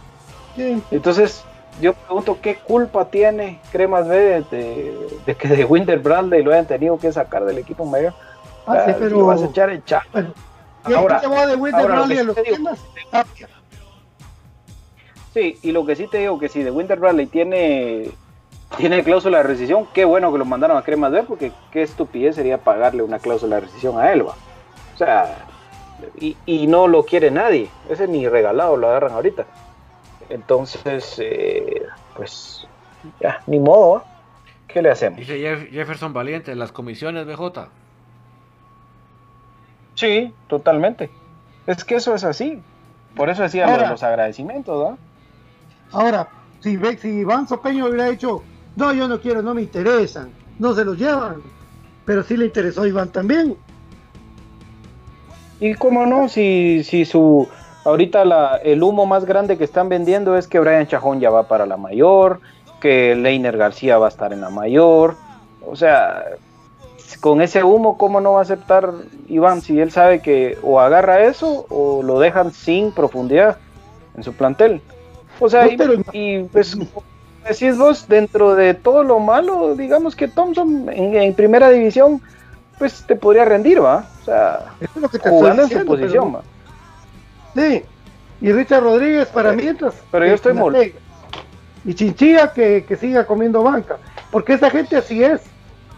Sí. 0.55 0.81
Entonces, 0.91 1.43
yo 1.81 1.93
pregunto, 1.93 2.37
¿qué 2.41 2.55
culpa 2.55 3.05
tiene 3.05 3.59
Cremas 3.71 4.07
B 4.07 4.15
de, 4.17 4.41
de- 4.51 5.07
de 5.25 5.35
que 5.35 5.47
de 5.47 5.65
Winter 5.65 5.99
Bradley 5.99 6.43
lo 6.43 6.51
hayan 6.51 6.67
tenido 6.67 6.97
que 6.97 7.11
sacar 7.11 7.43
del 7.45 7.57
equipo 7.57 7.85
mayor? 7.85 8.13
Ah, 8.67 8.83
sí, 8.85 8.91
Ah, 8.91 8.95
pero- 8.99 9.17
lo 9.17 9.25
vas 9.25 9.41
a 9.41 9.45
echar 9.45 9.69
en 9.71 9.83
cha- 9.83 10.05
Bueno, 10.13 10.33
¿y 10.87 10.93
Ahora- 10.93 11.21
va 11.27 11.47
de 11.47 11.55
Winter 11.55 11.81
ahora 11.81 11.95
lo 11.95 12.01
Bradley 12.07 12.15
que 12.17 12.21
a 12.21 12.23
los 12.25 12.35
digo-. 12.35 12.69
Sí, 15.33 15.57
y 15.63 15.71
lo 15.71 15.85
que 15.85 15.95
sí 15.95 16.07
te 16.07 16.19
digo 16.19 16.37
que 16.37 16.47
si 16.49 16.61
de 16.61 16.69
Winter 16.71 16.99
Bradley 16.99 17.25
tiene 17.25 18.11
tiene 18.77 19.03
cláusula 19.03 19.37
de 19.37 19.43
rescisión, 19.43 19.87
qué 19.93 20.03
bueno 20.03 20.31
que 20.31 20.39
lo 20.39 20.45
mandaron 20.45 20.77
a 20.77 20.81
Cremas 20.81 21.11
B, 21.11 21.23
porque 21.23 21.51
qué 21.71 21.83
estupidez 21.83 22.35
sería 22.35 22.57
pagarle 22.57 23.03
una 23.03 23.19
cláusula 23.19 23.55
de 23.57 23.61
rescisión 23.61 23.99
a 23.99 24.11
Elba. 24.11 24.33
O 24.95 24.97
sea, 24.97 25.45
y, 26.19 26.35
y 26.45 26.67
no 26.67 26.87
lo 26.87 27.03
quiere 27.05 27.31
nadie, 27.31 27.69
ese 27.89 28.07
ni 28.07 28.27
regalado 28.27 28.77
lo 28.77 28.87
agarran 28.89 29.13
ahorita. 29.13 29.45
Entonces, 30.29 31.15
eh, 31.19 31.83
pues, 32.15 32.67
ya, 33.19 33.41
ni 33.47 33.59
modo. 33.59 34.03
¿qué 34.67 34.81
le 34.81 34.89
hacemos? 34.89 35.19
Dice 35.19 35.37
Jeff- 35.39 35.69
Jefferson 35.69 36.13
Valiente, 36.13 36.55
las 36.55 36.71
comisiones 36.71 37.27
BJ. 37.27 37.67
Sí, 39.95 40.33
totalmente. 40.47 41.09
Es 41.67 41.83
que 41.83 41.95
eso 41.95 42.15
es 42.15 42.23
así. 42.23 42.61
Por 43.15 43.29
eso 43.29 43.43
decía 43.43 43.65
lo 43.65 43.71
de 43.73 43.77
Ahora- 43.77 43.89
los 43.91 44.03
agradecimientos, 44.03 44.89
¿no? 44.89 44.97
Ahora, 45.91 46.27
si, 46.61 46.77
si 46.97 47.09
Iván 47.09 47.47
Sopeño 47.47 47.85
hubiera 47.85 48.09
dicho, 48.09 48.41
no, 48.75 48.91
yo 48.93 49.07
no 49.07 49.19
quiero, 49.21 49.43
no 49.43 49.53
me 49.53 49.61
interesan, 49.61 50.31
no 50.57 50.73
se 50.73 50.83
los 50.83 50.97
llevan. 50.97 51.43
Pero 52.05 52.23
sí 52.23 52.35
le 52.35 52.45
interesó 52.45 52.81
a 52.81 52.87
Iván 52.87 53.09
también. 53.09 53.55
Y 55.63 55.75
cómo 55.75 56.05
no, 56.05 56.27
si, 56.27 56.83
si 56.83 57.05
su 57.05 57.47
ahorita 57.85 58.25
la, 58.25 58.57
el 58.57 58.83
humo 58.83 59.05
más 59.05 59.23
grande 59.23 59.57
que 59.57 59.63
están 59.63 59.87
vendiendo 59.87 60.35
es 60.35 60.45
que 60.45 60.59
Brian 60.59 60.87
Chajón 60.87 61.21
ya 61.21 61.29
va 61.29 61.47
para 61.47 61.65
la 61.65 61.77
mayor, 61.77 62.41
que 62.81 63.15
Leiner 63.15 63.55
García 63.55 63.97
va 63.97 64.07
a 64.07 64.09
estar 64.09 64.33
en 64.33 64.41
la 64.41 64.49
mayor. 64.49 65.15
O 65.65 65.77
sea, 65.77 66.25
con 67.21 67.41
ese 67.41 67.63
humo, 67.63 67.97
¿cómo 67.97 68.19
no 68.19 68.33
va 68.33 68.39
a 68.39 68.41
aceptar 68.41 68.91
Iván 69.29 69.61
si 69.61 69.79
él 69.79 69.89
sabe 69.89 70.21
que 70.21 70.57
o 70.63 70.81
agarra 70.81 71.23
eso 71.23 71.65
o 71.69 72.03
lo 72.03 72.19
dejan 72.19 72.51
sin 72.51 72.91
profundidad 72.91 73.55
en 74.17 74.23
su 74.23 74.33
plantel? 74.33 74.81
O 75.39 75.47
sea, 75.47 75.65
y, 75.65 75.77
y, 76.11 76.43
pues 76.43 76.77
decís 77.47 77.77
vos, 77.77 78.09
dentro 78.09 78.55
de 78.55 78.73
todo 78.73 79.05
lo 79.05 79.19
malo, 79.19 79.77
digamos 79.77 80.17
que 80.17 80.27
Thompson 80.27 80.89
en, 80.91 81.33
primera 81.35 81.69
división, 81.69 82.21
pues 82.77 83.03
te 83.05 83.15
podría 83.15 83.45
rendir, 83.45 83.83
¿va? 83.83 84.05
O 84.21 84.25
sea, 84.25 84.73
es 84.79 84.89
lo 84.95 85.09
que 85.09 85.19
te 85.19 85.29
jugando 85.29 85.63
en 85.63 85.69
su 85.69 85.85
posición, 85.85 86.35
¿va? 86.35 86.41
Sí, 87.55 87.83
y 88.41 88.51
Richard 88.51 88.83
Rodríguez 88.83 89.27
para 89.29 89.53
mientras. 89.53 89.93
Pero 90.11 90.25
yo 90.25 90.33
estoy 90.33 90.53
molesto. 90.53 90.99
Y 91.85 91.93
Chinchilla 91.93 92.53
que, 92.53 92.85
que 92.87 92.95
siga 92.95 93.25
comiendo 93.25 93.61
banca, 93.61 93.97
porque 94.31 94.53
esa 94.53 94.69
gente 94.69 94.95
así 94.95 95.23
es. 95.23 95.41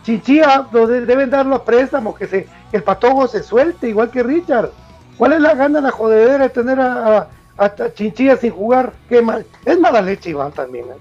Chinchilla 0.03 0.67
deben 0.71 1.29
darlo 1.29 1.55
a 1.55 1.65
préstamo, 1.65 2.13
que, 2.13 2.27
se, 2.27 2.45
que 2.69 2.77
el 2.77 2.83
patojo 2.83 3.27
se 3.27 3.41
suelte, 3.41 3.89
igual 3.89 4.11
que 4.11 4.21
Richard. 4.21 4.69
¿Cuál 5.17 5.33
es 5.33 5.41
la 5.41 5.55
gana, 5.55 5.81
la 5.81 5.91
jodedera 5.91 6.39
de 6.39 6.49
tener 6.49 6.79
a, 6.79 7.27
a, 7.57 7.93
Chinchilla 7.93 8.37
sin 8.37 8.51
jugar? 8.51 8.93
Qué 9.09 9.21
mal. 9.21 9.45
Es 9.63 9.79
mala 9.79 10.01
leche, 10.01 10.29
Iván, 10.29 10.51
también. 10.51 10.85
¿eh? 10.85 10.97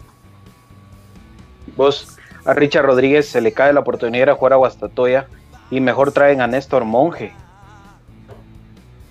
Vos, 1.76 2.16
a 2.44 2.54
Richard 2.54 2.86
Rodríguez 2.86 3.28
se 3.28 3.40
le 3.40 3.52
cae 3.52 3.72
la 3.72 3.80
oportunidad 3.80 4.26
de 4.26 4.32
jugar 4.32 4.54
a 4.54 4.56
Guastatoya 4.56 5.26
y 5.74 5.80
mejor 5.80 6.12
traen 6.12 6.40
a 6.40 6.46
Néstor 6.46 6.84
Monge. 6.84 7.32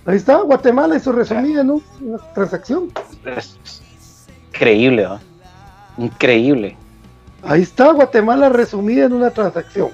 Ahí 0.06 0.16
está, 0.16 0.38
Guatemala, 0.38 0.96
eso 0.96 1.12
resumida 1.12 1.62
en 1.62 1.72
una 1.72 2.18
transacción. 2.34 2.90
Es 3.26 3.58
increíble, 4.50 5.04
¿no? 5.04 5.20
Increíble. 5.98 6.78
Ahí 7.44 7.64
está 7.64 7.92
Guatemala 7.92 8.48
resumida 8.48 9.06
en 9.06 9.14
una 9.14 9.30
transacción. 9.30 9.90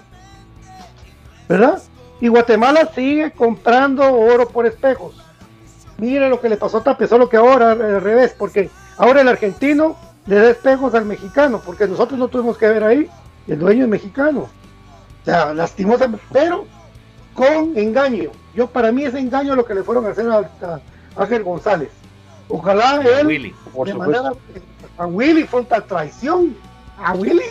¿Verdad? 1.48 1.82
Y 2.22 2.28
Guatemala 2.28 2.88
sigue 2.94 3.32
comprando 3.32 4.04
oro 4.14 4.48
por 4.48 4.68
espejos. 4.68 5.16
Mire 5.98 6.30
lo 6.30 6.40
que 6.40 6.50
le 6.50 6.58
pasó 6.58 6.78
a 6.78 6.84
Tapia, 6.84 7.08
solo 7.08 7.30
que 7.30 7.38
ahora 7.38 7.72
al 7.72 8.02
revés, 8.02 8.36
porque 8.38 8.70
ahora 8.98 9.22
el 9.22 9.28
argentino 9.28 9.96
le 10.28 10.36
da 10.36 10.52
espejos 10.52 10.94
al 10.94 11.06
mexicano, 11.06 11.62
porque 11.66 11.88
nosotros 11.88 12.20
no 12.20 12.28
tuvimos 12.28 12.60
que 12.60 12.68
ver 12.68 12.84
ahí, 12.84 13.10
el 13.48 13.58
dueño 13.58 13.86
es 13.86 13.90
mexicano. 13.90 14.48
O 15.22 15.26
sea, 15.26 15.54
lastimosamente, 15.54 16.24
pero 16.32 16.66
con 17.34 17.78
engaño. 17.78 18.32
Yo 18.56 18.68
para 18.68 18.92
mí 18.92 19.04
es 19.04 19.14
engaño 19.14 19.56
lo 19.56 19.66
que 19.66 19.76
le 19.76 19.84
fueron 19.84 20.06
a 20.06 20.10
hacer 20.10 20.30
a, 20.30 20.82
Ángel 21.16 21.44
González. 21.44 21.90
Ojalá 22.48 23.02
él 23.02 23.28
Willy, 23.28 23.56
de 23.86 23.94
manera, 23.94 24.32
a 24.98 25.06
Willy 25.06 25.44
fue 25.44 25.62
una 25.62 25.82
traición. 25.82 26.56
A 26.98 27.14
Willy, 27.14 27.42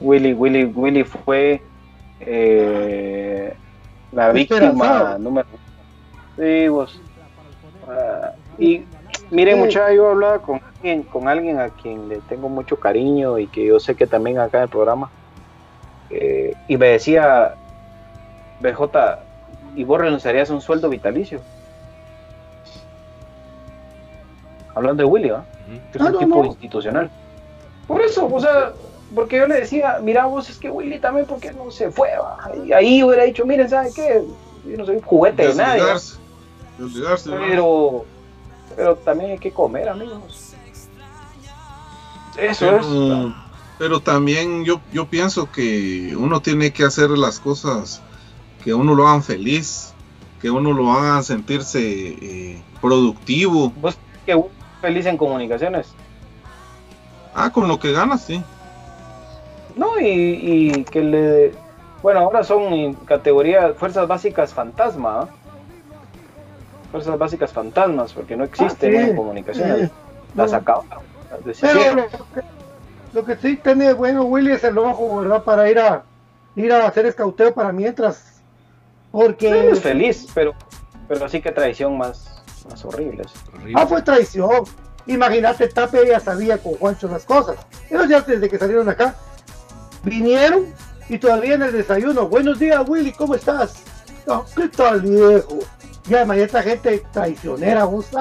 Willy, 0.00 0.32
Willy, 0.34 0.64
Willy, 0.64 1.04
fue 1.04 1.62
eh, 2.20 3.54
la 4.12 4.30
víctima 4.32 5.16
número. 5.18 5.48
Sí, 6.36 6.68
vos. 6.68 7.00
Uh, 7.86 8.62
y 8.62 8.84
Miren, 9.30 9.58
muchachos, 9.58 9.96
yo 9.96 10.10
hablaba 10.10 10.38
con 10.40 10.60
alguien, 10.62 11.02
con 11.02 11.28
alguien 11.28 11.58
a 11.58 11.70
quien 11.70 12.08
le 12.08 12.18
tengo 12.28 12.48
mucho 12.48 12.78
cariño 12.78 13.38
y 13.38 13.48
que 13.48 13.66
yo 13.66 13.80
sé 13.80 13.96
que 13.96 14.06
también 14.06 14.38
acá 14.38 14.58
en 14.58 14.64
el 14.64 14.68
programa. 14.68 15.10
Eh, 16.10 16.54
y 16.68 16.76
me 16.76 16.88
decía, 16.88 17.54
BJ, 18.60 19.18
¿y 19.74 19.84
vos 19.84 20.00
renunciarías 20.00 20.50
a 20.50 20.54
un 20.54 20.60
sueldo 20.60 20.88
vitalicio? 20.88 21.40
Hablando 24.74 25.02
de 25.02 25.08
Willy, 25.08 25.30
¿ah? 25.30 25.44
es 25.92 26.00
un 26.00 26.18
tipo 26.18 26.44
institucional. 26.44 27.10
Por 27.86 28.02
eso, 28.02 28.26
o 28.26 28.40
sea, 28.40 28.72
porque 29.14 29.36
yo 29.36 29.46
le 29.46 29.60
decía, 29.60 29.98
mira 30.02 30.26
vos, 30.26 30.50
es 30.50 30.58
que 30.58 30.68
Willy 30.68 30.98
también, 30.98 31.26
¿por 31.26 31.40
qué 31.40 31.52
no 31.52 31.70
se 31.70 31.90
fue? 31.90 32.10
Y 32.64 32.72
ahí 32.72 33.02
hubiera 33.02 33.24
dicho, 33.24 33.46
miren, 33.46 33.68
¿saben 33.68 33.92
qué? 33.94 34.22
Yo 34.66 34.76
no 34.76 34.84
soy 34.84 34.96
un 34.96 35.02
juguete 35.02 35.48
de 35.48 35.54
nadie. 35.54 35.82
Pero 37.24 38.04
pero 38.76 38.94
también 38.96 39.30
hay 39.32 39.38
que 39.38 39.50
comer, 39.50 39.88
amigos. 39.88 40.52
Eso 42.36 42.66
pero, 42.66 42.78
es. 42.78 43.34
Pero 43.78 44.00
también 44.00 44.64
yo, 44.64 44.80
yo 44.92 45.06
pienso 45.06 45.50
que 45.50 46.14
uno 46.16 46.40
tiene 46.40 46.72
que 46.72 46.84
hacer 46.84 47.10
las 47.10 47.40
cosas 47.40 48.02
que 48.64 48.72
uno 48.72 48.94
lo 48.94 49.06
hagan 49.06 49.22
feliz, 49.22 49.92
que 50.40 50.50
uno 50.50 50.72
lo 50.72 50.92
haga 50.92 51.22
sentirse 51.22 51.80
eh, 51.80 52.62
productivo. 52.80 53.72
¿Vos 53.76 53.96
que 54.24 54.42
feliz 54.80 55.06
en 55.06 55.16
comunicaciones? 55.16 55.88
Ah, 57.34 57.52
con 57.52 57.68
lo 57.68 57.78
que 57.78 57.92
ganas, 57.92 58.22
sí. 58.22 58.42
No, 59.76 60.00
y, 60.00 60.84
que 60.90 61.02
le... 61.02 61.52
Bueno, 62.02 62.20
ahora 62.20 62.42
son 62.44 62.94
categorías, 62.94 63.76
fuerzas 63.76 64.08
básicas 64.08 64.54
fantasma. 64.54 65.28
Fuerzas 66.90 67.18
básicas 67.18 67.52
fantasmas, 67.52 68.12
porque 68.14 68.36
no 68.36 68.44
existen 68.44 69.12
ah, 69.12 69.16
comunicaciones. 69.16 69.90
Las 70.34 70.52
acabaron. 70.54 71.04
Lo, 73.16 73.24
que, 73.24 73.36
sí 73.36 73.56
tiene 73.56 73.94
bueno 73.94 74.24
Willy 74.24 74.52
es 74.52 74.64
el 74.64 74.76
ojo, 74.76 75.20
¿verdad? 75.20 75.42
Para 75.42 75.70
ir 75.70 75.78
a 75.78 76.04
ir 76.54 76.70
a 76.70 76.86
hacer 76.86 77.06
escauteo 77.06 77.54
para 77.54 77.72
mientras. 77.72 78.42
Porque. 79.10 79.70
es 79.70 79.80
feliz, 79.80 80.26
pero, 80.34 80.54
pero 81.08 81.24
así 81.24 81.40
que 81.40 81.50
traición 81.50 81.96
más, 81.96 82.42
más 82.68 82.84
horrible. 82.84 83.24
Ah, 83.74 83.86
fue 83.86 84.02
traición. 84.02 84.64
Imagínate, 85.06 85.68
Tape 85.68 86.06
ya 86.06 86.20
sabía 86.20 86.58
con 86.58 86.74
Juancho 86.74 87.08
las 87.08 87.24
cosas. 87.24 87.56
Ellos 87.88 88.08
ya 88.08 88.20
desde 88.20 88.50
que 88.50 88.58
salieron 88.58 88.88
acá, 88.88 89.14
vinieron 90.02 90.66
y 91.08 91.16
todavía 91.18 91.54
en 91.54 91.62
el 91.62 91.72
desayuno. 91.72 92.28
Buenos 92.28 92.58
días, 92.58 92.86
Willy, 92.86 93.12
¿cómo 93.12 93.34
estás? 93.34 93.82
¿Qué 94.54 94.68
tal, 94.68 95.00
viejo? 95.00 95.60
Y 96.08 96.14
además 96.14 96.38
esta 96.38 96.62
gente 96.62 97.02
traicionera, 97.12 97.84
vos. 97.84 98.10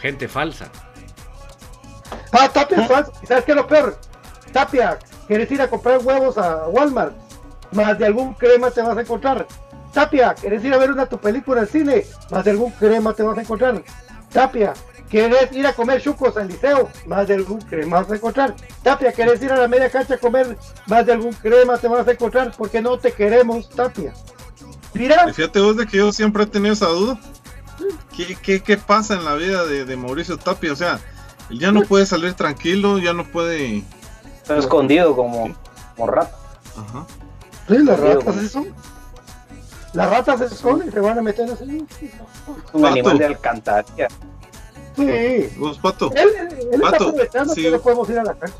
Gente 0.00 0.28
falsa. 0.28 0.70
Ah, 2.32 2.48
Tapia. 2.48 2.86
¿Sabes 2.86 3.44
qué 3.44 3.52
es 3.52 3.56
lo 3.56 3.66
peor? 3.66 3.98
Tapia, 4.52 4.98
¿quieres 5.26 5.50
ir 5.50 5.62
a 5.62 5.68
comprar 5.68 5.98
huevos 5.98 6.38
a 6.38 6.68
Walmart? 6.68 7.14
Más 7.72 7.98
de 7.98 8.06
algún 8.06 8.34
crema 8.34 8.70
te 8.70 8.82
vas 8.82 8.96
a 8.96 9.00
encontrar. 9.00 9.46
Tapia, 9.92 10.34
¿quieres 10.34 10.64
ir 10.64 10.72
a 10.74 10.78
ver 10.78 10.90
una 10.90 11.06
tu 11.06 11.18
película 11.18 11.60
al 11.62 11.68
cine? 11.68 12.06
Más 12.30 12.44
de 12.44 12.52
algún 12.52 12.70
crema 12.72 13.12
te 13.14 13.22
vas 13.22 13.38
a 13.38 13.42
encontrar. 13.42 13.82
Tapia, 14.32 14.74
¿Querés 15.10 15.50
ir 15.52 15.66
a 15.66 15.72
comer 15.72 16.02
chucos 16.02 16.36
al 16.36 16.48
liceo? 16.48 16.90
Más 17.06 17.26
de 17.26 17.34
algún 17.34 17.60
crema 17.62 18.00
vas 18.00 18.10
a 18.10 18.16
encontrar. 18.16 18.54
Tapia, 18.82 19.12
¿querés 19.12 19.42
ir 19.42 19.50
a 19.50 19.56
la 19.56 19.66
media 19.66 19.90
cancha 19.90 20.14
a 20.14 20.18
comer? 20.18 20.58
Más 20.86 21.06
de 21.06 21.12
algún 21.12 21.32
crema 21.32 21.78
te 21.78 21.88
vas 21.88 22.06
a 22.06 22.12
encontrar 22.12 22.52
porque 22.56 22.82
no 22.82 22.98
te 22.98 23.12
queremos, 23.12 23.70
Tapia. 23.70 24.12
Mira. 24.92 25.32
Fíjate 25.32 25.60
vos 25.60 25.76
de 25.76 25.86
que 25.86 25.96
yo 25.96 26.12
siempre 26.12 26.42
he 26.42 26.46
tenido 26.46 26.74
esa 26.74 26.88
duda. 26.88 27.18
¿Qué, 28.42 28.60
qué, 28.60 28.76
pasa 28.76 29.14
en 29.14 29.24
la 29.24 29.34
vida 29.34 29.64
de, 29.64 29.96
Mauricio 29.96 30.36
Tapia? 30.36 30.72
O 30.72 30.76
sea, 30.76 30.98
ya 31.50 31.72
no 31.72 31.82
puede 31.82 32.06
salir 32.06 32.34
tranquilo, 32.34 32.98
ya 32.98 33.12
no 33.12 33.24
puede... 33.24 33.84
Está 34.36 34.58
escondido 34.58 35.14
como, 35.14 35.54
como 35.96 36.10
rata. 36.10 36.36
Ajá. 36.76 37.06
Sí, 37.68 37.78
las 37.78 38.00
ratas 38.00 38.36
eso. 38.36 38.66
Las 39.92 40.10
ratas 40.10 40.38
se 40.38 40.46
esconden 40.46 40.88
y 40.88 40.92
se 40.92 41.00
van 41.00 41.18
a 41.18 41.22
meter 41.22 41.50
así. 41.50 41.86
Un 42.72 42.86
animal 42.86 43.18
de 43.18 43.26
alcantarilla. 43.26 44.08
Sí. 44.96 45.48
Vos, 45.58 45.78
Pato. 45.78 46.10
Él, 46.14 46.28
él 46.72 46.80
Pato, 46.80 47.14
está 47.20 47.44
sí. 47.46 47.62
que 47.62 47.70
no 47.70 47.80
podemos 47.80 48.08
ir 48.10 48.18
a 48.18 48.24
la 48.24 48.34
cancha. 48.34 48.56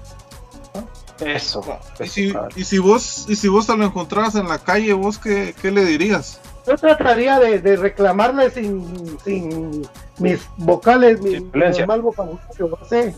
Eso. 1.21 1.65
¿Y 1.99 2.07
si, 2.07 2.35
y 2.55 2.65
si 2.65 2.79
vos 2.79 3.27
y 3.29 3.35
si 3.35 3.49
vos 3.49 3.67
te 3.67 3.77
lo 3.77 3.85
encontraras 3.85 4.37
en 4.37 4.49
la 4.49 4.59
calle, 4.59 4.93
vos 4.93 5.19
qué, 5.19 5.55
qué 5.61 5.71
le 5.71 5.85
dirías? 5.85 6.41
Yo 6.69 6.77
trataría 6.77 7.39
de, 7.41 7.61
de 7.61 7.77
reclamarle 7.77 8.51
sin, 8.51 9.19
sin 9.25 9.89
mis 10.19 10.41
vocales, 10.59 11.21
mi 11.21 11.41
normal 11.41 12.03
vocabulario. 12.03 12.79
Sí, 12.89 13.15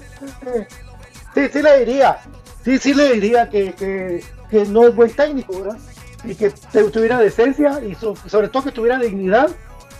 sí, 1.34 1.48
sí, 1.52 1.62
le 1.62 1.78
diría. 1.80 2.18
Sí, 2.64 2.78
sí 2.78 2.94
le 2.94 3.14
diría 3.14 3.50
que, 3.50 3.72
que, 3.72 4.22
que 4.50 4.66
no 4.66 4.86
es 4.86 4.94
buen 4.94 5.10
técnico, 5.10 5.60
¿verdad? 5.60 5.78
Y 6.24 6.34
que 6.34 6.50
tuviera 6.92 7.18
decencia 7.18 7.82
y 7.82 7.94
sobre 7.94 8.48
todo 8.48 8.64
que 8.64 8.72
tuviera 8.72 8.98
dignidad 8.98 9.50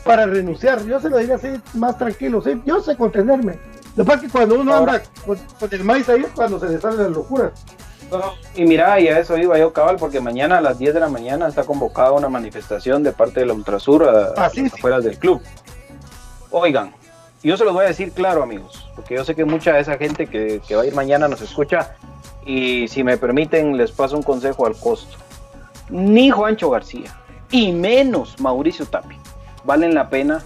para 0.05 0.27
renunciar. 0.27 0.85
Yo 0.85 1.01
se 1.01 1.09
lo 1.09 1.19
diría 1.19 1.37
así 1.37 1.49
más 1.75 1.99
tranquilo, 1.99 2.43
¿sí? 2.43 2.61
yo 2.65 2.81
sé 2.81 2.97
contenerme. 2.97 3.59
Lo 3.97 4.05
que 4.05 4.09
pasa 4.09 4.17
es 4.17 4.23
que 4.27 4.39
cuando 4.39 4.61
uno 4.61 4.75
anda 4.75 5.03
con, 5.27 5.39
el 5.71 5.85
maíz 5.85 6.09
ahí 6.09 6.21
es 6.21 6.31
cuando 6.35 6.61
se 6.61 6.69
le 6.69 6.81
sale 6.81 6.97
la 6.99 7.09
y 8.55 8.65
mira, 8.65 8.99
y 9.01 9.09
a 9.09 9.19
eso 9.19 9.37
iba 9.37 9.59
yo 9.59 9.73
cabal, 9.73 9.97
porque 9.97 10.21
mañana 10.21 10.59
a 10.59 10.61
las 10.61 10.79
10 10.79 10.95
de 10.95 11.01
la 11.01 11.09
mañana 11.09 11.49
está 11.49 11.65
convocada 11.65 12.13
una 12.13 12.29
manifestación 12.29 13.03
de 13.03 13.13
parte 13.13 13.41
de 13.41 13.47
la 13.47 13.55
Ultrasur 13.55 14.05
a, 14.05 14.35
ah, 14.37 14.51
afuera 14.73 15.01
del 15.01 15.19
club. 15.19 15.41
Oigan, 16.51 16.93
yo 17.43 17.57
se 17.57 17.65
los 17.65 17.73
voy 17.73 17.85
a 17.85 17.89
decir 17.89 18.13
claro, 18.13 18.43
amigos, 18.43 18.89
porque 18.97 19.15
yo 19.15 19.25
sé 19.25 19.35
que 19.35 19.45
mucha 19.45 19.75
de 19.75 19.81
esa 19.81 19.97
gente 19.97 20.27
que, 20.27 20.61
que 20.67 20.77
va 20.77 20.83
a 20.83 20.87
ir 20.87 20.95
mañana 20.95 21.29
nos 21.29 21.41
escucha 21.41 21.95
y 22.45 22.89
si 22.89 23.05
me 23.05 23.17
permiten 23.17 23.77
les 23.77 23.93
paso 23.93 24.17
un 24.17 24.23
consejo 24.23 24.67
al 24.67 24.77
costo. 24.77 25.17
Ni 25.89 26.31
Juancho 26.31 26.71
García 26.71 27.17
y 27.51 27.73
menos 27.73 28.39
Mauricio 28.41 28.87
Tapi 28.87 29.17
valen 29.65 29.95
la 29.95 30.09
pena 30.09 30.43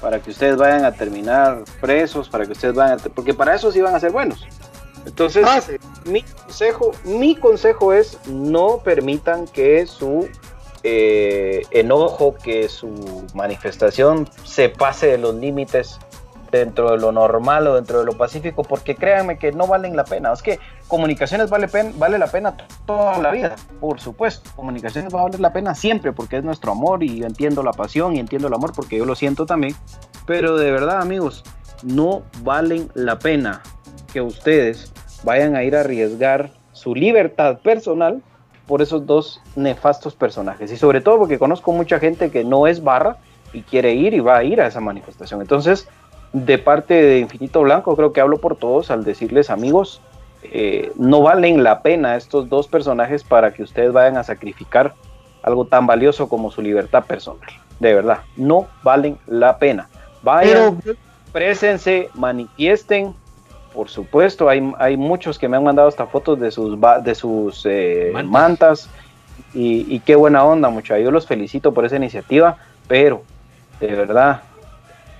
para 0.00 0.20
que 0.20 0.30
ustedes 0.30 0.56
vayan 0.56 0.84
a 0.84 0.92
terminar 0.92 1.62
presos, 1.80 2.28
para 2.28 2.44
que 2.44 2.52
ustedes 2.52 2.74
vayan 2.74 2.98
a, 2.98 3.02
porque 3.02 3.34
para 3.34 3.54
eso 3.54 3.70
sí 3.70 3.80
van 3.80 3.94
a 3.94 4.00
ser 4.00 4.10
buenos. 4.10 4.44
Entonces, 5.06 5.44
Ah, 5.48 5.60
sí. 5.60 5.76
mi 6.04 6.22
consejo, 6.22 6.92
mi 7.04 7.34
consejo 7.36 7.92
es 7.92 8.18
no 8.28 8.78
permitan 8.78 9.46
que 9.46 9.86
su 9.86 10.28
eh, 10.84 11.62
enojo, 11.70 12.34
que 12.34 12.68
su 12.68 13.24
manifestación 13.34 14.28
se 14.44 14.68
pase 14.68 15.06
de 15.08 15.18
los 15.18 15.34
límites 15.34 15.98
dentro 16.50 16.90
de 16.90 16.98
lo 16.98 17.12
normal 17.12 17.66
o 17.68 17.76
dentro 17.76 18.00
de 18.00 18.04
lo 18.04 18.12
pacífico, 18.12 18.62
porque 18.62 18.94
créanme 18.94 19.38
que 19.38 19.52
no 19.52 19.66
valen 19.66 19.96
la 19.96 20.04
pena. 20.04 20.32
Es 20.32 20.42
que 20.42 20.58
comunicaciones 20.88 21.48
vale, 21.48 21.66
pen- 21.68 21.94
vale 21.98 22.18
la 22.18 22.26
pena 22.26 22.54
toda 22.84 23.16
la 23.18 23.30
vida, 23.30 23.56
por 23.80 24.00
supuesto. 24.00 24.50
Comunicaciones 24.54 25.14
va 25.14 25.20
a 25.20 25.22
valer 25.24 25.40
la 25.40 25.52
pena 25.52 25.74
siempre 25.74 26.12
porque 26.12 26.36
es 26.38 26.44
nuestro 26.44 26.72
amor 26.72 27.02
y 27.02 27.20
yo 27.20 27.26
entiendo 27.26 27.62
la 27.62 27.72
pasión 27.72 28.14
y 28.16 28.20
entiendo 28.20 28.48
el 28.48 28.54
amor 28.54 28.72
porque 28.74 28.98
yo 28.98 29.06
lo 29.06 29.14
siento 29.14 29.46
también. 29.46 29.74
Pero 30.26 30.56
de 30.56 30.70
verdad, 30.70 31.00
amigos, 31.00 31.42
no 31.84 32.22
valen 32.42 32.90
la 32.94 33.18
pena 33.18 33.62
que 34.12 34.20
ustedes 34.20 34.91
vayan 35.24 35.56
a 35.56 35.64
ir 35.64 35.76
a 35.76 35.80
arriesgar 35.80 36.50
su 36.72 36.94
libertad 36.94 37.58
personal 37.58 38.22
por 38.66 38.82
esos 38.82 39.06
dos 39.06 39.40
nefastos 39.56 40.14
personajes. 40.14 40.72
Y 40.72 40.76
sobre 40.76 41.00
todo 41.00 41.18
porque 41.18 41.38
conozco 41.38 41.72
mucha 41.72 41.98
gente 41.98 42.30
que 42.30 42.44
no 42.44 42.66
es 42.66 42.82
barra 42.82 43.16
y 43.52 43.62
quiere 43.62 43.94
ir 43.94 44.14
y 44.14 44.20
va 44.20 44.38
a 44.38 44.44
ir 44.44 44.60
a 44.60 44.66
esa 44.66 44.80
manifestación. 44.80 45.40
Entonces, 45.40 45.88
de 46.32 46.58
parte 46.58 46.94
de 46.94 47.18
Infinito 47.18 47.60
Blanco, 47.60 47.94
creo 47.96 48.12
que 48.12 48.20
hablo 48.20 48.38
por 48.38 48.56
todos 48.56 48.90
al 48.90 49.04
decirles, 49.04 49.50
amigos, 49.50 50.00
eh, 50.42 50.90
no 50.96 51.22
valen 51.22 51.62
la 51.62 51.82
pena 51.82 52.16
estos 52.16 52.48
dos 52.48 52.66
personajes 52.68 53.22
para 53.22 53.52
que 53.52 53.62
ustedes 53.62 53.92
vayan 53.92 54.16
a 54.16 54.24
sacrificar 54.24 54.94
algo 55.42 55.66
tan 55.66 55.86
valioso 55.86 56.28
como 56.28 56.50
su 56.50 56.62
libertad 56.62 57.04
personal. 57.04 57.48
De 57.80 57.94
verdad, 57.94 58.20
no 58.36 58.68
valen 58.82 59.18
la 59.26 59.58
pena. 59.58 59.88
Vayan, 60.22 60.80
Pero, 60.82 60.96
présense, 61.32 62.08
manifiesten. 62.14 63.14
Por 63.74 63.88
supuesto, 63.88 64.48
hay, 64.48 64.72
hay 64.78 64.96
muchos 64.96 65.38
que 65.38 65.48
me 65.48 65.56
han 65.56 65.64
mandado 65.64 65.88
hasta 65.88 66.06
fotos 66.06 66.38
de 66.38 66.50
sus, 66.50 66.78
ba- 66.78 66.98
de 67.00 67.14
sus 67.14 67.64
eh, 67.64 68.10
Mantas. 68.12 68.30
mantas. 68.30 68.90
Y, 69.54 69.86
y 69.94 70.00
qué 70.00 70.14
buena 70.14 70.44
onda, 70.44 70.68
muchachos. 70.68 71.02
Yo 71.04 71.10
los 71.10 71.26
felicito 71.26 71.72
por 71.72 71.84
esa 71.84 71.96
iniciativa, 71.96 72.58
pero 72.86 73.22
de 73.80 73.88
verdad, 73.94 74.42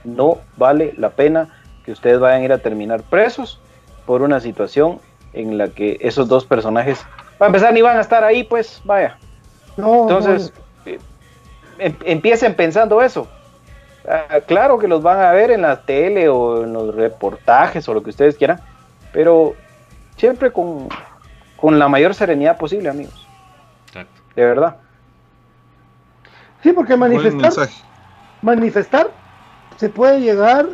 no 0.05 0.39
vale 0.57 0.95
la 0.99 1.11
pena 1.11 1.49
que 1.85 1.93
ustedes 1.93 2.21
vayan 2.21 2.43
a 2.43 2.45
ir 2.45 2.53
a 2.53 2.59
terminar 2.59 3.03
presos 3.03 3.59
por 4.07 4.23
una 4.23 4.39
situación 4.41 5.01
en 5.33 5.57
la 5.57 5.69
que 5.69 5.97
esos 6.01 6.29
dos 6.29 6.45
personajes, 6.45 7.05
para 7.39 7.49
empezar, 7.49 7.73
ni 7.73 7.81
van 7.83 7.97
a 7.97 8.01
estar 8.03 8.23
ahí, 8.23 8.45
pues 8.45 8.81
vaya. 8.85 9.17
no, 9.77 10.03
Entonces, 10.03 10.53
eh, 10.85 10.99
em- 11.79 11.97
empiecen 12.05 12.55
pensando 12.55 13.01
eso. 13.01 13.27
Ah, 14.09 14.41
claro 14.47 14.79
que 14.79 14.89
los 14.89 15.03
van 15.03 15.21
a 15.21 15.31
ver 15.33 15.51
en 15.51 15.63
la 15.63 15.83
tele 15.83 16.29
o 16.29 16.65
en 16.65 16.73
los 16.73 16.95
reportajes 16.95 17.89
o 17.89 17.95
lo 17.95 18.03
que 18.03 18.11
ustedes 18.11 18.37
quieran, 18.37 18.61
pero 19.13 19.55
siempre 20.17 20.51
con, 20.51 20.89
con 21.57 21.79
la 21.79 21.89
mayor 21.89 22.15
serenidad 22.15 22.59
posible, 22.59 22.89
amigos. 22.89 23.27
Exacto. 23.87 24.21
De 24.35 24.45
verdad. 24.45 24.77
sí, 26.63 26.73
porque 26.73 26.97
manifestar, 26.97 27.69
manifestar, 28.41 29.11
se 29.77 29.89
puede 29.89 30.21
llegar, 30.21 30.67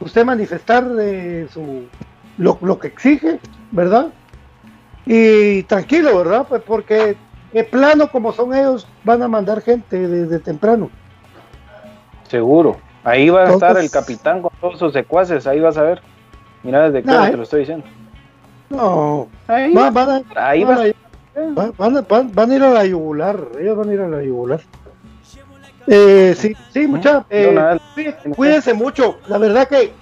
usted 0.00 0.24
manifestar 0.24 0.84
su 1.50 1.86
lo, 2.38 2.58
lo 2.60 2.78
que 2.78 2.88
exige, 2.88 3.38
¿verdad? 3.70 4.08
Y 5.06 5.62
tranquilo, 5.64 6.18
¿verdad? 6.18 6.46
Pues 6.48 6.62
porque 6.62 7.16
de 7.52 7.64
plano 7.64 8.10
como 8.10 8.32
son 8.32 8.54
ellos, 8.54 8.86
van 9.04 9.22
a 9.22 9.28
mandar 9.28 9.62
gente 9.62 10.08
desde 10.08 10.40
temprano. 10.40 10.90
Seguro. 12.28 12.76
Ahí 13.04 13.28
va 13.30 13.44
a 13.44 13.50
estar 13.52 13.76
el 13.78 13.90
capitán 13.90 14.42
con 14.42 14.50
todos 14.60 14.78
sus 14.78 14.92
secuaces, 14.92 15.46
ahí 15.46 15.60
vas 15.60 15.76
a 15.78 15.82
ver. 15.82 16.02
Mira 16.62 16.90
desde 16.90 17.06
Nah, 17.06 17.26
qué 17.26 17.30
te 17.30 17.36
lo 17.36 17.42
estoy 17.44 17.60
diciendo. 17.60 17.86
No, 18.68 19.28
Ahí, 19.46 19.72
van, 19.72 19.94
van 19.94 20.10
a, 20.34 20.48
ahí 20.48 20.64
van, 20.64 20.78
va. 20.78 20.84
van- 21.54 21.72
van 21.78 21.96
a- 21.98 22.00
van- 22.02 22.34
van 22.34 22.50
a 22.50 22.54
ir 22.56 22.62
a 22.64 22.70
la 22.70 22.84
yugular, 22.84 23.38
ellos 23.60 23.76
van 23.76 23.90
a 23.90 23.92
ir 23.94 24.00
a 24.00 24.08
la 24.08 24.22
yugular. 24.24 24.60
Eh, 25.86 26.34
sí, 26.36 26.52
sí, 26.72 26.88
mucha, 26.88 27.24
eh, 27.30 27.78
cuídense 28.34 28.74
mucho. 28.74 29.18
La 29.28 29.38
verdad 29.38 29.68
que, 29.68 29.92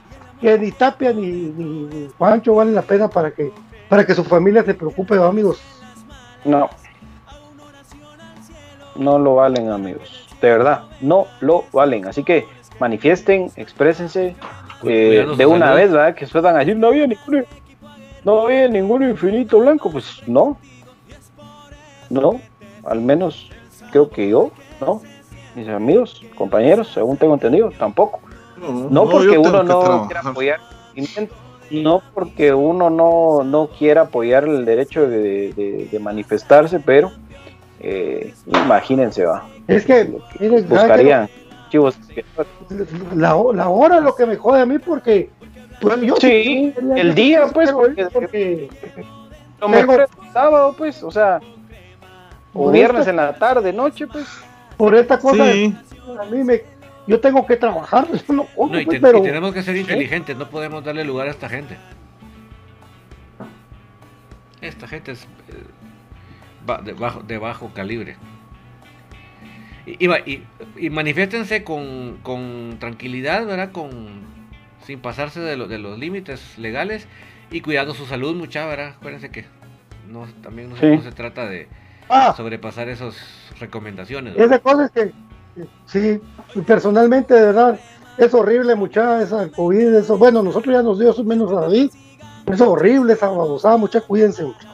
que 0.40 0.58
ni 0.58 0.72
Tapia 0.72 1.12
ni, 1.12 1.26
ni- 1.30 2.08
Juancho 2.16 2.54
vale 2.54 2.72
la 2.72 2.80
pena 2.80 3.08
para 3.08 3.30
que 3.32 3.52
para 3.90 4.06
que 4.06 4.14
su 4.14 4.24
familia 4.24 4.64
se 4.64 4.72
preocupe, 4.72 5.18
¿va, 5.18 5.28
amigos. 5.28 5.60
No. 6.46 6.70
No 8.96 9.18
lo 9.18 9.34
valen, 9.34 9.70
amigos. 9.70 10.23
De 10.44 10.50
verdad, 10.50 10.82
no 11.00 11.26
lo 11.40 11.64
valen. 11.72 12.06
Así 12.06 12.22
que 12.22 12.46
manifiesten, 12.78 13.50
exprésense 13.56 14.36
Cu- 14.82 14.88
eh, 14.90 15.26
de 15.38 15.46
una 15.46 15.66
salud. 15.68 15.80
vez, 15.80 15.90
¿verdad? 15.90 16.14
Que 16.14 16.26
suenan 16.26 16.56
allí. 16.56 16.74
No 16.74 16.88
había 16.88 17.06
ningún, 17.06 17.46
no 18.24 18.42
había 18.42 18.68
ningún 18.68 19.02
infinito 19.04 19.58
blanco. 19.60 19.90
Pues 19.90 20.20
no. 20.26 20.58
No. 22.10 22.40
Al 22.84 23.00
menos 23.00 23.48
creo 23.90 24.10
que 24.10 24.28
yo, 24.28 24.50
no. 24.82 25.00
Mis 25.54 25.66
amigos, 25.68 26.20
compañeros, 26.34 26.88
según 26.92 27.16
tengo 27.16 27.32
entendido, 27.34 27.70
tampoco. 27.78 28.20
No, 28.90 29.08
porque 29.08 29.38
uno 29.38 29.62
no 29.62 30.06
quiera 30.06 30.20
apoyar 30.28 30.60
no 31.70 32.02
porque 32.12 32.52
uno 32.52 32.90
no, 32.90 33.42
no 33.44 33.68
quiera 33.68 34.02
apoyar 34.02 34.44
el 34.44 34.64
derecho 34.66 35.08
de, 35.08 35.52
de- 35.54 35.88
de 35.90 35.98
manifestarse, 35.98 36.80
pero 36.80 37.12
eh, 37.80 38.34
imagínense, 38.46 39.24
va. 39.24 39.44
Es 39.66 39.84
que, 39.86 40.12
miren, 40.40 40.66
chivos. 41.70 41.96
la, 43.14 43.34
la 43.54 43.68
hora 43.68 43.96
es 43.98 44.02
lo 44.02 44.14
que 44.14 44.26
me 44.26 44.36
jode 44.36 44.60
a 44.60 44.66
mí 44.66 44.78
porque 44.78 45.30
pues, 45.80 46.00
yo 46.02 46.16
Sí, 46.16 46.72
el 46.96 47.14
día, 47.14 47.46
pues, 47.52 47.72
porque- 47.72 48.06
porque 48.12 48.68
Lo 49.60 49.68
mejor 49.68 50.02
es 50.02 50.10
el 50.24 50.32
sábado, 50.32 50.74
pues, 50.76 51.02
o 51.02 51.10
sea, 51.10 51.40
o 52.52 52.70
viernes 52.70 53.00
esta- 53.00 53.10
en 53.10 53.16
la 53.16 53.34
tarde, 53.34 53.72
noche, 53.72 54.06
pues. 54.06 54.26
por 54.76 54.94
esta 54.94 55.18
cosa 55.18 55.50
Sí, 55.52 55.74
a 56.20 56.24
mí 56.26 56.44
me 56.44 56.62
yo 57.06 57.20
tengo 57.20 57.44
que 57.46 57.56
trabajar, 57.56 58.06
yo 58.28 58.34
no 58.34 58.44
como, 58.54 58.72
No, 58.74 58.80
y, 58.80 58.84
pues, 58.84 58.96
te- 59.00 59.06
pero 59.06 59.18
y 59.18 59.22
tenemos 59.22 59.52
que 59.52 59.62
ser 59.62 59.76
inteligentes, 59.76 60.36
no 60.36 60.48
podemos 60.48 60.84
darle 60.84 61.04
lugar 61.04 61.28
a 61.28 61.30
esta 61.30 61.48
gente. 61.48 61.76
Esta 64.60 64.86
gente 64.86 65.12
es 65.12 65.24
eh, 65.48 66.82
de, 66.84 66.92
bajo, 66.94 67.20
de 67.22 67.38
bajo 67.38 67.70
calibre. 67.74 68.16
Y, 69.86 70.08
y, 70.78 70.90
manifiéstense 70.90 71.62
con, 71.62 72.18
con 72.22 72.76
tranquilidad, 72.80 73.44
¿verdad? 73.46 73.70
Con, 73.72 73.90
sin 74.86 75.00
pasarse 75.00 75.40
de, 75.40 75.56
lo- 75.56 75.68
de 75.68 75.78
los 75.78 75.98
límites 75.98 76.56
legales 76.58 77.06
y 77.50 77.60
cuidando 77.60 77.92
su 77.94 78.06
salud, 78.06 78.34
mucha, 78.34 78.66
¿verdad? 78.66 78.94
Acuérdense 78.98 79.30
que 79.30 79.44
no, 80.10 80.26
también 80.42 80.70
no, 80.70 80.76
se- 80.76 80.90
Sí. 80.90 80.96
no 80.96 81.02
se 81.02 81.12
trata 81.12 81.46
de 81.48 81.68
ah, 82.08 82.32
sobrepasar 82.36 82.88
esas 82.88 83.14
recomendaciones. 83.60 84.34
¿verdad? 84.34 84.52
esa 84.54 84.58
cosa 84.62 84.84
es 84.86 84.90
que 84.92 85.12
sí, 85.86 86.20
personalmente 86.66 87.34
de 87.34 87.46
verdad 87.46 87.78
es 88.18 88.32
horrible 88.34 88.74
mucha 88.74 89.22
esa 89.22 89.48
COVID, 89.50 89.94
eso, 89.96 90.16
bueno, 90.18 90.42
nosotros 90.42 90.74
ya 90.74 90.82
nos 90.82 90.98
dio 90.98 91.10
eso 91.10 91.24
menos 91.24 91.50
a 91.52 91.60
David, 91.62 91.90
es 92.52 92.60
horrible 92.60 93.12
esa 93.14 93.28
babosada, 93.28 93.76
mucha 93.76 94.00
cuídense, 94.00 94.44
mucha. 94.44 94.68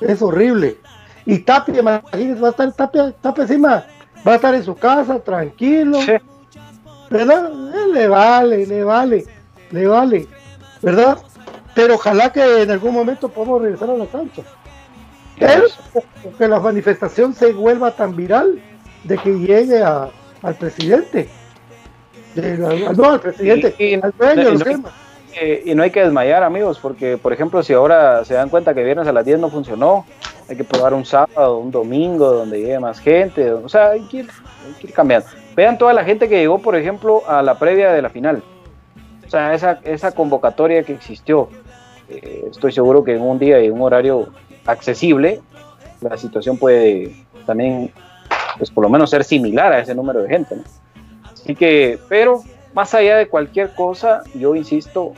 es 0.00 0.20
horrible. 0.22 0.78
Y 1.26 1.38
Tapia, 1.40 1.80
imagínense, 1.80 2.40
va 2.40 2.48
a 2.48 2.50
estar 2.52 2.72
Tapia, 2.72 3.12
Tapia 3.20 3.42
encima, 3.42 3.84
va 4.26 4.32
a 4.32 4.36
estar 4.36 4.54
en 4.54 4.64
su 4.64 4.74
casa, 4.74 5.18
tranquilo, 5.20 6.00
Sí. 6.02 6.12
¿verdad? 7.10 7.50
Eh, 7.74 7.92
le 7.92 8.08
vale, 8.08 8.66
le 8.66 8.84
vale, 8.84 9.24
le 9.70 9.86
vale, 9.86 10.26
¿verdad? 10.82 11.18
Pero 11.74 11.94
ojalá 11.94 12.32
que 12.32 12.62
en 12.62 12.70
algún 12.70 12.92
momento 12.94 13.28
podamos 13.28 13.62
regresar 13.62 13.90
a 13.90 13.94
la 13.94 14.06
cancha. 14.06 14.42
Pero 15.38 15.64
que 16.36 16.48
la 16.48 16.58
manifestación 16.58 17.32
se 17.34 17.52
vuelva 17.52 17.92
tan 17.92 18.16
viral 18.16 18.60
de 19.04 19.18
que 19.18 19.30
llegue 19.38 19.82
a- 19.82 20.08
al 20.42 20.54
presidente. 20.56 21.28
De- 22.34 22.54
al- 22.86 22.96
no, 22.96 23.10
al 23.10 23.20
presidente, 23.20 23.74
Y- 23.78 23.84
y- 23.84 23.94
al 23.94 24.12
dueño, 24.18 24.50
y- 25.64 25.74
no 25.74 25.82
hay 25.82 25.90
que 25.90 26.00
desmayar, 26.02 26.42
amigos, 26.42 26.78
porque, 26.80 27.16
por 27.18 27.32
ejemplo, 27.32 27.62
si 27.62 27.72
ahora 27.72 28.24
se 28.24 28.34
dan 28.34 28.48
cuenta 28.48 28.74
que 28.74 28.82
viernes 28.82 29.06
a 29.06 29.12
las 29.12 29.24
10 29.24 29.38
no 29.38 29.50
funcionó, 29.50 30.04
hay 30.48 30.56
que 30.56 30.64
probar 30.64 30.94
un 30.94 31.04
sábado, 31.04 31.58
un 31.58 31.70
domingo, 31.70 32.32
donde 32.32 32.60
llegue 32.60 32.78
más 32.80 32.98
gente. 32.98 33.52
O 33.52 33.68
sea, 33.68 33.90
hay 33.90 34.00
que 34.08 34.18
ir, 34.18 34.28
hay 34.66 34.72
que 34.80 34.86
ir 34.88 34.92
cambiando. 34.92 35.26
Vean 35.54 35.76
toda 35.76 35.92
la 35.92 36.04
gente 36.04 36.28
que 36.28 36.38
llegó, 36.38 36.58
por 36.60 36.74
ejemplo, 36.76 37.22
a 37.28 37.42
la 37.42 37.58
previa 37.58 37.92
de 37.92 38.00
la 38.00 38.08
final. 38.08 38.42
O 39.26 39.30
sea, 39.30 39.52
esa, 39.52 39.80
esa 39.84 40.12
convocatoria 40.12 40.82
que 40.82 40.94
existió. 40.94 41.48
Eh, 42.08 42.46
estoy 42.50 42.72
seguro 42.72 43.04
que 43.04 43.14
en 43.14 43.20
un 43.22 43.38
día 43.38 43.60
y 43.60 43.66
en 43.66 43.74
un 43.74 43.82
horario 43.82 44.28
accesible, 44.64 45.40
la 46.00 46.16
situación 46.16 46.56
puede 46.56 47.14
también, 47.44 47.92
pues 48.56 48.70
por 48.70 48.82
lo 48.82 48.88
menos 48.88 49.10
ser 49.10 49.24
similar 49.24 49.72
a 49.72 49.80
ese 49.80 49.94
número 49.94 50.22
de 50.22 50.28
gente. 50.28 50.56
¿no? 50.56 50.62
Así 51.30 51.54
que, 51.54 51.98
pero 52.08 52.42
más 52.74 52.94
allá 52.94 53.16
de 53.16 53.28
cualquier 53.28 53.74
cosa, 53.74 54.22
yo 54.34 54.54
insisto, 54.54 55.12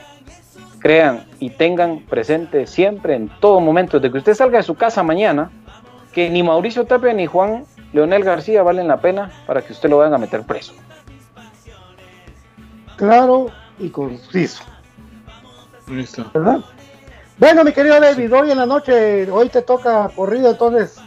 crean 0.78 1.24
y 1.38 1.50
tengan 1.50 2.00
presente 2.00 2.66
siempre, 2.66 3.14
en 3.14 3.28
todo 3.40 3.60
momento, 3.60 4.00
de 4.00 4.10
que 4.10 4.18
usted 4.18 4.34
salga 4.34 4.58
de 4.58 4.64
su 4.64 4.74
casa 4.74 5.02
mañana, 5.02 5.50
que 6.12 6.28
ni 6.30 6.42
Mauricio 6.42 6.86
Tapia 6.86 7.12
ni 7.12 7.26
Juan 7.26 7.64
Leonel 7.92 8.24
García 8.24 8.62
valen 8.62 8.88
la 8.88 9.00
pena 9.00 9.30
para 9.46 9.62
que 9.62 9.72
usted 9.72 9.88
lo 9.88 9.98
vayan 9.98 10.14
a 10.14 10.18
meter 10.18 10.42
preso. 10.42 10.74
Claro 12.96 13.46
y 13.78 13.88
conciso. 13.90 14.62
Listo. 15.88 16.30
¿Verdad? 16.32 16.60
Bueno, 17.38 17.64
mi 17.64 17.72
querido 17.72 17.98
David, 17.98 18.32
hoy 18.34 18.50
en 18.50 18.58
la 18.58 18.66
noche, 18.66 19.30
hoy 19.30 19.48
te 19.48 19.62
toca 19.62 20.10
corrido, 20.14 20.50
entonces 20.50 21.00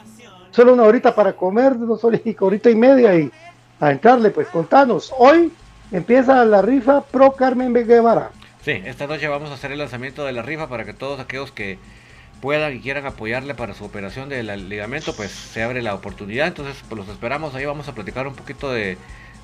solo 0.51 0.73
una 0.73 0.83
horita 0.83 1.13
para 1.13 1.33
comer, 1.33 1.77
dos 1.77 2.03
horas 2.03 2.21
y 2.25 2.35
horita 2.39 2.69
y 2.69 2.75
media 2.75 3.15
y 3.15 3.31
a 3.79 3.91
entrarle, 3.91 4.31
pues 4.31 4.47
contanos. 4.47 5.13
Hoy 5.17 5.51
empieza 5.93 6.43
la 6.43 6.61
rifa 6.61 7.01
Pro 7.01 7.31
Carmen 7.33 7.73
Guevara. 7.73 8.31
Sí, 8.63 8.71
esta 8.85 9.07
noche 9.07 9.27
vamos 9.27 9.51
a 9.51 9.53
hacer 9.53 9.71
el 9.71 9.77
lanzamiento 9.77 10.25
de 10.25 10.31
la 10.33 10.41
rifa 10.41 10.67
para 10.67 10.85
que 10.85 10.93
todos 10.93 11.19
aquellos 11.19 11.51
que 11.51 11.77
puedan 12.41 12.75
y 12.75 12.79
quieran 12.79 13.05
apoyarle 13.05 13.55
para 13.55 13.73
su 13.73 13.85
operación 13.85 14.27
del 14.27 14.69
ligamento, 14.69 15.15
pues 15.15 15.31
se 15.31 15.63
abre 15.63 15.81
la 15.81 15.93
oportunidad. 15.93 16.47
Entonces, 16.47 16.77
pues 16.89 16.99
los 16.99 17.07
esperamos. 17.09 17.55
Ahí 17.55 17.65
vamos 17.65 17.87
a 17.87 17.95
platicar 17.95 18.27
un 18.27 18.35
poquito 18.35 18.71
de, 18.71 18.97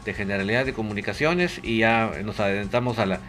de 0.06 0.14
generalidad 0.14 0.66
de 0.66 0.74
comunicaciones 0.74 1.60
y 1.64 1.80
ya 1.80 2.12
nos 2.24 2.40
adelantamos 2.40 3.00
a 3.00 3.06
la, 3.06 3.20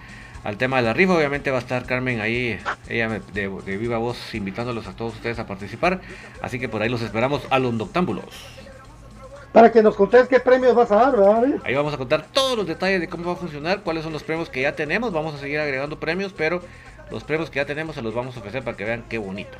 al 0.42 0.56
tema 0.56 0.78
de 0.78 0.82
la 0.82 0.92
rifa. 0.92 1.14
Obviamente 1.14 1.50
va 1.50 1.58
a 1.58 1.60
estar 1.60 1.86
Carmen 1.86 2.20
ahí, 2.20 2.58
ella 2.88 3.08
de, 3.32 3.48
de 3.48 3.76
viva 3.76 3.98
voz, 3.98 4.34
invitándolos 4.34 4.86
a 4.86 4.96
todos 4.96 5.14
ustedes 5.14 5.38
a 5.38 5.46
participar. 5.46 6.00
Así 6.40 6.58
que 6.58 6.68
por 6.68 6.82
ahí 6.82 6.88
los 6.88 7.02
esperamos 7.02 7.42
a 7.50 7.58
los 7.58 7.74
noctámbulos. 7.74 8.59
Para 9.52 9.72
que 9.72 9.82
nos 9.82 9.96
contés 9.96 10.28
qué 10.28 10.38
premios 10.38 10.74
vas 10.74 10.92
a 10.92 10.96
dar, 10.96 11.16
¿verdad? 11.16 11.60
Ahí 11.64 11.74
vamos 11.74 11.92
a 11.92 11.96
contar 11.96 12.24
todos 12.32 12.56
los 12.56 12.66
detalles 12.66 13.00
de 13.00 13.08
cómo 13.08 13.24
va 13.24 13.32
a 13.32 13.36
funcionar, 13.36 13.82
cuáles 13.82 14.04
son 14.04 14.12
los 14.12 14.22
premios 14.22 14.48
que 14.48 14.62
ya 14.62 14.76
tenemos. 14.76 15.12
Vamos 15.12 15.34
a 15.34 15.38
seguir 15.38 15.58
agregando 15.58 15.98
premios, 15.98 16.32
pero 16.32 16.62
los 17.10 17.24
premios 17.24 17.50
que 17.50 17.56
ya 17.56 17.66
tenemos 17.66 17.96
se 17.96 18.02
los 18.02 18.14
vamos 18.14 18.36
a 18.36 18.40
ofrecer 18.40 18.62
para 18.62 18.76
que 18.76 18.84
vean 18.84 19.04
qué 19.08 19.18
bonito. 19.18 19.58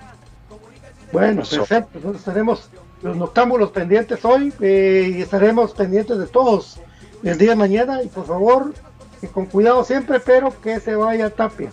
Bueno, 1.13 1.43
perfecto. 1.43 1.91
Entonces 1.95 2.23
tenemos 2.23 2.71
los 3.03 3.17
noctámbulos 3.17 3.71
pendientes 3.71 4.25
hoy 4.25 4.53
eh, 4.61 5.15
y 5.17 5.23
estaremos 5.23 5.73
pendientes 5.73 6.19
de 6.19 6.27
todos 6.27 6.79
el 7.25 7.37
día 7.37 7.51
de 7.51 7.57
mañana. 7.57 8.03
Y 8.03 8.07
por 8.07 8.27
favor, 8.27 8.73
que 9.21 9.27
con 9.27 9.47
cuidado 9.47 9.85
siempre, 9.85 10.21
pero 10.21 10.53
que 10.61 10.79
se 10.79 10.95
vaya 10.95 11.31
Tapia. 11.31 11.73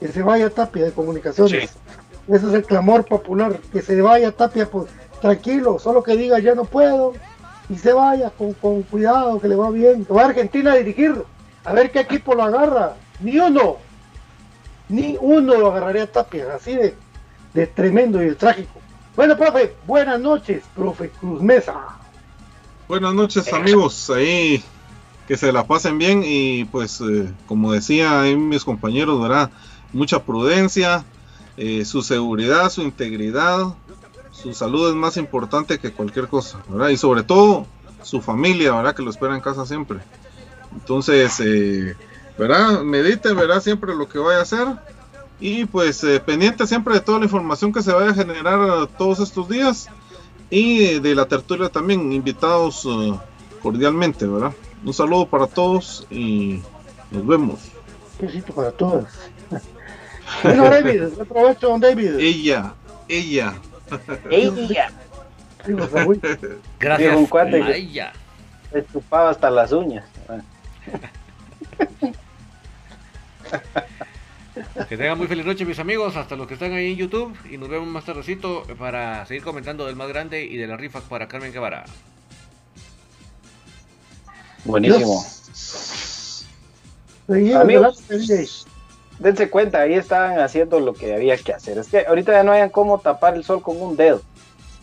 Que 0.00 0.08
se 0.08 0.22
vaya 0.22 0.48
Tapia 0.48 0.84
de 0.84 0.92
comunicaciones. 0.92 1.76
Ese 2.26 2.46
es 2.46 2.54
el 2.54 2.64
clamor 2.64 3.04
popular. 3.04 3.58
Que 3.70 3.82
se 3.82 4.00
vaya 4.00 4.32
Tapia, 4.32 4.64
pues 4.64 4.86
tranquilo, 5.20 5.78
solo 5.78 6.02
que 6.02 6.16
diga 6.16 6.38
ya 6.38 6.54
no 6.54 6.64
puedo. 6.64 7.14
Y 7.68 7.76
se 7.76 7.92
vaya 7.92 8.30
con, 8.30 8.54
con 8.54 8.82
cuidado, 8.82 9.40
que 9.40 9.48
le 9.48 9.56
va 9.56 9.70
bien. 9.70 10.06
Va 10.10 10.22
a 10.22 10.26
Argentina 10.26 10.72
a 10.72 10.76
dirigir. 10.76 11.22
A 11.64 11.72
ver 11.72 11.90
qué 11.90 12.00
equipo 12.00 12.34
lo 12.34 12.44
agarra. 12.44 12.96
Ni 13.20 13.38
uno. 13.38 13.76
Ni 14.88 15.18
uno 15.20 15.54
lo 15.54 15.70
agarraría 15.70 16.04
a 16.04 16.06
Tapia. 16.06 16.54
Así 16.54 16.74
de, 16.74 16.94
de 17.52 17.66
tremendo 17.66 18.22
y 18.22 18.26
de 18.26 18.34
trágico. 18.34 18.80
Bueno, 19.14 19.36
profe, 19.36 19.74
buenas 19.86 20.20
noches, 20.20 20.62
profe 20.76 21.10
Cruz 21.10 21.42
Mesa. 21.42 21.74
Buenas 22.86 23.12
noches, 23.14 23.52
amigos. 23.52 24.08
Ahí 24.10 24.62
que 25.26 25.36
se 25.36 25.52
la 25.52 25.66
pasen 25.66 25.98
bien 25.98 26.22
y 26.24 26.64
pues 26.64 27.02
eh, 27.02 27.30
como 27.46 27.72
decía 27.72 28.22
ahí 28.22 28.34
mis 28.34 28.64
compañeros, 28.64 29.20
¿verdad? 29.20 29.50
Mucha 29.92 30.22
prudencia, 30.22 31.04
eh, 31.56 31.84
su 31.84 32.02
seguridad, 32.02 32.70
su 32.70 32.82
integridad, 32.82 33.74
su 34.40 34.54
salud 34.54 34.88
es 34.88 34.94
más 34.94 35.16
importante 35.16 35.78
que 35.78 35.92
cualquier 35.92 36.28
cosa, 36.28 36.60
¿verdad? 36.68 36.88
Y 36.90 36.96
sobre 36.96 37.22
todo 37.22 37.66
su 38.02 38.20
familia, 38.20 38.74
¿verdad? 38.74 38.94
Que 38.94 39.02
lo 39.02 39.10
espera 39.10 39.34
en 39.34 39.40
casa 39.40 39.66
siempre. 39.66 39.98
Entonces, 40.72 41.40
eh, 41.40 41.96
¿verdad? 42.38 42.82
Medite, 42.82 43.32
verá 43.32 43.60
siempre 43.60 43.94
lo 43.94 44.08
que 44.08 44.18
vaya 44.18 44.38
a 44.38 44.42
hacer 44.42 44.66
y 45.40 45.64
pues 45.64 46.02
eh, 46.04 46.20
pendiente 46.20 46.66
siempre 46.66 46.94
de 46.94 47.00
toda 47.00 47.18
la 47.18 47.24
información 47.24 47.72
que 47.72 47.82
se 47.82 47.92
vaya 47.92 48.10
a 48.10 48.14
generar 48.14 48.88
todos 48.98 49.20
estos 49.20 49.48
días 49.48 49.88
y 50.50 50.98
de 51.00 51.14
la 51.14 51.26
tertulia 51.26 51.68
también, 51.68 52.12
invitados 52.12 52.84
uh, 52.84 53.18
cordialmente, 53.62 54.26
¿verdad? 54.26 54.52
Un 54.84 54.94
saludo 54.94 55.26
para 55.26 55.46
todos 55.46 56.06
y 56.10 56.62
nos 57.10 57.26
vemos. 57.26 57.60
Besito 58.20 58.52
para 58.52 58.70
todos. 58.70 59.04
bueno, 60.42 60.64
David, 60.64 61.02
aprovecho, 61.20 61.68
don 61.68 61.80
David. 61.80 62.18
Ella, 62.18 62.74
ella. 63.08 63.54
Ella. 64.30 64.90
Gracias. 66.78 67.16
un 67.16 67.26
cuate 67.26 67.62
que 67.62 67.76
ella. 67.76 68.12
se 68.72 68.86
chupaba 68.86 69.30
hasta 69.30 69.50
las 69.50 69.72
uñas. 69.72 70.04
Que 74.88 74.96
tengan 74.96 75.18
muy 75.18 75.28
feliz 75.28 75.44
noche 75.44 75.64
mis 75.64 75.78
amigos, 75.78 76.16
hasta 76.16 76.34
los 76.34 76.46
que 76.46 76.54
están 76.54 76.72
ahí 76.72 76.92
en 76.92 76.96
YouTube 76.96 77.36
y 77.48 77.58
nos 77.58 77.68
vemos 77.68 77.86
más 77.88 78.04
tardecito 78.04 78.64
para 78.78 79.24
seguir 79.26 79.42
comentando 79.42 79.86
del 79.86 79.96
más 79.96 80.08
grande 80.08 80.44
y 80.44 80.56
de 80.56 80.66
la 80.66 80.76
rifa 80.76 81.00
para 81.00 81.28
Carmen 81.28 81.52
Guevara. 81.52 81.84
Buenísimo. 84.64 85.24
Amigos, 87.28 88.02
dense 89.18 89.50
cuenta, 89.50 89.80
ahí 89.80 89.94
estaban 89.94 90.38
haciendo 90.38 90.80
lo 90.80 90.94
que 90.94 91.14
había 91.14 91.36
que 91.36 91.52
hacer. 91.52 91.78
Es 91.78 91.88
que 91.88 92.06
ahorita 92.06 92.32
ya 92.32 92.42
no 92.42 92.52
hayan 92.52 92.70
cómo 92.70 92.98
tapar 92.98 93.34
el 93.34 93.44
sol 93.44 93.62
con 93.62 93.80
un 93.80 93.96
dedo. 93.96 94.20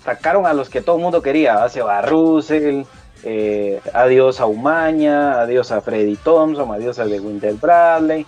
Sacaron 0.04 0.46
a 0.46 0.54
los 0.54 0.70
que 0.70 0.82
todo 0.82 0.98
el 0.98 1.02
mundo 1.02 1.22
quería, 1.22 1.64
a 1.64 1.70
Seba 1.70 2.02
Russell, 2.02 2.84
eh, 3.24 3.82
adiós 3.94 4.40
a 4.40 4.46
Umaña, 4.46 5.42
adiós 5.42 5.72
a 5.72 5.82
Freddy 5.82 6.16
Thompson, 6.16 6.72
adiós 6.72 7.00
a 7.00 7.06
de 7.06 7.20
Winter 7.20 7.56
Bradley. 7.56 8.26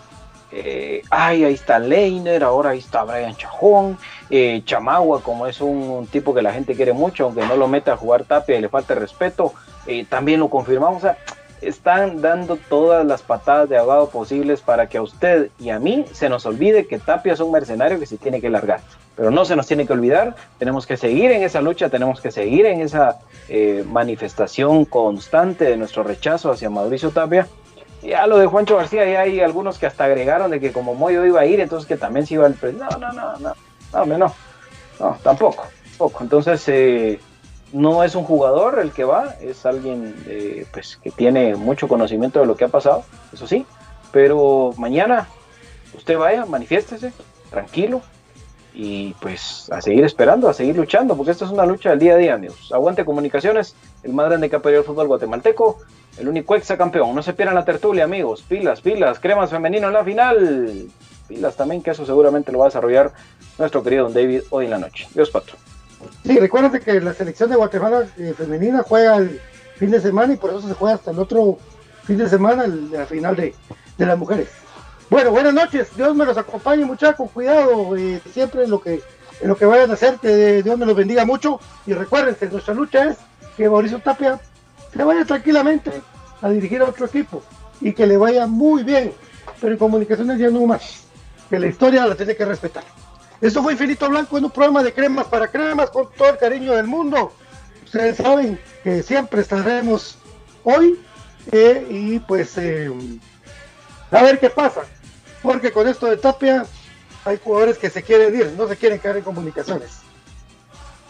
eh, 0.52 1.04
ay, 1.10 1.44
ahí 1.44 1.54
está 1.54 1.78
Leiner, 1.78 2.44
ahora 2.44 2.72
ahí 2.72 2.80
está 2.80 3.04
Brian 3.04 3.36
Chajón, 3.36 3.98
eh, 4.30 4.62
Chamagua, 4.66 5.22
como 5.22 5.46
es 5.46 5.60
un, 5.60 6.08
tipo 6.10 6.34
que 6.34 6.42
la 6.42 6.54
gente 6.54 6.74
quiere 6.74 6.94
mucho, 6.94 7.26
aunque 7.26 7.46
no 7.46 7.58
lo 7.58 7.68
mete 7.68 7.92
a 7.92 7.98
jugar 7.98 8.24
Tapia 8.24 8.58
y 8.58 8.62
le 8.62 8.70
falta 8.70 8.96
respeto, 8.96 9.54
eh, 9.86 10.06
también 10.10 10.40
lo 10.40 10.50
confirmamos. 10.50 10.98
O 10.98 11.02
sea, 11.02 11.18
están 11.62 12.22
dando 12.22 12.58
todas 12.70 13.06
las 13.06 13.22
patadas 13.22 13.70
de 13.70 13.78
ahogado 13.78 14.10
posibles 14.10 14.62
para 14.62 14.88
que 14.88 14.98
a 14.98 15.02
usted 15.02 15.50
y 15.60 15.70
a 15.70 15.80
mí 15.80 16.06
se 16.12 16.30
nos 16.30 16.46
olvide 16.46 16.88
que 16.88 17.00
Tapia 17.00 17.34
es 17.34 17.40
un 17.40 17.52
mercenario 17.52 18.00
que 18.00 18.06
se 18.06 18.18
tiene 18.18 18.42
que 18.42 18.50
largar. 18.50 18.82
Pero 19.16 19.32
no 19.32 19.46
se 19.46 19.56
nos 19.56 19.66
tiene 19.66 19.88
que 19.88 19.94
olvidar, 19.94 20.36
tenemos 20.60 20.86
que 20.86 20.96
seguir 20.96 21.32
en 21.32 21.42
esa 21.42 21.62
lucha, 21.62 21.90
tenemos 21.90 22.22
que 22.22 22.30
seguir 22.30 22.68
en 22.68 22.82
esa 22.82 23.18
eh, 23.50 23.84
manifestación 23.88 24.86
constante 24.86 25.66
de 25.66 25.78
nuestro 25.78 26.04
rechazo 26.04 26.52
hacia 26.52 26.70
Mauricio 26.70 27.10
Tapia. 27.10 27.48
Ya 28.04 28.28
lo 28.28 28.38
de 28.38 28.46
Juancho 28.46 28.78
García, 28.78 29.10
ya 29.10 29.22
hay 29.22 29.40
algunos 29.40 29.80
que 29.80 29.88
hasta 29.88 30.06
agregaron 30.06 30.52
de 30.52 30.60
que 30.60 30.72
como 30.72 30.94
Moyo 30.94 31.26
iba 31.26 31.42
a 31.42 31.46
ir, 31.46 31.60
entonces 31.60 31.88
que 31.88 31.98
también 31.98 32.28
se 32.28 32.36
iba 32.36 32.48
presidente. 32.50 32.86
No, 32.92 33.00
no, 33.00 33.12
no, 33.12 33.38
no, 33.40 33.56
no, 33.94 34.02
hombre, 34.02 34.18
no, 34.20 34.34
no, 35.00 35.18
tampoco, 35.24 35.66
tampoco. 35.90 36.24
Entonces, 36.24 36.64
eh, 36.68 37.20
no 37.74 38.04
es 38.04 38.16
un 38.16 38.24
jugador 38.24 38.80
el 38.80 38.92
que 38.92 39.04
va, 39.04 39.36
es 39.42 39.66
alguien 39.66 40.16
eh, 40.28 40.66
pues, 40.72 40.98
que 40.98 41.12
tiene 41.12 41.56
mucho 41.56 41.88
conocimiento 41.88 42.40
de 42.40 42.46
lo 42.46 42.56
que 42.56 42.66
ha 42.66 42.70
pasado, 42.70 43.04
eso 43.34 43.48
sí, 43.48 43.66
pero 44.12 44.74
mañana 44.78 45.28
usted 45.96 46.18
vaya, 46.18 46.46
manifiéstese, 46.46 47.12
tranquilo, 47.50 48.02
y 48.80 49.16
pues 49.16 49.70
a 49.72 49.82
seguir 49.82 50.06
esperando, 50.06 50.48
a 50.48 50.54
seguir 50.54 50.76
luchando, 50.78 51.18
porque 51.18 51.32
esto 51.32 51.46
es 51.46 51.52
una 51.52 51.66
lucha 51.66 51.90
del 51.90 52.00
día 52.00 52.14
a 52.14 52.18
día, 52.18 52.34
amigos. 52.36 52.72
Aguante 52.72 53.04
comunicaciones, 53.04 53.76
el 54.04 54.14
más 54.14 54.28
grande 54.28 54.52
que 54.52 54.56
ha 54.56 54.62
el 54.64 54.84
fútbol 54.84 55.08
guatemalteco, 55.08 55.80
el 56.20 56.28
único 56.28 56.56
ex 56.56 56.68
campeón. 56.78 57.16
No 57.16 57.24
se 57.24 57.34
pierdan 57.34 57.56
la 57.56 57.66
tertulia, 57.66 58.04
amigos. 58.04 58.44
Pilas, 58.48 58.82
pilas, 58.82 59.20
cremas 59.20 59.50
femenino 59.50 59.88
en 59.88 59.94
la 59.94 60.04
final. 60.04 60.86
Pilas 61.28 61.56
también, 61.56 61.82
que 61.82 61.90
eso 61.90 62.06
seguramente 62.06 62.52
lo 62.52 62.60
va 62.60 62.66
a 62.66 62.68
desarrollar 62.68 63.12
nuestro 63.58 63.82
querido 63.82 64.04
Don 64.04 64.14
David 64.14 64.42
hoy 64.52 64.66
en 64.66 64.72
la 64.72 64.78
noche. 64.78 65.08
Dios 65.16 65.32
pato. 65.32 65.54
Sí, 66.26 66.38
recuerden 66.40 66.82
que 66.82 67.00
la 67.02 67.14
selección 67.14 67.50
de 67.50 67.56
Guatemala 67.56 68.06
eh, 68.18 68.34
femenina 68.38 68.84
juega 68.88 69.18
el 69.18 69.40
fin 69.78 69.92
de 69.92 70.02
semana 70.02 70.34
y 70.34 70.38
por 70.38 70.50
eso 70.52 70.68
se 70.68 70.74
juega 70.74 70.96
hasta 70.96 71.12
el 71.12 71.20
otro 71.20 71.58
fin 72.04 72.18
de 72.18 72.30
semana, 72.30 72.66
el- 72.66 72.90
final 73.08 73.36
de, 73.36 73.54
las 73.98 74.18
mujeres. 74.18 74.50
Bueno, 75.10 75.32
buenas 75.32 75.54
noches, 75.54 75.88
Dios 75.96 76.16
me 76.16 76.26
los 76.26 76.38
acompañe 76.38 76.86
muchachos, 76.86 77.30
cuidado, 77.34 77.96
eh, 77.96 78.20
siempre 78.34 78.64
en 78.64 78.70
lo 78.72 78.82
que 78.82 79.02
en 79.40 79.50
lo 79.50 79.56
que 79.56 79.66
vayan 79.66 79.92
a 79.92 79.94
hacer, 79.94 80.16
que 80.16 80.64
Dios 80.64 80.78
me 80.80 80.86
los 80.86 80.96
bendiga 80.96 81.24
mucho 81.24 81.60
y 81.86 81.94
recuerden 81.94 82.34
que 82.36 82.48
nuestra 82.48 82.74
lucha 82.74 83.06
es 83.12 83.18
que 83.56 83.70
Mauricio 83.70 84.00
Tapia 84.00 84.40
se 84.92 85.04
vaya 85.04 85.26
tranquilamente 85.26 85.92
a 86.42 86.50
dirigir 86.50 86.82
a 86.82 86.86
otro 86.86 87.06
equipo 87.06 87.44
y 87.80 87.94
que 87.94 88.08
le 88.08 88.18
vaya 88.18 88.48
muy 88.48 88.84
bien, 88.84 89.14
pero 89.62 89.74
en 89.74 89.78
comunicaciones 89.78 90.40
ya 90.40 90.50
no 90.50 90.66
más, 90.66 91.04
que 91.52 91.60
la 91.60 91.68
historia 91.68 92.08
la 92.08 92.16
tiene 92.16 92.36
que 92.36 92.46
respetar. 92.46 92.84
Esto 93.40 93.62
fue 93.62 93.74
Infinito 93.74 94.10
Blanco 94.10 94.38
en 94.38 94.46
un 94.46 94.52
programa 94.52 94.82
de 94.82 94.94
cremas 94.94 95.28
para 95.28 95.48
cremas 95.48 95.90
con 95.92 96.10
todo 96.12 96.30
el 96.30 96.38
cariño 96.38 96.74
del 96.74 96.88
mundo. 96.88 97.32
Ustedes 97.86 98.18
saben 98.18 98.60
que 98.84 99.04
siempre 99.04 99.42
estaremos 99.42 100.18
hoy 100.64 101.00
eh, 101.52 101.86
y 101.90 102.20
pues 102.20 102.58
eh, 102.58 102.92
a 104.12 104.24
ver 104.24 104.40
qué 104.40 104.50
pasa. 104.50 104.82
Porque 105.44 105.72
con 105.72 105.88
esto 105.88 106.08
de 106.08 106.18
Tapia 106.18 106.66
hay 107.26 107.40
jugadores 107.44 107.78
que 107.78 107.90
se 107.90 108.02
quieren 108.02 108.36
ir, 108.36 108.54
no 108.58 108.68
se 108.68 108.76
quieren 108.76 109.00
quedar 109.00 109.18
en 109.18 109.24
comunicaciones. 109.24 110.00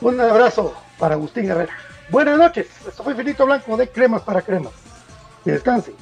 Un 0.02 0.20
abrazo 0.20 0.76
para 1.00 1.16
Agustín 1.16 1.50
Herrera. 1.50 1.74
Buenas 2.10 2.38
noches. 2.38 2.68
Esto 2.88 3.04
fue 3.04 3.14
Infinito 3.14 3.46
Blanco 3.46 3.78
de 3.78 3.90
cremas 3.90 4.22
para 4.22 4.42
cremas. 4.42 4.74
Que 5.44 5.52
descansen. 5.52 5.96